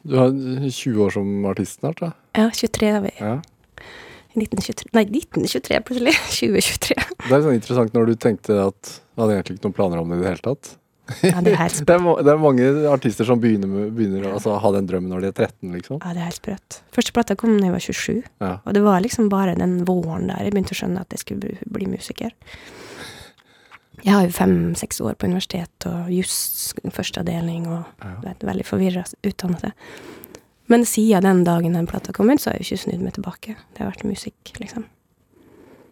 du 0.05 0.17
har 0.17 0.29
20 0.35 0.99
år 1.01 1.13
som 1.15 1.29
artist 1.49 1.79
snart, 1.79 2.01
da? 2.03 2.11
Ja, 2.37 2.49
23 2.53 2.89
er 2.91 2.99
vi. 3.07 3.13
Ja. 3.17 3.39
1923 4.31 4.91
Nei, 4.95 5.03
1923 5.09 5.79
plutselig. 5.87 6.13
2023. 6.37 6.97
Det 7.25 7.33
er 7.35 7.43
sånn 7.43 7.57
interessant 7.57 7.97
når 7.97 8.11
du 8.11 8.19
tenkte 8.21 8.59
at 8.67 8.93
du 8.93 9.23
hadde 9.23 9.39
egentlig 9.39 9.57
ikke 9.57 9.67
noen 9.67 9.77
planer 9.79 10.03
om 10.03 10.13
det 10.13 10.19
i 10.19 10.21
det 10.21 10.29
hele 10.29 10.45
tatt. 10.45 10.75
Ja, 11.25 11.41
det 11.45 11.53
er 11.55 11.75
Det 11.91 11.95
er, 11.95 12.05
det 12.25 12.33
er 12.33 12.41
mange 12.41 12.67
artister 12.91 13.27
som 13.27 13.41
begynner, 13.41 13.69
med, 13.69 13.91
begynner 13.97 14.29
å 14.29 14.35
altså, 14.37 14.57
ha 14.63 14.73
den 14.75 14.89
drømmen 14.89 15.11
når 15.13 15.25
de 15.25 15.31
er 15.31 15.37
13, 15.47 15.71
liksom. 15.77 16.01
Ja, 16.03 16.13
det 16.15 16.23
er 16.23 16.29
helt 16.29 16.39
sprøtt. 16.39 16.81
Første 16.95 17.15
plata 17.15 17.37
kom 17.39 17.57
da 17.57 17.69
jeg 17.69 17.75
var 17.75 17.85
27. 17.87 18.21
Ja. 18.43 18.53
Og 18.59 18.77
det 18.77 18.85
var 18.85 19.03
liksom 19.03 19.31
bare 19.31 19.57
den 19.59 19.81
våren 19.87 20.29
der 20.31 20.45
jeg 20.45 20.55
begynte 20.55 20.75
å 20.75 20.81
skjønne 20.81 21.03
at 21.03 21.15
jeg 21.15 21.23
skulle 21.25 21.43
bli, 21.45 21.71
bli 21.79 21.89
musiker. 21.91 22.33
Jeg 24.01 24.15
har 24.15 24.25
jo 24.25 24.33
fem-seks 24.33 25.01
år 25.05 25.17
på 25.19 25.27
universitet 25.29 25.85
og 25.85 26.09
juss 26.09 26.71
første 26.89 27.21
avdeling 27.21 27.67
og 27.69 27.83
det 28.23 28.31
er 28.31 28.33
et 28.33 28.47
veldig 28.49 28.65
forvirra 28.65 29.03
utdannelse. 29.21 29.75
Men 30.71 30.85
siden 30.87 31.27
den 31.27 31.43
dagen 31.43 31.75
den 31.75 31.87
plata 31.89 32.13
kom 32.15 32.31
ut, 32.31 32.41
så 32.41 32.49
har 32.49 32.57
jeg 32.57 32.63
jo 32.63 32.69
ikke 32.71 32.83
snudd 32.85 33.03
meg 33.03 33.13
tilbake. 33.17 33.55
Det 33.75 33.83
har 33.83 33.91
vært 33.91 34.05
musikk, 34.07 34.53
liksom. 34.57 34.85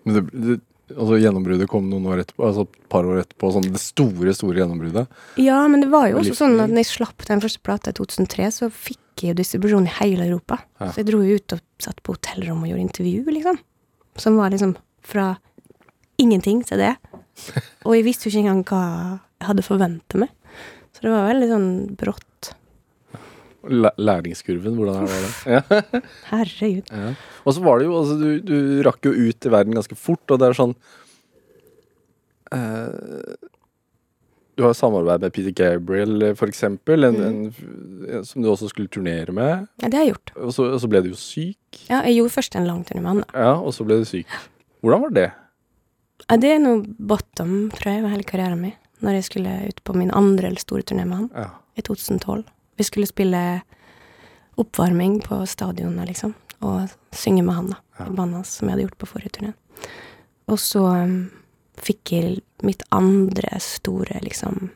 Men 0.07 0.15
det, 0.15 0.22
det, 0.32 0.55
altså, 0.95 1.19
gjennombruddet 1.21 1.69
kom 1.71 1.89
noen 1.89 2.07
år 2.09 2.23
etterpå, 2.23 2.45
altså 2.47 2.65
et 2.67 2.89
par 2.91 3.07
år 3.07 3.21
etterpå. 3.23 3.51
Sånn 3.55 3.67
det 3.69 3.81
store, 3.83 4.33
store 4.37 4.61
gjennombruddet. 4.61 5.19
Ja, 5.41 5.59
men 5.71 5.83
det 5.83 5.91
var 5.93 6.09
jo 6.11 6.19
også 6.21 6.37
sånn 6.41 6.57
at 6.59 6.71
når 6.71 6.83
jeg 6.83 6.91
slapp 6.93 7.27
den 7.29 7.43
første 7.43 7.63
plata 7.65 7.93
i 7.93 7.97
2003, 7.99 8.49
så 8.55 8.71
fikk 8.73 9.23
jeg 9.23 9.33
jo 9.33 9.39
distribusjon 9.41 9.89
i 9.89 9.95
hele 9.99 10.29
Europa. 10.29 10.61
Ja. 10.79 10.91
Så 10.91 11.01
jeg 11.01 11.09
dro 11.11 11.21
jo 11.25 11.39
ut 11.39 11.57
og 11.57 11.63
satt 11.83 12.01
på 12.05 12.15
hotellrom 12.15 12.63
og 12.63 12.71
gjorde 12.71 12.85
intervju, 12.87 13.23
liksom. 13.37 13.59
Som 14.19 14.39
var 14.39 14.53
liksom 14.53 14.75
fra 15.05 15.33
ingenting 16.19 16.63
til 16.67 16.81
det. 16.81 16.95
Og 17.87 17.95
jeg 17.95 18.05
visste 18.07 18.27
jo 18.27 18.33
ikke 18.33 18.41
engang 18.43 18.63
hva 18.67 18.83
jeg 19.39 19.47
hadde 19.47 19.63
forventa 19.63 20.19
meg. 20.19 20.33
Så 20.91 21.05
det 21.05 21.13
var 21.13 21.29
veldig 21.29 21.47
sånn 21.47 21.69
brått. 21.99 22.25
Læ- 23.68 23.95
Læringskurven, 23.99 24.76
hvordan 24.80 25.01
var 25.03 25.07
det? 25.07 25.32
Ja. 25.51 25.82
Herregud. 26.32 26.88
Ja. 26.95 27.14
Og 27.43 27.53
så 27.57 27.64
var 27.66 27.80
det 27.82 27.86
jo, 27.89 27.97
altså 27.99 28.16
du, 28.20 28.30
du 28.45 28.55
rakk 28.88 29.03
jo 29.10 29.12
ut 29.12 29.45
i 29.45 29.51
verden 29.51 29.76
ganske 29.76 29.97
fort, 29.99 30.24
og 30.32 30.39
det 30.39 30.47
er 30.47 30.57
sånn 30.60 30.76
eh, 32.55 33.36
Du 34.60 34.64
har 34.66 34.74
samarbeid 34.76 35.22
med 35.24 35.34
Peter 35.36 35.53
Gabriel, 35.55 36.24
for 36.39 36.51
eksempel, 36.51 37.03
en, 37.07 37.20
en, 37.24 38.24
som 38.28 38.43
du 38.43 38.49
også 38.51 38.68
skulle 38.74 38.91
turnere 38.91 39.32
med. 39.36 39.68
Ja, 39.80 39.88
det 39.88 39.95
har 39.99 40.03
jeg 40.07 40.14
gjort. 40.16 40.34
Og 40.36 40.51
så, 40.55 40.66
og 40.76 40.82
så 40.84 40.89
ble 40.91 40.99
du 41.05 41.12
jo 41.14 41.20
syk. 41.20 41.84
Ja, 41.88 42.01
jeg 42.07 42.18
gjorde 42.20 42.34
først 42.36 42.57
en 42.60 42.68
lang 42.68 42.82
turné 42.88 42.99
med 43.05 43.12
han. 43.14 43.22
Ja, 43.32 43.53
og 43.55 43.72
så 43.76 43.86
ble 43.88 44.01
du 44.01 44.07
syk. 44.10 44.28
Hvordan 44.84 45.05
var 45.05 45.16
det? 45.16 45.28
Ja, 46.30 46.36
det 46.43 46.51
er 46.57 46.60
noe 46.64 46.84
bottom, 47.12 47.53
tror 47.76 47.93
jeg, 47.93 48.03
med 48.03 48.12
hele 48.18 48.28
karrieren 48.28 48.60
min. 48.64 48.76
Når 48.99 49.16
jeg 49.16 49.28
skulle 49.30 49.53
ut 49.72 49.80
på 49.88 49.95
min 49.95 50.12
andre 50.12 50.49
eller 50.51 50.60
store 50.60 50.84
turné 50.84 51.05
med 51.07 51.22
han. 51.22 51.30
Ja. 51.36 51.47
i 51.80 51.84
2012. 51.88 52.43
Vi 52.80 52.86
skulle 52.88 53.09
spille 53.09 53.43
oppvarming 54.59 55.19
på 55.21 55.41
stadionet, 55.47 56.07
liksom, 56.07 56.34
og 56.63 56.88
synge 57.15 57.43
med 57.43 57.55
han, 57.55 57.73
da. 57.73 57.80
Ja. 57.99 58.07
I 58.07 58.15
bandet 58.15 58.39
hans, 58.39 58.53
som 58.55 58.67
jeg 58.67 58.75
hadde 58.75 58.86
gjort 58.88 59.01
på 59.01 59.09
forrige 59.13 59.36
turné. 59.36 59.51
Og 60.47 60.59
så 60.63 60.84
um, 61.03 61.17
fikk 61.80 62.13
jeg 62.15 62.38
mitt 62.63 62.86
andre 62.95 63.59
store, 63.63 64.21
liksom, 64.23 64.69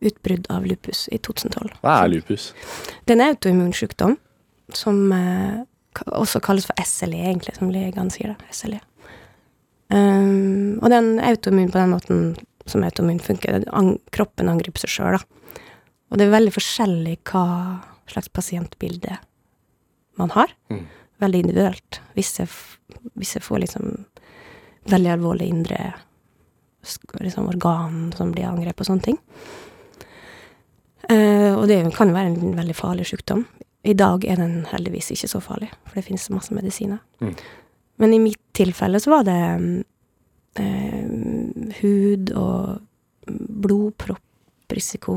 utbrudd 0.00 0.50
av 0.52 0.68
lupus 0.68 1.06
i 1.12 1.18
2012. 1.20 1.80
Hva 1.80 1.96
er 2.02 2.12
lupus? 2.14 2.50
Det 3.04 3.16
er 3.16 3.18
en 3.18 3.26
autoimmun 3.30 3.72
sykdom 3.76 4.18
som 4.76 5.00
eh, 5.12 5.64
også 6.06 6.40
kalles 6.44 6.68
for 6.68 6.84
SLE, 6.84 7.24
egentlig, 7.24 7.56
som 7.56 7.72
legene 7.72 8.12
sier, 8.12 8.36
da. 8.36 8.52
SLE. 8.52 8.84
Um, 9.90 10.78
og 10.78 10.92
den 10.92 11.14
autoimmun 11.24 11.72
på 11.72 11.80
den 11.80 11.92
måten 11.96 12.22
som 12.68 12.84
autoimmun 12.86 13.20
funker. 13.20 13.64
an 13.72 13.96
kroppen 14.14 14.48
angriper 14.48 14.84
seg 14.84 14.92
sjøl, 14.92 15.18
da. 15.18 15.39
Og 16.10 16.18
det 16.18 16.26
er 16.26 16.34
veldig 16.34 16.52
forskjellig 16.54 17.16
hva 17.30 17.44
slags 18.10 18.30
pasientbilde 18.34 19.16
man 20.18 20.32
har. 20.34 20.52
Mm. 20.72 20.84
Veldig 21.22 21.42
individuelt. 21.44 22.00
Visse, 22.16 22.46
visse 23.14 23.40
får 23.40 23.64
liksom 23.64 23.92
veldig 24.90 25.12
alvorlig 25.14 25.50
indre 25.52 25.92
liksom 27.20 27.48
organ 27.48 28.12
som 28.16 28.32
blir 28.32 28.48
angrepet 28.48 28.82
og 28.82 28.88
sånne 28.88 29.06
ting. 29.06 29.18
Eh, 31.10 31.52
og 31.54 31.66
det 31.68 31.82
kan 31.96 32.10
jo 32.10 32.16
være 32.16 32.32
en 32.32 32.56
veldig 32.56 32.76
farlig 32.76 33.06
sykdom. 33.10 33.44
I 33.84 33.94
dag 33.96 34.24
er 34.28 34.40
den 34.40 34.64
heldigvis 34.68 35.10
ikke 35.14 35.30
så 35.30 35.40
farlig, 35.44 35.70
for 35.86 35.98
det 35.98 36.06
finnes 36.08 36.30
masse 36.32 36.54
medisiner. 36.54 37.00
Mm. 37.20 37.34
Men 38.00 38.14
i 38.16 38.20
mitt 38.22 38.42
tilfelle 38.56 39.00
så 39.00 39.12
var 39.12 39.26
det 39.28 39.38
eh, 40.60 41.04
hud 41.80 42.32
og 42.36 42.80
blodpropprisiko 43.30 45.16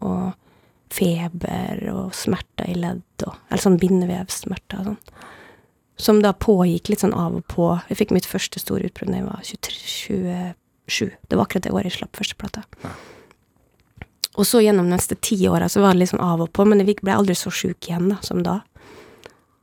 og 0.00 0.32
feber 0.90 1.84
og 1.92 2.14
smerter 2.16 2.70
i 2.70 2.78
ledd 2.78 3.26
og 3.26 3.36
Eller 3.50 3.62
sånn 3.62 3.78
bindevevsmerter 3.80 4.80
og 4.80 4.88
sånn. 4.90 4.98
Som 6.00 6.22
da 6.24 6.32
pågikk 6.32 6.88
litt 6.88 7.02
sånn 7.04 7.14
av 7.14 7.36
og 7.36 7.44
på. 7.52 7.66
Jeg 7.90 7.98
fikk 8.00 8.14
mitt 8.16 8.28
første 8.28 8.62
store 8.62 8.88
utbrudd 8.88 9.12
da 9.12 9.20
jeg 9.20 9.26
var 9.28 9.42
23, 9.44 10.54
27. 10.88 11.10
Det 11.28 11.36
var 11.36 11.44
akkurat 11.44 11.66
det 11.66 11.74
året 11.74 11.90
jeg 11.90 11.98
slapp 11.98 12.16
første 12.16 12.38
plate. 12.40 12.64
Og 14.40 14.46
så 14.48 14.62
gjennom 14.64 14.88
de 14.88 14.94
neste 14.94 15.18
ti 15.20 15.36
åra 15.50 15.68
så 15.68 15.82
var 15.84 15.92
det 15.92 16.02
litt 16.02 16.14
sånn 16.14 16.24
av 16.24 16.40
og 16.40 16.52
på, 16.56 16.64
men 16.64 16.80
jeg 16.80 17.02
ble 17.02 17.12
aldri 17.12 17.36
så 17.36 17.52
sjuk 17.52 17.90
igjen 17.90 18.08
da, 18.14 18.20
som 18.24 18.40
da. 18.46 18.60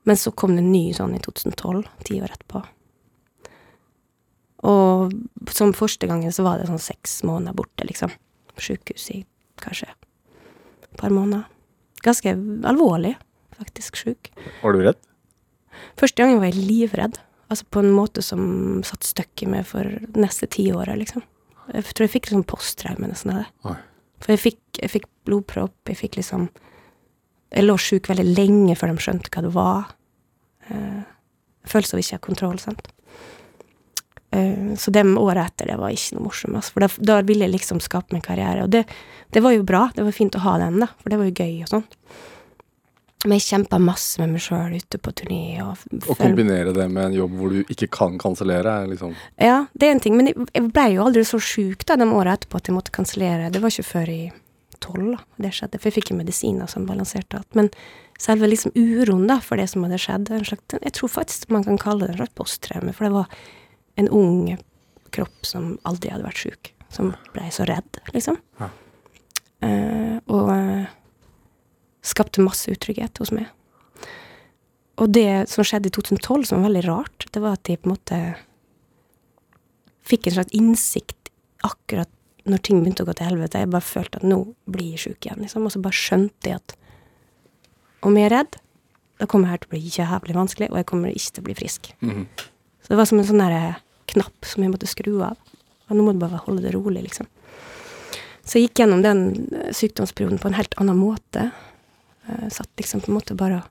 Men 0.08 0.20
så 0.20 0.32
kom 0.32 0.54
det 0.56 0.62
en 0.62 0.72
ny 0.72 0.92
sånn 0.96 1.16
i 1.18 1.22
2012, 1.24 1.82
ti 2.06 2.22
år 2.22 2.36
etterpå. 2.36 2.62
Og 4.70 5.16
som 5.54 5.74
første 5.76 6.10
gangen 6.10 6.34
så 6.34 6.46
var 6.46 6.60
det 6.60 6.70
sånn 6.70 6.82
seks 6.82 7.24
måneder 7.28 7.58
borte, 7.58 7.88
liksom. 7.88 8.14
På 8.54 8.64
sjukehus 8.70 9.10
i 9.16 9.24
kanskje 9.64 9.90
et 10.94 11.00
par 11.02 11.14
måneder. 11.14 11.46
Ganske 12.06 12.34
alvorlig, 12.70 13.16
faktisk 13.58 14.00
sjuk. 14.00 14.32
Var 14.62 14.76
du 14.76 14.84
redd? 14.86 15.00
Første 15.98 16.22
gangen 16.22 16.42
var 16.42 16.52
jeg 16.52 16.68
livredd. 16.68 17.20
Altså 17.48 17.68
på 17.72 17.82
en 17.84 17.94
måte 17.96 18.24
som 18.26 18.42
satt 18.86 19.08
støkk 19.08 19.46
i 19.46 19.50
meg 19.50 19.68
for 19.70 19.88
neste 20.20 20.50
tiåret, 20.52 20.98
liksom. 21.00 21.24
Jeg 21.74 21.84
tror 21.92 22.06
jeg 22.06 22.14
fikk 22.16 22.30
liksom 22.30 22.48
posttraume 22.48 23.10
nesten 23.10 23.34
av 23.34 23.42
det. 23.42 23.48
Oi. 23.68 23.78
For 24.24 24.34
jeg 24.34 24.44
fikk, 24.44 24.62
jeg 24.82 24.94
fikk 24.94 25.08
blodpropp, 25.28 25.76
jeg 25.86 26.00
fikk 26.00 26.18
liksom 26.18 26.48
Jeg 27.48 27.64
lå 27.64 27.78
sjuk 27.80 28.10
veldig 28.10 28.26
lenge 28.28 28.74
før 28.76 28.92
de 28.92 29.04
skjønte 29.06 29.30
hva 29.32 29.42
det 29.46 29.52
var. 29.56 29.92
Uh, 30.68 31.06
følelse 31.64 31.96
av 31.96 32.02
ikke 32.02 32.18
å 32.18 32.20
ha 32.20 32.24
kontroll, 32.26 32.58
sant. 32.60 32.90
Eh, 34.32 34.76
så 34.76 34.92
de 34.92 35.04
året 35.18 35.46
etter, 35.46 35.72
det 35.72 35.78
var 35.80 35.94
ikke 35.96 36.18
noe 36.18 36.28
morsomt, 36.28 36.58
altså, 36.60 36.76
for 36.76 36.86
da, 36.86 36.90
da 37.12 37.20
ville 37.28 37.48
jeg 37.48 37.56
liksom 37.56 37.84
skape 37.84 38.16
meg 38.16 38.26
karriere. 38.28 38.66
Og 38.66 38.74
det, 38.74 38.84
det 39.36 39.44
var 39.44 39.56
jo 39.56 39.68
bra, 39.68 39.88
det 39.96 40.08
var 40.08 40.16
fint 40.16 40.36
å 40.36 40.44
ha 40.44 40.58
den, 40.64 40.82
da, 40.84 40.92
for 41.02 41.14
det 41.14 41.22
var 41.22 41.30
jo 41.30 41.38
gøy 41.38 41.62
og 41.68 41.72
sånn. 41.76 41.88
Men 43.26 43.40
jeg 43.40 43.48
kjempa 43.48 43.80
masse 43.82 44.22
med 44.22 44.36
meg 44.36 44.44
sjøl 44.46 44.76
ute 44.78 45.00
på 45.02 45.12
turné. 45.18 45.58
Og, 45.64 45.80
Å 46.06 46.16
kombinere 46.20 46.72
det 46.76 46.86
med 46.92 47.10
en 47.10 47.16
jobb 47.18 47.38
hvor 47.40 47.56
du 47.56 47.72
ikke 47.74 47.90
kan 47.92 48.20
kansellere, 48.22 48.76
er 48.84 48.92
liksom 48.92 49.16
Ja, 49.42 49.64
det 49.74 49.88
er 49.88 49.96
en 49.96 50.04
ting, 50.04 50.16
men 50.20 50.30
jeg, 50.30 50.68
blei 50.70 50.92
jo 50.94 51.08
aldri 51.08 51.24
så 51.26 51.40
sjuk 51.42 51.88
de 51.90 52.08
åra 52.08 52.38
etterpå 52.38 52.62
at 52.62 52.70
jeg 52.70 52.78
måtte 52.78 52.94
kansellere. 52.94 53.50
Det 53.52 53.64
var 53.64 53.74
ikke 53.74 53.90
før 53.90 54.12
i 54.14 54.22
tolv 54.84 55.16
det 55.42 55.50
skjedde, 55.58 55.80
for 55.80 55.90
jeg 55.90 55.98
fikk 55.98 56.12
jo 56.14 56.20
medisiner 56.20 56.70
som 56.70 56.86
balanserte 56.86 57.40
alt. 57.40 57.58
Men 57.58 57.72
selve 58.22 58.50
liksom 58.52 58.76
uroen 58.78 59.26
da, 59.30 59.40
for 59.42 59.58
det 59.58 59.66
som 59.72 59.86
hadde 59.88 60.00
skjedd, 60.02 60.30
en 60.32 60.46
slags, 60.46 60.78
jeg 60.78 60.96
tror 61.00 61.14
faktisk 61.18 61.50
man 61.54 61.66
kan 61.66 61.82
kalle 61.82 62.06
det 62.06 62.14
en 62.14 62.22
slags 62.22 62.38
posttraume, 62.38 62.94
for 62.94 63.10
det 63.10 63.16
var 63.18 63.42
en 63.98 64.10
ung 64.14 64.58
kropp 65.16 65.48
som 65.48 65.76
aldri 65.88 66.12
hadde 66.14 66.28
vært 66.28 66.44
sjuk, 66.44 66.72
som 66.94 67.14
blei 67.34 67.50
så 67.54 67.66
redd, 67.68 68.02
liksom. 68.16 68.40
Ja. 68.62 68.72
Uh, 69.58 70.18
og 70.30 70.52
uh, 70.54 70.90
skapte 72.06 72.44
masse 72.46 72.70
utrygghet 72.72 73.18
hos 73.22 73.34
meg. 73.34 73.50
Og 74.98 75.10
det 75.14 75.48
som 75.52 75.66
skjedde 75.66 75.90
i 75.92 75.94
2012, 75.94 76.50
som 76.50 76.62
var 76.62 76.70
veldig 76.70 76.84
rart, 76.88 77.26
det 77.34 77.42
var 77.42 77.58
at 77.58 77.66
de 77.70 77.78
på 77.78 77.90
en 77.90 77.94
måte 77.94 78.20
fikk 80.08 80.30
en 80.30 80.38
slags 80.40 80.56
innsikt 80.56 81.32
akkurat 81.68 82.10
når 82.48 82.62
ting 82.64 82.80
begynte 82.80 83.04
å 83.04 83.10
gå 83.10 83.18
til 83.18 83.28
helvete. 83.28 83.62
Jeg 83.62 83.74
bare 83.74 83.86
følte 83.86 84.22
at 84.22 84.28
nå 84.28 84.40
blir 84.72 84.94
jeg 84.96 85.04
sjuk 85.04 85.26
igjen, 85.28 85.42
liksom. 85.44 85.66
Og 85.68 85.74
så 85.74 85.82
bare 85.84 86.00
skjønte 86.00 86.52
jeg 86.52 86.62
at 86.62 86.78
om 88.08 88.16
jeg 88.18 88.30
er 88.30 88.36
redd, 88.38 88.60
da 89.18 89.26
kommer 89.26 89.50
det 89.50 89.56
her 89.56 89.62
til 89.64 89.70
å 89.70 89.74
bli 89.74 89.82
jævlig 89.98 90.38
vanskelig, 90.38 90.70
og 90.72 90.80
jeg 90.80 90.88
kommer 90.90 91.12
ikke 91.12 91.34
til 91.34 91.44
å 91.44 91.48
bli 91.50 91.58
frisk. 91.58 91.92
Mhm. 92.06 92.24
Så 92.82 92.94
det 92.94 93.00
var 93.02 93.10
som 93.10 93.20
en 93.20 93.28
sånn 93.28 93.42
derre 93.42 93.76
knapp 94.14 94.48
som 94.48 94.64
jeg 94.64 94.74
måtte 94.74 94.90
skru 94.90 95.16
av. 95.26 95.40
Og 95.88 95.96
nå 95.96 96.04
må 96.04 96.16
du 96.16 96.22
bare 96.22 96.42
holde 96.46 96.66
det 96.66 96.74
rolig, 96.76 97.06
liksom. 97.06 97.30
Så 98.48 98.58
jeg 98.58 98.68
gikk 98.68 98.84
gjennom 98.84 99.02
den 99.04 99.24
eh, 99.52 99.72
sykdomsperioden 99.76 100.40
på 100.42 100.52
en 100.52 100.60
helt 100.60 100.76
annen 100.80 101.00
måte. 101.00 101.50
Jeg 102.28 102.54
satt 102.56 102.72
liksom 102.80 103.04
på 103.04 103.12
en 103.12 103.20
måte 103.20 103.36
bare 103.38 103.64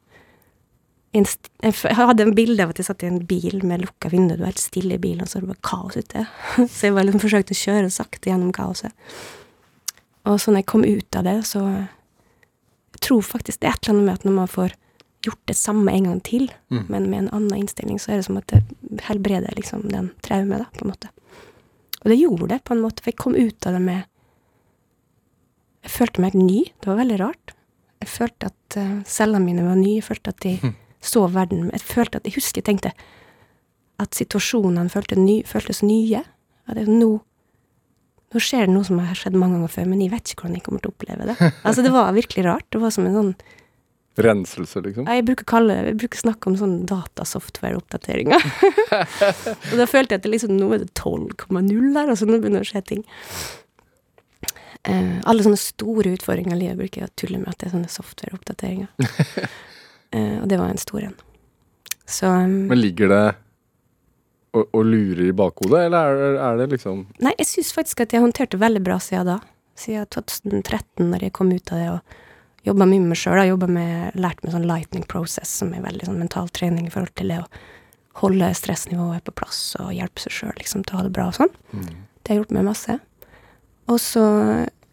jeg 1.16 1.94
hadde 1.96 2.24
en 2.26 2.34
bilde 2.36 2.60
av 2.60 2.72
at 2.74 2.80
jeg 2.80 2.88
satt 2.90 3.04
i 3.04 3.08
en 3.08 3.22
bil 3.24 3.62
med 3.64 3.80
lukka 3.84 4.10
vindu, 4.12 4.34
det 4.34 4.42
var 4.42 4.50
helt 4.50 4.60
stille 4.60 4.98
i 4.98 5.00
bilen, 5.00 5.22
og 5.24 5.30
så 5.30 5.38
var 5.38 5.46
det 5.46 5.52
bare 5.54 5.68
kaos 5.70 5.96
ute. 5.96 6.24
Så 6.74 6.88
jeg 6.88 6.96
bare 6.96 7.06
liksom 7.06 7.22
forsøkte 7.22 7.56
å 7.56 7.60
kjøre 7.60 7.92
sakte 7.94 8.28
gjennom 8.28 8.52
kaoset. 8.52 8.92
Og 10.26 10.40
så 10.42 10.52
når 10.52 10.60
jeg 10.60 10.68
kom 10.72 10.84
ut 10.84 11.16
av 11.16 11.24
det, 11.24 11.38
så 11.46 11.62
Jeg 12.96 13.02
tror 13.04 13.22
faktisk 13.22 13.60
det 13.60 13.68
er 13.68 13.74
et 13.76 13.86
eller 13.86 13.92
annet 13.94 14.06
med 14.06 14.14
at 14.14 14.22
når 14.24 14.32
man 14.32 14.48
får 14.48 14.74
gjort 15.26 15.42
det 15.50 15.56
samme 15.58 15.92
en 15.92 16.08
gang 16.10 16.20
til, 16.26 16.48
Mm. 16.70 16.84
men 16.88 17.10
med 17.10 17.18
en 17.18 17.28
annen 17.36 17.58
innstilling, 17.60 17.98
så 18.02 18.12
er 18.12 18.16
det 18.20 18.26
som 18.26 18.36
at 18.40 18.46
det 18.50 18.62
helbreder 19.06 19.54
liksom 19.56 19.88
den 19.92 20.10
traumet, 20.22 20.58
da, 20.64 20.66
på 20.78 20.84
en 20.86 20.90
måte. 20.92 21.10
Og 22.02 22.10
det 22.12 22.18
gjorde 22.20 22.48
det, 22.48 22.60
på 22.64 22.74
en 22.74 22.82
måte, 22.82 23.02
for 23.02 23.10
jeg 23.10 23.18
kom 23.18 23.34
ut 23.34 23.66
av 23.66 23.72
det 23.76 23.82
med 23.82 24.04
Jeg 25.86 25.90
følte 25.94 26.20
meg 26.20 26.32
helt 26.34 26.46
ny. 26.46 26.62
Det 26.82 26.88
var 26.90 26.96
veldig 26.98 27.18
rart. 27.20 27.52
Jeg 28.02 28.08
følte 28.10 28.48
at 28.50 28.76
uh, 28.76 29.02
cellene 29.06 29.44
mine 29.44 29.62
var 29.62 29.76
nye. 29.78 30.00
Jeg 30.00 30.04
følte 30.08 30.32
at 30.34 30.40
de 30.42 30.72
så 31.00 31.22
verden 31.30 31.70
Jeg 31.70 31.80
følte 31.86 32.18
at 32.18 32.24
Jeg 32.26 32.34
husker 32.34 32.58
jeg 32.58 32.66
tenkte 32.66 32.90
at 34.02 34.12
situasjonene 34.18 34.90
følte 34.90 35.16
ny, 35.16 35.38
føltes 35.46 35.82
nye. 35.86 36.24
At 36.66 36.76
det, 36.76 36.88
nå, 36.90 37.20
nå 38.34 38.42
skjer 38.42 38.66
det 38.66 38.74
noe 38.74 38.84
som 38.84 38.98
har 38.98 39.14
skjedd 39.16 39.38
mange 39.38 39.56
ganger 39.56 39.72
før, 39.72 39.86
men 39.92 40.02
jeg 40.02 40.10
vet 40.12 40.32
ikke 40.32 40.42
hvordan 40.44 40.58
jeg 40.58 40.64
kommer 40.66 40.82
til 40.82 40.90
å 40.90 40.96
oppleve 40.96 41.28
det. 41.30 41.36
Altså, 41.66 41.82
det 41.86 41.92
var 41.94 42.10
virkelig 42.12 42.44
rart. 42.44 42.66
Det 42.74 42.82
var 42.82 42.90
som 42.92 43.06
en 43.06 43.14
sånn 43.16 43.32
Renselse, 44.16 44.80
liksom? 44.80 45.08
Jeg 45.12 45.24
bruker, 45.28 45.44
kalle, 45.48 45.74
jeg 45.90 45.98
bruker 46.00 46.20
snakke 46.22 46.48
om 46.48 46.56
sånn 46.56 46.76
datasoftware-oppdateringer. 46.88 48.46
og 49.70 49.76
da 49.76 49.86
følte 49.90 50.16
jeg 50.16 50.22
at 50.22 50.24
det 50.24 50.32
liksom, 50.32 50.56
nå 50.56 50.70
er 50.72 50.84
det 50.86 50.92
12,0 50.96 51.92
der, 51.92 52.08
altså 52.08 52.28
nå 52.28 52.40
begynner 52.40 52.64
det 52.64 52.68
å 52.68 52.70
skje 52.70 52.84
ting. 52.94 53.04
Eh, 54.86 55.16
alle 55.26 55.44
sånne 55.44 55.60
store 55.60 56.14
utfordringer 56.16 56.56
i 56.56 56.62
livet 56.62 56.80
bruker 56.80 57.02
jeg 57.02 57.10
å 57.10 57.16
tulle 57.18 57.40
med 57.42 57.50
at 57.52 57.60
det 57.60 57.68
er 57.68 57.76
sånne 57.76 57.92
software-oppdateringer. 57.92 58.92
Eh, 60.14 60.36
og 60.38 60.44
det 60.46 60.54
var 60.54 60.70
en 60.70 60.78
stor 60.78 61.02
en. 61.02 61.16
Så 62.06 62.28
um, 62.30 62.52
Men 62.70 62.78
ligger 62.78 63.10
det 63.10 63.24
og, 64.54 64.68
og 64.70 64.84
lurer 64.86 65.24
i 65.26 65.34
bakhodet, 65.36 65.80
eller 65.88 66.14
er 66.14 66.36
er 66.46 66.60
det 66.60 66.68
liksom 66.76 67.00
Nei, 67.26 67.32
jeg 67.40 67.48
syns 67.50 67.72
faktisk 67.74 68.04
at 68.04 68.14
jeg 68.14 68.22
håndterte 68.22 68.60
veldig 68.62 68.84
bra 68.86 69.00
siden 69.02 69.26
da. 69.28 69.36
Siden 69.76 70.06
2013, 70.14 71.10
når 71.10 71.26
jeg 71.26 71.34
kom 71.36 71.50
ut 71.50 71.72
av 71.74 71.82
det 71.82 71.88
og 71.96 72.14
jobba 72.66 72.86
mye 72.88 73.02
med 73.02 73.12
meg 73.14 73.20
sjøl. 73.20 73.40
Jeg 73.46 73.70
med 73.70 74.18
Lært 74.18 74.42
meg 74.44 74.54
sånn 74.54 74.68
lightning 74.68 75.06
process, 75.08 75.52
som 75.62 75.72
er 75.74 75.84
veldig 75.84 76.08
sånn 76.08 76.20
mental 76.20 76.50
trening 76.54 76.88
i 76.88 76.92
forhold 76.92 77.14
til 77.18 77.32
det 77.32 77.40
å 77.42 77.48
holde 78.22 78.48
stressnivået 78.56 79.26
på 79.26 79.34
plass 79.36 79.60
og 79.80 79.92
hjelpe 79.92 80.22
seg 80.22 80.32
sjøl 80.32 80.54
liksom, 80.56 80.86
til 80.86 80.96
å 80.96 81.00
ha 81.00 81.06
det 81.06 81.12
bra 81.16 81.28
og 81.28 81.36
sånn. 81.36 81.52
Det 82.22 82.32
har 82.32 82.40
hjulpet 82.40 82.56
meg 82.56 82.66
masse. 82.70 82.98
Og 83.92 84.00
så 84.02 84.24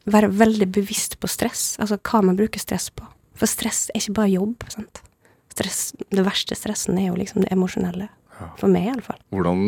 være 0.03 0.30
veldig 0.36 0.67
bevisst 0.76 1.15
på 1.24 1.30
stress, 1.32 1.78
altså 1.80 1.97
hva 1.97 2.21
man 2.28 2.38
bruker 2.38 2.61
stress 2.61 2.89
på. 2.91 3.07
For 3.39 3.49
stress 3.49 3.88
er 3.93 4.01
ikke 4.01 4.17
bare 4.19 4.34
jobb. 4.34 4.65
sant? 4.69 5.01
Stress, 5.53 5.93
det 6.11 6.26
verste 6.26 6.57
stressen 6.57 6.99
er 6.99 7.09
jo 7.09 7.17
liksom 7.17 7.45
det 7.45 7.53
emosjonelle. 7.55 8.09
For 8.59 8.67
meg, 8.67 8.89
iallfall. 8.91 9.21
Hvordan 9.32 9.63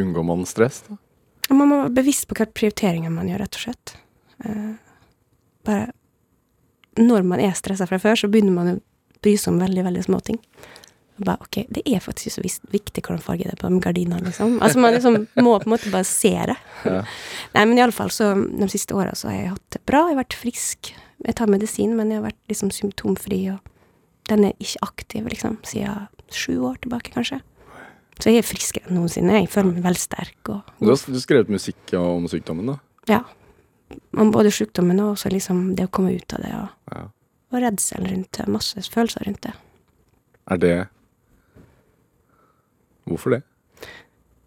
unngår 0.00 0.24
man 0.24 0.46
stress, 0.48 0.82
da? 0.88 0.96
Man 1.52 1.68
må 1.70 1.78
være 1.84 1.94
bevisst 2.00 2.26
på 2.26 2.34
hvilke 2.34 2.56
prioriteringer 2.58 3.12
man 3.12 3.28
gjør, 3.30 3.44
rett 3.44 3.58
og 3.58 3.62
slett. 3.66 3.92
Uh, 4.42 4.74
bare 5.66 5.92
Når 6.96 7.26
man 7.28 7.42
er 7.44 7.54
stressa 7.58 7.86
fra 7.88 7.98
før, 8.00 8.16
så 8.16 8.30
begynner 8.32 8.54
man 8.56 8.72
å 8.72 8.80
bry 9.24 9.36
seg 9.36 9.54
om 9.54 9.60
veldig, 9.60 9.84
veldig 9.86 10.04
små 10.06 10.20
ting. 10.24 10.40
Bare, 11.16 11.40
ok, 11.40 11.62
Det 11.72 11.82
er 11.88 12.00
faktisk 12.04 12.28
ikke 12.28 12.50
så 12.52 12.72
viktig 12.74 13.02
hvordan 13.06 13.22
farge 13.24 13.46
det 13.48 13.54
er 13.54 13.60
på 13.62 13.70
de 13.72 13.80
gardinene, 13.80 14.20
liksom. 14.26 14.58
Altså, 14.60 14.80
man 14.82 14.92
liksom 14.92 15.14
må 15.40 15.54
på 15.56 15.64
en 15.64 15.72
måte 15.72 15.92
bare 15.92 16.04
se 16.04 16.32
det. 16.50 16.56
Ja. 16.84 16.98
Nei, 17.54 17.64
men 17.64 17.78
iallfall, 17.80 18.12
så 18.12 18.34
de 18.36 18.68
siste 18.68 18.92
åra 18.96 19.14
så 19.16 19.30
har 19.30 19.38
jeg 19.38 19.52
hatt 19.54 19.78
det 19.78 19.80
bra. 19.88 20.02
Jeg 20.10 20.16
har 20.16 20.22
vært 20.24 20.36
frisk. 20.36 20.92
Jeg 21.24 21.38
tar 21.38 21.48
medisin, 21.48 21.94
men 21.96 22.12
jeg 22.12 22.20
har 22.20 22.26
vært 22.28 22.52
liksom 22.52 22.72
symptomfri, 22.74 23.40
og 23.54 23.72
den 24.28 24.44
er 24.50 24.52
ikke 24.60 24.84
aktiv, 24.84 25.24
liksom, 25.32 25.56
siden 25.64 26.08
sju 26.36 26.58
år 26.68 26.76
tilbake, 26.84 27.14
kanskje. 27.16 27.40
Så 28.20 28.32
jeg 28.32 28.40
er 28.42 28.46
friskere 28.48 28.88
enn 28.90 28.96
noensinne. 29.00 29.40
Jeg 29.40 29.48
føler 29.52 29.72
meg 29.72 29.84
veldig 29.88 30.00
sterk. 30.02 30.36
og 30.52 30.68
Du 30.80 30.88
har, 30.88 31.00
du 31.00 31.16
har 31.16 31.24
skrevet 31.24 31.52
musikk 31.52 31.96
om 32.00 32.28
sykdommen, 32.32 32.74
da? 32.74 32.78
ja. 33.08 33.24
Om 34.16 34.32
både 34.34 34.50
sykdommen 34.50 34.98
og 35.00 35.12
også 35.14 35.30
liksom 35.30 35.74
det 35.78 35.86
å 35.86 35.90
komme 35.94 36.14
ut 36.16 36.32
av 36.34 36.42
det, 36.42 36.52
og, 36.54 36.96
Ja. 36.96 37.02
og 37.52 37.62
redsel 37.62 38.06
rundt 38.10 38.32
det. 38.32 38.46
Masse 38.48 38.82
følelser 38.90 39.24
rundt 39.26 39.42
det. 39.42 39.52
Er 40.50 40.56
det 40.58 40.88
Hvorfor 43.06 43.30
det? 43.36 43.42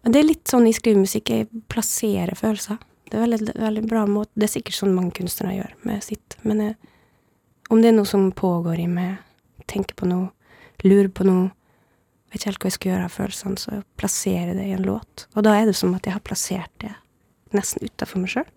Det 0.04 0.16
er 0.20 0.26
litt 0.26 0.48
sånn 0.48 0.66
i 0.68 0.72
skrivemusikk, 0.76 1.30
jeg 1.32 1.48
plasserer 1.72 2.36
følelser. 2.36 2.78
Det 3.10 3.18
er 3.18 3.24
veldig, 3.26 3.54
veldig 3.56 3.84
bra 3.88 4.04
måte. 4.08 4.30
Det 4.36 4.46
er 4.48 4.52
sikkert 4.60 4.76
sånn 4.76 4.94
mange 4.94 5.14
kunstnere 5.16 5.56
gjør 5.56 5.72
med 5.88 6.04
sitt. 6.04 6.36
Men 6.44 6.60
eh, 6.60 6.74
om 7.70 7.80
det 7.82 7.90
er 7.90 7.96
noe 7.96 8.08
som 8.08 8.30
pågår 8.36 8.80
i 8.84 8.86
meg, 8.90 9.18
tenker 9.70 9.96
på 9.98 10.08
noe, 10.10 10.30
lurer 10.84 11.08
på 11.12 11.26
noe, 11.28 11.50
vet 12.30 12.40
ikke 12.40 12.50
helt 12.52 12.62
hva 12.62 12.70
jeg 12.70 12.76
skal 12.78 12.92
gjøre 12.92 13.08
av 13.08 13.16
følelsene, 13.16 13.58
så 13.60 13.80
plasserer 14.00 14.52
jeg 14.52 14.58
det 14.60 14.68
i 14.70 14.76
en 14.76 14.86
låt. 14.86 15.26
Og 15.34 15.44
da 15.46 15.56
er 15.58 15.68
det 15.68 15.76
som 15.78 15.94
at 15.96 16.06
jeg 16.06 16.14
har 16.14 16.24
plassert 16.24 16.72
det 16.84 16.92
nesten 17.56 17.82
utafor 17.88 18.22
meg 18.22 18.30
sjøl. 18.30 18.48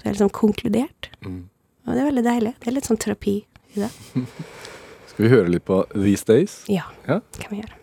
Så 0.00 0.06
jeg 0.06 0.08
har 0.08 0.14
liksom 0.16 0.30
konkludert. 0.32 1.10
Mm. 1.20 1.42
Og 1.86 1.92
det 1.94 2.00
er 2.00 2.08
veldig 2.08 2.24
deilig. 2.24 2.54
Det 2.60 2.70
er 2.70 2.76
litt 2.78 2.88
sånn 2.88 3.00
terapi 3.00 3.34
i 3.76 3.82
det. 3.82 3.90
Skal 5.12 5.26
vi 5.26 5.32
høre 5.34 5.52
litt 5.52 5.66
på 5.68 5.82
These 5.92 6.24
Days? 6.30 6.56
Ja, 6.72 6.86
Ja. 7.06 7.20
det 7.36 7.42
kan 7.44 7.52
vi 7.52 7.60
gjøre. 7.60 7.76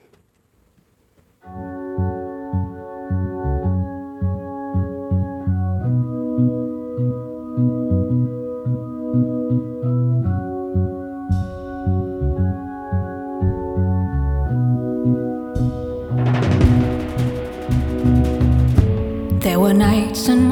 There 19.41 19.59
were 19.61 19.73
nights 19.73 20.27
and 20.27 20.49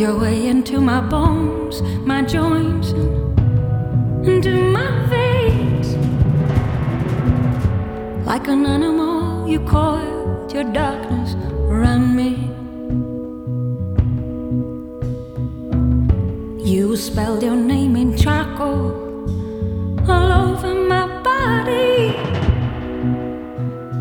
Your 0.00 0.18
way 0.18 0.46
into 0.46 0.80
my 0.80 1.02
bones, 1.02 1.82
my 2.06 2.22
joints, 2.22 2.92
and 2.92 4.26
into 4.26 4.50
my 4.72 4.88
veins. 5.10 5.88
Like 8.26 8.48
an 8.48 8.64
animal, 8.64 9.46
you 9.46 9.60
coiled 9.60 10.50
your 10.54 10.64
darkness 10.64 11.34
around 11.68 12.16
me. 12.16 12.30
You 16.64 16.96
spelled 16.96 17.42
your 17.42 17.56
name 17.56 17.94
in 17.94 18.16
charcoal 18.16 18.96
all 20.08 20.32
over 20.32 20.74
my 20.94 21.06
body. 21.20 22.16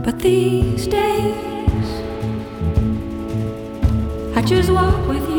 But 0.06 0.18
these 0.20 0.88
days, 0.88 1.89
I 4.38 4.41
just 4.45 4.70
walk 4.70 5.06
with 5.10 5.30
you. 5.30 5.39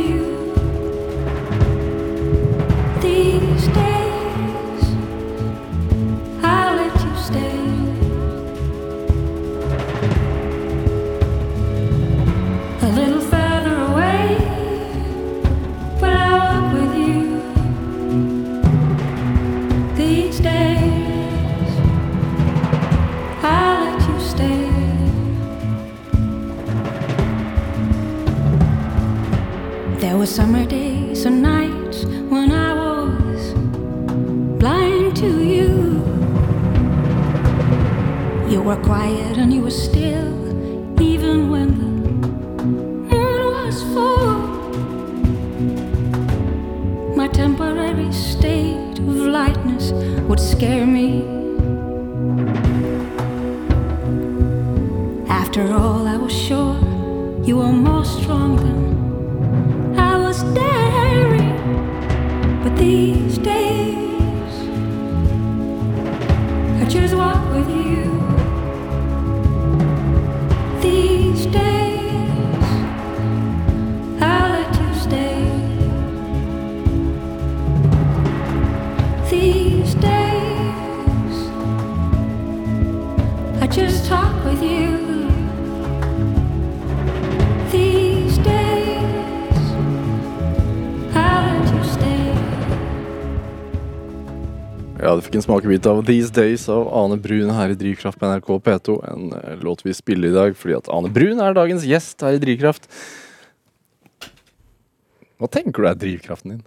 Summer 30.40 30.64
days 30.64 31.26
and 31.26 31.42
nights 31.42 32.06
when 32.32 32.50
I 32.50 32.72
was 32.72 33.52
blind 34.58 35.14
to 35.16 35.30
you. 35.44 36.00
You 38.48 38.62
were 38.62 38.80
quiet 38.82 39.36
and 39.36 39.52
you 39.52 39.60
were 39.60 39.78
still, 39.88 40.32
even 40.98 41.50
when 41.50 41.68
the 41.80 41.90
moon 43.12 43.40
was 43.52 43.82
full. 43.92 44.38
My 47.16 47.28
temporary 47.28 48.10
state 48.10 48.98
of 48.98 49.16
lightness 49.38 49.92
would 50.26 50.40
scare 50.40 50.86
me. 50.86 51.39
Fikk 95.30 95.36
en 95.38 95.42
smakebit 95.44 95.86
av 95.86 96.00
These 96.06 96.32
Days 96.34 96.64
av 96.68 96.88
Ane 96.90 97.14
Brun 97.22 97.52
her 97.54 97.70
i 97.70 97.74
Drivkraft 97.78 98.18
på 98.18 98.26
NRK 98.26 98.48
P2. 98.66 98.94
En 99.12 99.32
eh, 99.32 99.60
låt 99.62 99.84
vi 99.86 99.92
spiller 99.94 100.28
i 100.28 100.34
dag 100.34 100.56
fordi 100.58 100.74
at 100.74 100.88
Ane 100.90 101.06
Brun 101.14 101.38
er 101.38 101.54
dagens 101.54 101.84
gjest 101.86 102.24
her 102.26 102.34
i 102.34 102.40
Drivkraft. 102.42 102.88
Hva 105.38 105.46
tenker 105.46 105.84
du 105.84 105.86
er 105.86 106.00
drivkraften 106.00 106.56
din? 106.56 106.64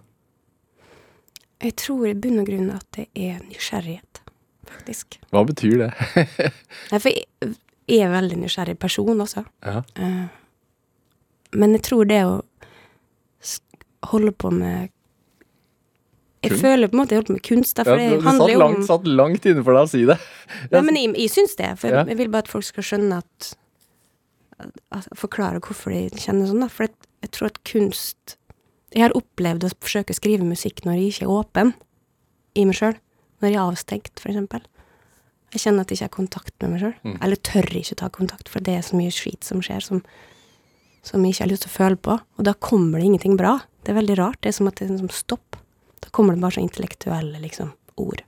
Jeg 1.60 1.76
tror 1.82 2.06
i 2.08 2.14
bunn 2.16 2.40
og 2.40 2.48
grunn 2.48 2.72
at 2.72 2.88
det 2.96 3.04
er 3.12 3.42
nysgjerrighet, 3.44 4.22
faktisk. 4.70 5.18
Hva 5.28 5.44
betyr 5.44 5.84
det? 5.84 5.92
Nei, 6.94 7.02
for 7.04 7.10
jeg 7.12 8.00
er 8.00 8.08
en 8.08 8.16
veldig 8.16 8.40
nysgjerrig 8.46 8.78
person 8.80 9.20
også. 9.26 9.44
Ja. 9.60 9.84
Eh, 10.00 10.24
men 11.52 11.76
jeg 11.76 11.84
tror 11.90 12.08
det 12.08 12.24
å 12.24 12.40
holde 14.08 14.32
på 14.32 14.56
med 14.56 14.88
Jeg 16.44 16.60
føler 16.60 16.90
på 16.90 16.96
en 16.96 17.00
måte 17.02 17.14
jeg 17.14 17.20
holder 17.22 17.30
på 17.32 17.36
med 17.38 17.44
kunst, 17.48 17.74
da, 17.78 17.82
Ja, 17.82 17.90
for 17.90 17.98
du 17.98 18.14
det 18.14 18.24
handler 18.28 18.52
jo 18.52 18.58
langt, 18.62 18.80
Du 18.82 18.86
satt 18.88 19.06
langt 19.08 19.46
inne 19.50 19.64
for 19.66 19.76
deg 19.78 19.86
å 19.86 19.90
si 19.90 20.02
det. 20.08 20.16
Nei, 20.74 20.82
men 20.86 20.98
jeg, 21.00 21.12
jeg 21.24 21.32
syns 21.34 21.56
det, 21.60 21.70
for 21.80 21.88
Ja. 21.94 22.04
jeg 22.08 22.18
vil 22.20 22.32
bare 22.32 22.46
at 22.46 22.52
folk 22.52 22.64
skal 22.68 22.86
skjønne 22.90 23.18
at, 23.24 23.50
at 24.94 25.08
Forklare 25.18 25.60
hvorfor 25.64 25.90
de 25.94 26.08
kjenner 26.22 26.46
sånn, 26.50 26.62
da. 26.64 26.68
For 26.72 26.86
jeg, 26.88 26.94
jeg 27.26 27.32
tror 27.36 27.50
at 27.52 27.62
kunst 27.66 28.36
Jeg 28.94 29.02
har 29.08 29.16
opplevd 29.18 29.64
å 29.66 29.72
forsøke 29.82 30.14
å 30.14 30.18
skrive 30.20 30.46
musikk 30.46 30.84
når 30.86 31.00
jeg 31.00 31.08
ikke 31.14 31.26
er 31.26 31.32
åpen 31.34 31.72
i 32.54 32.62
meg 32.68 32.76
sjøl. 32.78 32.94
Når 33.42 33.50
jeg 33.50 33.56
er 33.58 33.64
avstengt, 33.64 34.20
eksempel. 34.22 34.62
Jeg 35.54 35.64
kjenner 35.64 35.82
at 35.82 35.90
jeg 35.90 35.98
ikke 35.98 36.06
har 36.06 36.12
kontakt 36.14 36.54
med 36.62 36.70
meg 36.70 36.80
sjøl. 36.84 36.94
Mm. 37.02 37.16
Eller 37.26 37.40
tør 37.42 37.66
ikke 37.80 37.96
ta 37.98 38.08
kontakt, 38.14 38.48
for 38.52 38.62
det 38.62 38.76
er 38.78 38.84
så 38.86 38.94
mye 38.98 39.10
skit 39.10 39.42
som 39.46 39.58
skjer 39.62 39.82
som, 39.82 40.04
som 41.02 41.24
jeg 41.26 41.34
ikke 41.34 41.42
har 41.44 41.50
lyst 41.50 41.66
til 41.66 41.72
å 41.72 41.74
føle 41.74 41.98
på. 42.06 42.16
Og 42.38 42.46
da 42.46 42.54
kommer 42.54 43.02
det 43.02 43.08
ingenting 43.10 43.34
bra. 43.40 43.56
Det 43.82 43.90
er 43.90 43.98
veldig 43.98 44.16
rart. 44.22 44.38
Det 44.42 44.52
er 44.52 44.56
som 44.60 44.70
at 44.70 44.78
det 44.78 44.86
er 44.86 44.94
en 44.94 45.02
sånn 45.02 45.14
stopp. 45.14 45.58
Da 46.04 46.12
kommer 46.12 46.36
det 46.36 46.44
bare 46.44 46.58
så 46.58 46.64
intellektuelle 46.64 47.40
liksom, 47.40 47.72
ord. 48.00 48.20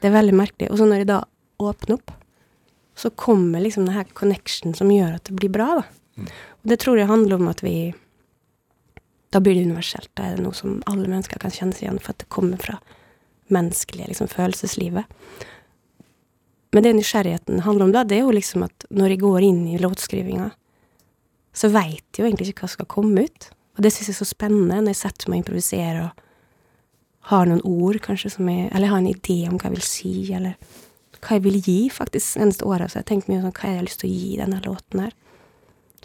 Det 0.00 0.10
er 0.10 0.16
veldig 0.16 0.34
merkelig. 0.36 0.70
Og 0.72 0.80
så 0.80 0.88
når 0.88 1.04
jeg 1.04 1.10
da 1.12 1.20
åpner 1.62 1.96
opp, 1.96 2.10
så 2.96 3.10
kommer 3.10 3.62
liksom 3.62 3.86
det 3.86 3.94
her 3.96 4.08
connection 4.16 4.74
som 4.74 4.90
gjør 4.90 5.18
at 5.18 5.28
det 5.28 5.36
blir 5.38 5.52
bra, 5.52 5.68
da. 5.80 5.86
Og 6.62 6.70
det 6.70 6.78
tror 6.80 6.96
jeg 6.98 7.10
handler 7.10 7.36
om 7.36 7.48
at 7.52 7.62
vi 7.64 7.94
Da 9.34 9.40
blir 9.42 9.54
det 9.54 9.66
universelt. 9.66 10.08
Da 10.16 10.22
er 10.22 10.36
det 10.36 10.44
noe 10.46 10.54
som 10.54 10.78
alle 10.86 11.10
mennesker 11.10 11.40
kan 11.42 11.52
kjenne 11.52 11.74
seg 11.74 11.82
igjen, 11.84 11.98
for 12.00 12.14
at 12.14 12.22
det 12.22 12.28
kommer 12.32 12.60
fra 12.62 12.78
menneskelige 13.52 14.06
liksom, 14.08 14.30
følelseslivet. 14.32 15.04
Men 16.72 16.82
det 16.82 16.92
nysgjerrigheten 16.96 17.60
handler 17.66 17.84
om 17.84 17.92
da, 17.92 18.04
det 18.04 18.16
er 18.16 18.24
jo 18.24 18.32
liksom 18.32 18.64
at 18.64 18.86
når 18.88 19.12
jeg 19.12 19.20
går 19.24 19.44
inn 19.44 19.60
i 19.68 19.80
låtskrivinga, 19.82 20.46
så 21.52 21.68
veit 21.74 22.06
jeg 22.14 22.22
jo 22.22 22.28
egentlig 22.30 22.48
ikke 22.52 22.64
hva 22.64 22.70
som 22.70 22.78
skal 22.78 22.90
komme 22.94 23.26
ut. 23.26 23.50
Og 23.76 23.84
det 23.84 23.92
syns 23.92 24.10
jeg 24.10 24.16
er 24.16 24.22
så 24.22 24.28
spennende 24.30 24.80
når 24.80 24.94
jeg 24.94 25.02
setter 25.02 25.28
meg 25.28 25.42
og 25.42 25.44
improviserer 25.44 26.00
og 26.06 26.25
har 27.26 27.46
noen 27.48 27.62
ord, 27.66 27.98
kanskje, 28.04 28.30
som 28.36 28.48
jeg 28.50 28.68
Eller 28.70 28.86
jeg 28.86 28.94
har 28.94 29.02
en 29.02 29.12
idé 29.12 29.38
om 29.48 29.56
hva 29.58 29.68
jeg 29.68 29.76
vil 29.76 29.86
si, 29.86 30.14
eller 30.34 30.54
hva 31.20 31.38
jeg 31.38 31.44
vil 31.46 31.60
gi, 31.60 31.78
faktisk. 31.90 32.36
Eneste 32.38 32.66
året 32.68 32.92
så 32.92 33.00
jeg 33.00 33.08
tenkt 33.10 33.30
mye 33.30 33.42
sånn 33.42 33.54
hva 33.54 33.70
jeg 33.70 33.80
har 33.80 33.86
lyst 33.86 34.02
til 34.02 34.10
å 34.10 34.16
gi 34.16 34.34
denne 34.40 34.60
låten 34.64 35.06
her. 35.06 35.14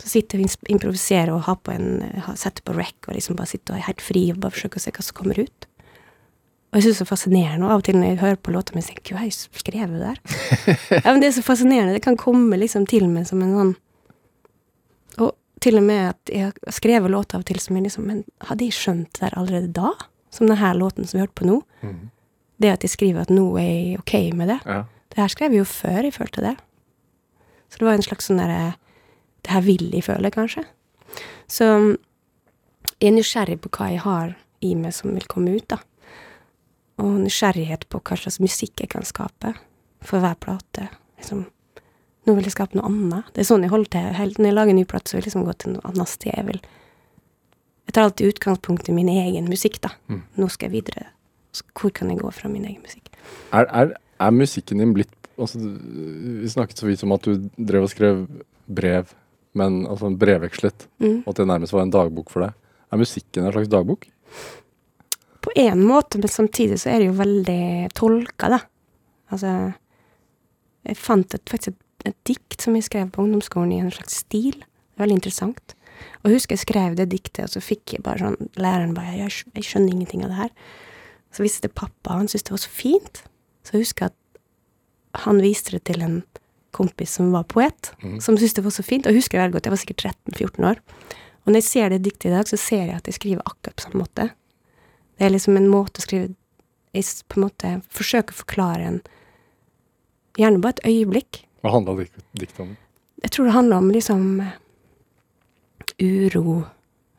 Så 0.02 0.10
sitter 0.10 0.42
vi 0.42 0.48
og 0.50 0.72
improviserer 0.74 1.34
og 1.36 1.44
har 1.46 1.60
på 1.62 1.74
en, 1.76 2.00
setter 2.40 2.64
på 2.66 2.74
rec 2.74 2.96
og 3.06 3.14
liksom 3.14 3.38
bare 3.38 3.52
sitter 3.52 3.76
og 3.76 3.82
er 3.82 3.90
helt 3.90 4.02
fri 4.02 4.24
og 4.34 4.40
bare 4.42 4.56
forsøker 4.56 4.82
å 4.82 4.86
se 4.86 4.96
hva 4.96 5.06
som 5.06 5.18
kommer 5.20 5.42
ut. 5.44 5.68
Og 6.72 6.80
jeg 6.80 6.86
syns 6.88 7.02
det 7.02 7.04
er 7.04 7.10
fascinerende, 7.10 7.68
og 7.68 7.74
av 7.74 7.82
og 7.82 7.86
til 7.86 7.98
når 8.00 8.08
jeg 8.08 8.22
hører 8.22 8.38
på 8.40 8.54
låta 8.56 8.74
mi, 8.74 8.82
tenker 8.88 9.12
jeg 9.12 9.18
hva 9.18 9.28
jeg 9.28 9.60
skrev 9.60 9.92
det 9.92 10.02
der? 10.06 10.20
ja, 11.04 11.10
men 11.10 11.20
det 11.20 11.28
er 11.28 11.36
så 11.36 11.44
fascinerende. 11.44 11.98
Det 11.98 12.06
kan 12.06 12.18
komme 12.20 12.58
liksom 12.58 12.88
til 12.90 13.10
meg 13.12 13.28
som 13.30 13.44
en 13.44 13.58
sånn 13.58 13.74
Og 15.20 15.34
til 15.62 15.78
og 15.78 15.84
med 15.86 16.14
at 16.14 16.32
jeg 16.32 16.48
har 16.48 16.74
skrevet 16.74 17.12
låter 17.12 17.38
av 17.38 17.44
og 17.44 17.50
til 17.52 17.60
som 17.60 17.76
jeg 17.76 17.90
liksom 17.90 18.08
Men 18.08 18.24
hadde 18.48 18.66
jeg 18.66 18.78
skjønt 18.78 19.12
det 19.12 19.26
der 19.26 19.38
allerede 19.38 19.74
da? 19.76 19.92
Som 20.32 20.48
denne 20.50 20.74
låten 20.78 21.06
som 21.08 21.18
vi 21.18 21.26
hørte 21.26 21.38
på 21.42 21.48
nå? 21.50 21.60
Det 22.62 22.70
at 22.72 22.84
jeg 22.86 22.94
skriver 22.94 23.26
at 23.26 23.34
nå 23.34 23.46
er 23.60 23.68
jeg 23.68 24.00
ok 24.00 24.14
med 24.38 24.52
det. 24.54 24.60
Ja. 24.66 24.84
Det 25.12 25.20
her 25.20 25.32
skrev 25.34 25.52
jeg 25.56 25.64
jo 25.64 25.68
før 25.68 26.08
jeg 26.08 26.16
følte 26.16 26.44
det. 26.46 26.56
Så 27.72 27.80
det 27.80 27.88
var 27.88 27.98
en 27.98 28.06
slags 28.06 28.28
sånn 28.30 28.40
derre 28.40 28.76
Det 29.42 29.52
her 29.56 29.64
vil 29.66 29.88
jeg 29.90 30.06
føle, 30.06 30.30
kanskje. 30.32 30.64
Så 31.50 31.66
jeg 33.02 33.10
er 33.10 33.16
nysgjerrig 33.16 33.58
på 33.64 33.72
hva 33.74 33.88
jeg 33.90 34.04
har 34.04 34.36
i 34.62 34.76
meg 34.78 34.94
som 34.94 35.16
vil 35.16 35.26
komme 35.26 35.56
ut, 35.58 35.66
da. 35.74 35.80
Og 37.02 37.24
nysgjerrighet 37.24 37.88
på 37.90 38.00
hva 38.06 38.18
slags 38.20 38.38
musikk 38.44 38.84
jeg 38.84 38.92
kan 38.94 39.08
skape 39.08 39.56
for 40.06 40.22
hver 40.22 40.38
plate. 40.38 40.92
Liksom 41.18 41.48
Nå 42.30 42.36
vil 42.38 42.46
jeg 42.46 42.54
skape 42.54 42.78
noe 42.78 42.86
annet. 42.86 43.32
Det 43.34 43.42
er 43.42 43.48
sånn 43.50 43.64
jeg 43.66 43.72
holder 43.72 43.90
til. 43.96 44.10
Helt, 44.14 44.38
når 44.38 44.52
jeg 44.52 44.54
lager 44.54 44.70
en 44.76 44.78
ny 44.78 44.84
plate, 44.86 45.10
så 45.10 45.16
vil 45.16 45.24
jeg 45.24 45.32
liksom 45.32 45.46
gå 45.48 45.56
til 45.58 45.72
noe 45.74 45.88
annet 45.90 46.10
sted. 46.12 46.30
Jeg, 46.36 46.46
vil, 46.52 46.60
jeg 47.92 47.98
tar 47.98 48.08
alltid 48.08 48.32
utgangspunkt 48.32 48.88
i 48.90 48.94
min 48.96 49.10
egen 49.12 49.50
musikk, 49.52 49.82
da. 49.84 49.92
Mm. 50.08 50.22
Nå 50.40 50.48
skal 50.50 50.70
jeg 50.72 50.78
videre. 50.82 51.10
Så 51.52 51.66
hvor 51.76 51.92
kan 51.92 52.08
jeg 52.10 52.22
gå 52.22 52.30
fra 52.32 52.48
min 52.50 52.64
egen 52.64 52.80
musikk? 52.82 53.10
Er, 53.52 53.68
er, 53.68 53.92
er 54.24 54.32
musikken 54.32 54.80
din 54.80 54.94
blitt 54.96 55.12
altså, 55.36 55.60
Vi 55.60 56.48
snakket 56.54 56.80
så 56.80 56.88
vidt 56.88 57.04
om 57.04 57.12
at 57.18 57.28
du 57.28 57.50
drev 57.60 57.84
og 57.84 57.92
skrev 57.92 58.22
brev, 58.72 59.12
men 59.60 59.82
altså 59.92 60.10
brevvekslet, 60.16 60.88
Mm. 61.04 61.24
og 61.26 61.34
at 61.34 61.42
det 61.42 61.48
nærmest 61.50 61.74
var 61.76 61.84
en 61.84 61.92
dagbok 61.92 62.30
for 62.32 62.46
deg. 62.46 62.54
Er 62.92 62.98
musikken 63.02 63.44
en 63.46 63.52
slags 63.52 63.68
dagbok? 63.72 64.08
På 65.42 65.52
en 65.58 65.82
måte, 65.84 66.20
men 66.22 66.30
samtidig 66.32 66.78
så 66.80 66.92
er 66.94 67.02
det 67.02 67.10
jo 67.10 67.18
veldig 67.20 67.90
tolka, 67.98 68.48
da. 68.54 68.60
Altså 69.32 69.52
Jeg 70.88 70.98
fant 70.98 71.34
et, 71.36 71.44
faktisk 71.50 71.76
et, 71.76 71.82
et 72.14 72.18
dikt 72.26 72.62
som 72.64 72.76
jeg 72.78 72.88
skrev 72.88 73.12
på 73.14 73.22
ungdomsskolen 73.26 73.74
i 73.76 73.82
en 73.84 73.92
slags 73.94 74.22
stil. 74.24 74.56
Det 74.62 74.98
er 74.98 75.04
veldig 75.04 75.18
interessant. 75.20 75.76
Og 76.22 76.30
jeg 76.30 76.38
husker 76.40 76.56
jeg 76.56 76.66
skrev 76.66 76.96
det 77.00 77.10
diktet, 77.12 77.44
og 77.46 77.50
så 77.50 77.62
fikk 77.64 77.94
jeg 77.98 78.04
bare 78.06 78.20
sånn 78.20 78.50
Læreren 78.58 78.94
bare 78.96 79.18
jeg, 79.18 79.44
'Jeg 79.56 79.64
skjønner 79.64 79.94
ingenting 79.94 80.24
av 80.24 80.30
det 80.30 80.38
her'. 80.38 80.56
Så 81.32 81.44
viste 81.44 81.68
pappa, 81.70 82.14
han 82.18 82.28
syntes 82.28 82.44
det 82.44 82.52
var 82.52 82.58
så 82.58 82.70
fint. 82.70 83.24
Så 83.64 83.72
jeg 83.74 83.82
husker 83.82 84.06
at 84.06 84.14
han 85.26 85.42
viste 85.42 85.72
det 85.72 85.84
til 85.86 86.02
en 86.02 86.24
kompis 86.72 87.10
som 87.10 87.32
var 87.32 87.44
poet, 87.44 87.92
som 88.20 88.38
syntes 88.38 88.54
det 88.54 88.64
var 88.64 88.72
så 88.72 88.84
fint. 88.84 89.06
Og 89.06 89.14
jeg 89.14 89.20
husker 89.22 89.38
det 89.38 89.44
veldig 89.44 89.54
godt, 89.54 89.66
jeg 89.66 89.72
var 89.72 89.78
sikkert 89.78 90.16
13-14 90.32 90.66
år. 90.66 90.78
Og 91.46 91.48
når 91.52 91.56
jeg 91.56 91.64
ser 91.64 91.90
det 91.90 92.04
diktet 92.04 92.26
i 92.26 92.36
dag, 92.36 92.48
så 92.48 92.58
ser 92.58 92.86
jeg 92.86 92.96
at 92.96 93.06
jeg 93.08 93.14
skriver 93.16 93.42
akkurat 93.46 93.76
på 93.76 93.82
samme 93.84 94.04
måte. 94.04 94.32
Det 95.18 95.26
er 95.26 95.30
liksom 95.32 95.58
en 95.58 95.68
måte 95.68 96.00
å 96.00 96.02
skrive 96.06 96.36
Jeg 96.94 97.04
på 97.30 97.40
en 97.40 97.44
måte 97.48 97.82
forsøker 97.90 98.34
å 98.34 98.44
forklare 98.44 98.84
en 98.88 99.02
Gjerne 100.38 100.62
bare 100.62 100.74
et 100.80 100.86
øyeblikk. 100.88 101.46
Hva 101.64 101.72
handla 101.72 101.96
dik- 102.00 102.24
diktet 102.40 102.60
om? 102.60 102.78
Jeg 103.24 103.32
tror 103.32 103.46
det 103.46 103.54
handler 103.54 103.78
om 103.78 103.92
liksom 103.92 104.40
eh, 104.42 104.52
uro, 106.02 106.64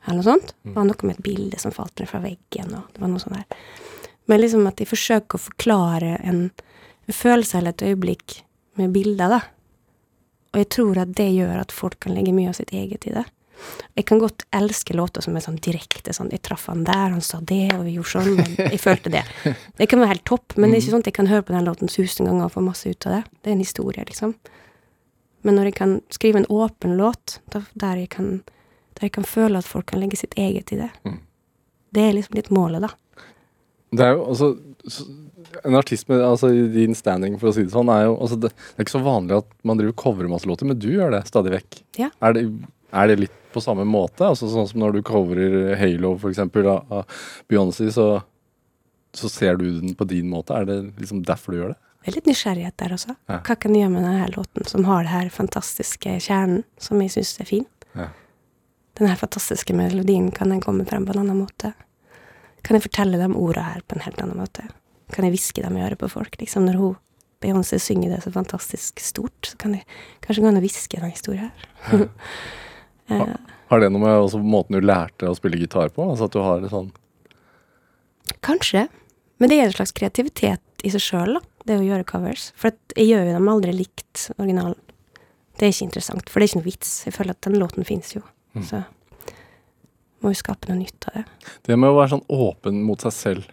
eller 0.05 0.19
noe 0.19 0.27
sånt. 0.27 0.53
Det 0.63 0.75
var 0.75 0.87
noe 0.87 1.07
med 1.07 1.17
et 1.17 1.25
bilde 1.25 1.59
som 1.61 1.73
falt 1.75 1.99
ned 1.99 2.11
fra 2.11 2.21
veggen, 2.23 2.75
og 2.75 2.93
det 2.93 3.03
var 3.03 3.11
noe 3.11 3.23
sånt 3.23 3.39
der. 3.39 3.67
Men 4.31 4.39
liksom 4.39 4.67
at 4.69 4.79
de 4.79 4.87
forsøker 4.87 5.39
å 5.39 5.45
forklare 5.49 6.17
en, 6.23 6.45
en 7.07 7.15
følelse 7.15 7.59
eller 7.59 7.75
et 7.75 7.85
øyeblikk 7.89 8.39
med 8.79 8.95
bilder, 8.95 9.37
da. 9.37 9.41
Og 10.53 10.61
jeg 10.61 10.69
tror 10.75 10.99
at 11.01 11.15
det 11.17 11.31
gjør 11.33 11.55
at 11.63 11.73
folk 11.73 11.97
kan 12.03 12.13
legge 12.15 12.35
mye 12.35 12.51
av 12.51 12.59
sitt 12.59 12.73
eget 12.75 13.07
i 13.09 13.15
det. 13.15 13.25
Jeg 13.95 14.05
kan 14.09 14.19
godt 14.19 14.45
elske 14.55 14.95
låter 14.97 15.23
som 15.23 15.35
er 15.37 15.43
sånn 15.45 15.59
direkte 15.63 16.13
sånn 16.15 16.31
Jeg 16.33 16.41
traff 16.45 16.65
han 16.67 16.83
der, 16.87 17.13
han 17.13 17.21
sa 17.23 17.39
det, 17.39 17.67
og 17.77 17.85
vi 17.87 17.95
gjorde 17.97 18.11
sånn. 18.15 18.33
Men 18.39 18.55
jeg 18.57 18.81
følte 18.81 19.13
det. 19.13 19.23
Det 19.79 19.87
kan 19.89 20.01
være 20.01 20.15
helt 20.15 20.25
topp, 20.29 20.55
men 20.57 20.69
det 20.71 20.77
er 20.77 20.83
ikke 20.83 20.95
sånn 20.95 21.05
at 21.05 21.09
jeg 21.11 21.17
kan 21.19 21.29
høre 21.31 21.45
på 21.47 21.55
den 21.55 21.67
låten 21.67 21.91
tusen 21.91 22.29
ganger 22.29 22.47
og 22.47 22.53
få 22.55 22.63
masse 22.65 22.89
ut 22.89 23.07
av 23.07 23.17
det. 23.17 23.21
Det 23.41 23.51
er 23.51 23.55
en 23.55 23.63
historie, 23.63 24.05
liksom. 24.09 24.35
Men 25.43 25.57
når 25.59 25.69
jeg 25.69 25.77
kan 25.79 25.95
skrive 26.13 26.39
en 26.39 26.49
åpen 26.53 26.95
låt, 26.99 27.39
da, 27.51 27.63
der, 27.79 28.03
jeg 28.03 28.11
kan, 28.15 28.29
jeg 29.05 29.13
kan 29.15 29.27
føle 29.27 29.59
at 29.61 29.67
folk 29.69 29.87
kan 29.91 30.01
legge 30.01 30.17
sitt 30.19 30.33
eget 30.39 30.71
i 30.73 30.79
det, 30.79 30.89
Mm. 31.05 31.19
det 31.93 32.01
er 32.07 32.13
liksom 32.17 32.35
litt 32.39 32.49
målet, 32.49 32.81
da. 32.87 32.89
Det 33.93 34.01
er 34.07 34.15
jo 34.15 34.23
altså 34.25 34.47
En 35.63 35.75
artist 35.77 36.07
med 36.09 36.19
altså, 36.25 36.47
din 36.73 36.95
standing, 36.97 37.35
for 37.39 37.51
å 37.51 37.53
si 37.53 37.61
det 37.67 37.71
sånn, 37.75 37.89
er 37.93 38.07
jo 38.07 38.15
altså, 38.17 38.39
det, 38.41 38.49
det 38.49 38.79
er 38.81 38.85
ikke 38.87 38.95
så 38.95 39.03
vanlig 39.05 39.35
at 39.37 39.49
man 39.63 39.77
driver 39.77 39.93
coverer 39.93 40.31
masse 40.31 40.47
låter, 40.49 40.65
men 40.65 40.79
du 40.81 40.87
gjør 40.89 41.11
det 41.13 41.19
stadig 41.29 41.51
vekk. 41.53 41.77
Ja. 41.99 42.07
Er 42.25 42.33
det, 42.33 42.41
er 42.91 43.07
det 43.11 43.19
litt 43.19 43.35
på 43.53 43.61
samme 43.61 43.85
måte? 43.85 44.25
Altså 44.25 44.49
Sånn 44.49 44.65
som 44.71 44.81
når 44.81 44.95
du 44.97 45.01
coverer 45.05 45.75
Halo, 45.77 46.15
for 46.17 46.31
eksempel, 46.33 46.65
av, 46.73 47.05
Beyoncé, 47.47 47.91
så, 47.93 48.07
så 49.13 49.29
ser 49.29 49.61
du 49.61 49.67
den 49.79 49.93
på 49.99 50.07
din 50.09 50.25
måte. 50.33 50.57
Er 50.57 50.65
det 50.65 50.79
liksom 50.97 51.21
derfor 51.27 51.53
du 51.53 51.59
gjør 51.61 51.75
det? 51.75 51.79
Det 52.03 52.09
er 52.11 52.17
litt 52.17 52.31
nysgjerrighet 52.33 52.77
der 52.81 52.97
også. 52.97 53.13
Ja. 53.29 53.37
Hva 53.45 53.55
kan 53.55 53.77
jeg 53.77 53.85
gjøre 53.85 53.93
med 53.93 54.03
denne 54.09 54.31
låten 54.33 54.65
som 54.67 54.89
har 54.89 55.05
det 55.05 55.13
her 55.13 55.29
fantastiske 55.31 56.17
kjernen, 56.25 56.65
som 56.81 56.99
jeg 57.05 57.13
syns 57.13 57.37
er 57.39 57.47
fin? 57.47 57.67
Ja. 58.93 58.99
Den 58.99 59.09
her 59.09 59.17
fantastiske 59.17 59.73
melodien, 59.73 60.31
kan 60.31 60.49
den 60.53 60.61
komme 60.61 60.85
frem 60.85 61.05
på 61.05 61.15
en 61.15 61.23
annen 61.23 61.39
måte? 61.41 61.73
Kan 62.63 62.77
jeg 62.77 62.85
fortelle 62.85 63.17
dem 63.17 63.35
orda 63.35 63.63
her 63.65 63.81
på 63.87 63.97
en 63.97 64.03
helt 64.05 64.21
annen 64.21 64.37
måte? 64.37 64.67
Kan 65.13 65.25
jeg 65.25 65.33
hviske 65.33 65.63
dem 65.63 65.77
i 65.77 65.83
øret 65.83 65.99
på 65.99 66.09
folk? 66.11 66.37
Liksom 66.39 66.67
når 66.67 66.77
hun 66.79 66.99
Beyoncé 67.43 67.79
synger 67.81 68.13
det 68.13 68.21
så 68.23 68.31
fantastisk 68.31 69.01
stort, 69.03 69.49
så 69.49 69.57
kan 69.59 69.73
jeg 69.75 69.83
kanskje 70.23 70.43
gå 70.43 70.47
an 70.47 70.59
og 70.61 70.63
hviske 70.63 70.95
denne 70.95 71.11
historien 71.11 71.49
her. 71.49 72.05
Har 73.67 73.81
det 73.81 73.89
noe 73.91 74.03
med 74.03 74.13
også 74.15 74.39
måten 74.39 74.77
du 74.77 74.85
lærte 74.85 75.27
å 75.27 75.35
spille 75.35 75.57
gitar 75.59 75.91
på? 75.91 76.05
Altså 76.05 76.29
at 76.29 76.35
du 76.35 76.39
har 76.43 76.61
det 76.61 76.69
sånn 76.71 76.91
Kanskje. 78.45 78.85
Men 79.41 79.51
det 79.51 79.57
er 79.59 79.65
en 79.67 79.73
slags 79.75 79.91
kreativitet 79.95 80.85
i 80.87 80.91
seg 80.93 81.03
sjøl. 81.03 81.39
Det 81.67 81.75
å 81.79 81.83
gjøre 81.83 82.05
covers. 82.07 82.51
For 82.59 82.71
jeg 82.95 83.09
gjør 83.09 83.27
jo 83.27 83.35
dem 83.35 83.49
aldri 83.51 83.73
likt 83.75 84.27
originalen. 84.37 84.79
Det 85.59 85.67
er 85.67 85.73
ikke 85.73 85.87
interessant, 85.89 86.29
for 86.31 86.39
det 86.39 86.45
er 86.45 86.51
ikke 86.51 86.61
noe 86.61 86.69
vits. 86.69 86.93
Jeg 87.07 87.15
føler 87.15 87.35
at 87.35 87.43
den 87.45 87.59
låten 87.59 87.87
fins 87.87 88.13
jo. 88.15 88.23
Så 88.61 88.83
må 90.23 90.31
jo 90.31 90.39
skape 90.39 90.69
noe 90.69 90.79
nytt 90.79 91.07
av 91.09 91.19
det. 91.19 91.23
Det 91.67 91.77
med 91.79 91.91
å 91.91 91.97
være 91.97 92.13
sånn 92.15 92.25
åpen 92.31 92.83
mot 92.87 93.01
seg 93.03 93.15
selv. 93.15 93.47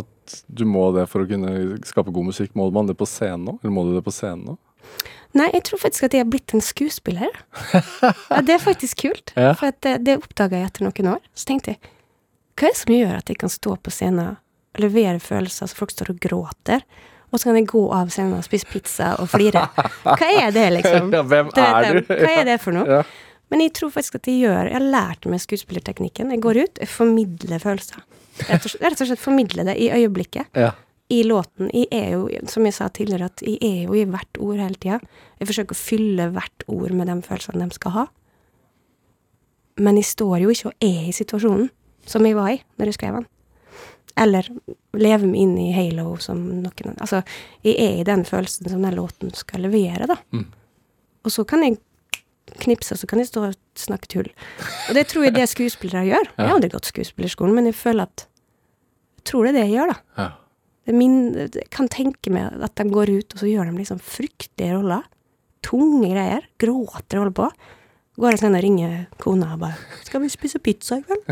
At 0.00 0.38
du 0.48 0.64
må 0.68 0.86
det 0.96 1.06
for 1.12 1.24
å 1.24 1.28
kunne 1.28 1.80
skape 1.86 2.14
god 2.14 2.30
musikk. 2.30 2.54
Må 2.56 2.70
man 2.74 2.88
det 2.88 2.96
på 2.98 3.08
scenen 3.08 3.44
nå? 3.48 3.58
Eller 3.62 3.74
må 3.74 3.84
du 3.88 3.92
det 3.96 4.04
på 4.06 4.14
scenen 4.14 4.46
nå? 4.48 4.56
Nei, 5.34 5.48
jeg 5.50 5.64
tror 5.66 5.80
faktisk 5.82 6.06
at 6.06 6.14
jeg 6.14 6.22
har 6.22 6.30
blitt 6.30 6.54
en 6.54 6.62
skuespiller. 6.64 7.34
Ja, 8.30 8.40
det 8.44 8.56
er 8.56 8.62
faktisk 8.62 9.02
kult. 9.02 9.32
Ja. 9.36 9.52
For 9.58 9.72
at 9.72 9.80
det, 9.84 9.98
det 10.06 10.16
oppdaga 10.20 10.60
jeg 10.60 10.70
etter 10.70 10.86
noen 10.86 11.10
år. 11.16 11.26
Så 11.34 11.48
tenkte 11.50 11.74
jeg, 11.74 11.92
hva 12.54 12.68
er 12.68 12.74
det 12.74 12.80
som 12.80 12.94
gjør 12.94 13.16
at 13.18 13.30
jeg 13.32 13.40
kan 13.42 13.50
stå 13.52 13.74
på 13.82 13.92
scenen 13.92 14.36
og 14.36 14.80
levere 14.82 15.18
følelser 15.22 15.70
så 15.70 15.78
folk 15.78 15.92
står 15.94 16.12
og 16.14 16.20
gråter, 16.22 16.84
og 17.34 17.40
så 17.40 17.48
kan 17.48 17.58
jeg 17.58 17.66
gå 17.70 17.82
av 17.94 18.10
scenen 18.14 18.38
og 18.38 18.46
spise 18.46 18.68
pizza 18.70 19.12
og 19.18 19.26
flire? 19.32 19.64
Hva 20.06 20.28
er 20.30 20.54
det, 20.54 20.68
liksom? 20.78 21.10
Ja, 21.14 21.22
hvem 21.26 21.50
er 21.50 21.88
du? 21.98 22.12
Hva 22.14 22.30
er 22.30 22.46
det 22.46 22.60
for 22.62 22.76
noe? 22.76 23.00
Ja. 23.00 23.02
Men 23.54 23.62
jeg 23.62 23.76
tror 23.78 23.92
faktisk 23.94 24.16
at 24.18 24.26
jeg 24.26 24.40
gjør 24.42 24.66
Jeg 24.66 24.74
har 24.74 24.82
lært 24.82 25.26
meg 25.30 25.38
skuespillerteknikken. 25.38 26.32
Jeg 26.34 26.42
går 26.42 26.58
ut, 26.64 26.80
jeg 26.82 26.90
formidler 26.90 27.62
følelser. 27.62 28.00
Rett 28.48 28.64
og 28.66 28.72
slett, 28.72 28.82
rett 28.82 29.02
og 29.04 29.06
slett 29.12 29.22
formidler 29.22 29.68
det 29.68 29.76
i 29.78 29.92
øyeblikket. 29.94 30.50
Ja. 30.58 30.72
I 31.14 31.20
låten. 31.22 31.68
Jeg 31.70 31.86
er 31.94 32.16
jo, 32.16 32.24
som 32.50 32.66
jeg 32.66 32.74
sa 32.74 32.88
tidligere, 32.90 33.28
at 33.30 33.44
jeg 33.46 33.60
er 33.62 33.84
jo 33.84 33.94
i 33.94 34.02
hvert 34.10 34.40
ord 34.42 34.58
hele 34.58 34.74
tida. 34.74 34.98
Jeg 35.38 35.52
forsøker 35.52 35.76
å 35.76 35.78
fylle 35.78 36.26
hvert 36.34 36.66
ord 36.66 36.96
med 36.98 37.06
de 37.12 37.16
følelsene 37.22 37.62
de 37.70 37.78
skal 37.78 37.94
ha. 37.94 38.04
Men 39.78 40.02
jeg 40.02 40.10
står 40.10 40.40
jo 40.42 40.50
ikke 40.50 40.72
og 40.72 40.88
er 40.88 41.06
i 41.06 41.14
situasjonen 41.14 41.70
som 42.10 42.26
jeg 42.26 42.34
var 42.34 42.56
i 42.56 42.60
når 42.74 42.90
jeg 42.90 42.98
skrev 42.98 43.20
den. 43.20 43.30
Eller 44.18 44.50
leve 44.98 45.30
meg 45.30 45.40
inn 45.46 45.56
i 45.62 45.70
Halo 45.78 46.16
som 46.22 46.42
noen 46.42 46.98
Altså, 46.98 47.22
jeg 47.62 47.78
er 47.78 48.02
i 48.02 48.10
den 48.10 48.26
følelsen 48.26 48.66
som 48.70 48.82
den 48.82 48.98
låten 48.98 49.30
skal 49.34 49.62
levere, 49.62 50.10
da. 50.10 50.18
Mm. 50.34 50.48
Og 51.22 51.38
så 51.38 51.46
kan 51.46 51.62
jeg 51.62 51.78
knipse, 52.62 52.96
så 52.96 53.08
kan 53.10 53.20
jeg 53.20 53.30
stå 53.30 53.48
og 53.48 53.58
snakke 53.78 54.10
tull. 54.10 54.30
Og 54.88 54.94
det 54.96 55.06
tror 55.10 55.26
jeg 55.26 55.36
det 55.36 55.48
skuespillere 55.50 56.06
gjør. 56.08 56.30
Jeg 56.36 56.46
har 56.46 56.54
aldri 56.56 56.72
gått 56.72 56.90
skuespillerskolen, 56.90 57.56
men 57.56 57.70
jeg 57.70 57.78
føler 57.78 58.08
at 58.08 58.26
Jeg 59.18 59.30
tror 59.30 59.46
det 59.46 59.54
er 59.54 59.56
det 59.56 59.62
jeg 59.64 59.76
gjør, 59.78 59.92
da. 59.94 60.00
Ja. 60.20 60.30
Det 60.84 60.94
min, 60.94 61.14
jeg 61.32 61.70
kan 61.72 61.88
tenke 61.88 62.28
meg 62.34 62.60
at 62.60 62.74
de 62.76 62.84
går 62.92 63.08
ut, 63.08 63.32
og 63.32 63.40
så 63.40 63.48
gjør 63.48 63.70
de 63.70 63.78
liksom 63.78 64.02
fryktelige 64.04 64.74
roller. 64.76 65.06
Tunge 65.64 66.10
greier. 66.12 66.44
Gråter 66.60 67.16
og 67.16 67.24
holder 67.24 67.36
på. 67.38 67.48
Går 68.20 68.30
jeg 68.30 68.42
sånn 68.44 68.54
og 68.54 68.62
ringer 68.62 68.90
kona 69.18 69.54
og 69.56 69.62
bare 69.64 69.74
'Skal 70.04 70.20
vi 70.22 70.28
spise 70.30 70.60
pizza 70.62 71.00
i 71.00 71.02
kveld?' 71.02 71.24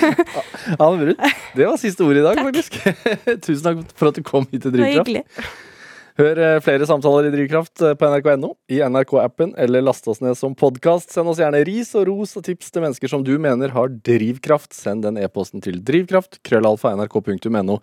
Anne 0.82 0.98
Brun, 1.00 1.16
det 1.56 1.64
var 1.64 1.78
siste 1.80 2.04
ordet 2.04 2.20
i 2.20 2.26
dag, 2.26 2.42
faktisk. 2.44 2.76
Tusen 3.46 3.62
takk 3.64 3.94
for 3.96 4.10
at 4.10 4.18
du 4.18 4.22
kom 4.22 4.44
hit 4.50 4.62
til 4.66 4.74
Det 4.74 4.82
var 4.82 5.00
hyggelig. 5.00 5.24
Hør 6.20 6.36
eh, 6.36 6.58
flere 6.60 6.84
samtaler 6.84 7.30
i 7.30 7.32
Drivkraft 7.32 7.80
eh, 7.80 7.94
på 7.96 8.08
nrk.no, 8.10 8.50
i 8.68 8.80
NRK-appen, 8.84 9.54
eller 9.62 9.84
last 9.86 10.04
oss 10.10 10.18
ned 10.20 10.36
som 10.36 10.52
podkast. 10.58 11.14
Send 11.14 11.30
oss 11.32 11.40
gjerne 11.40 11.62
ris 11.64 11.94
og 11.96 12.10
ros 12.10 12.34
og 12.36 12.44
tips 12.44 12.68
til 12.74 12.84
mennesker 12.84 13.08
som 13.08 13.24
du 13.24 13.32
mener 13.40 13.72
har 13.72 13.88
drivkraft. 14.04 14.74
Send 14.76 15.06
den 15.06 15.16
e-posten 15.22 15.64
til 15.64 15.78
drivkraft, 15.80 16.42
krøllalfa, 16.44 16.92
nrk.no. 16.98 17.78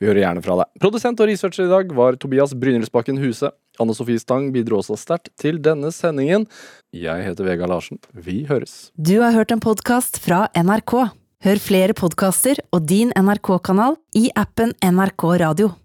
Vi 0.00 0.10
hører 0.10 0.22
gjerne 0.24 0.42
fra 0.42 0.58
deg. 0.62 0.72
Produsent 0.82 1.22
og 1.22 1.30
researcher 1.30 1.68
i 1.68 1.74
dag 1.76 1.94
var 1.94 2.18
Tobias 2.18 2.56
Brynildsbakken 2.58 3.22
Huse. 3.22 3.52
Anne 3.78 3.94
Sofie 3.94 4.18
Stang 4.18 4.50
bidro 4.56 4.80
også 4.80 4.98
sterkt 4.98 5.30
til 5.38 5.62
denne 5.62 5.94
sendingen. 5.94 6.50
Jeg 6.96 7.22
heter 7.28 7.46
Vega 7.46 7.70
Larsen. 7.70 8.02
Vi 8.10 8.42
høres. 8.50 8.88
Du 8.98 9.20
har 9.22 9.36
hørt 9.36 9.54
en 9.54 9.62
podkast 9.62 10.18
fra 10.26 10.48
NRK. 10.58 10.98
Hør 11.46 11.62
flere 11.62 11.94
podkaster 11.94 12.58
og 12.74 12.88
din 12.90 13.14
NRK-kanal 13.14 14.00
i 14.18 14.30
appen 14.34 14.74
NRK 14.82 15.30
Radio. 15.46 15.76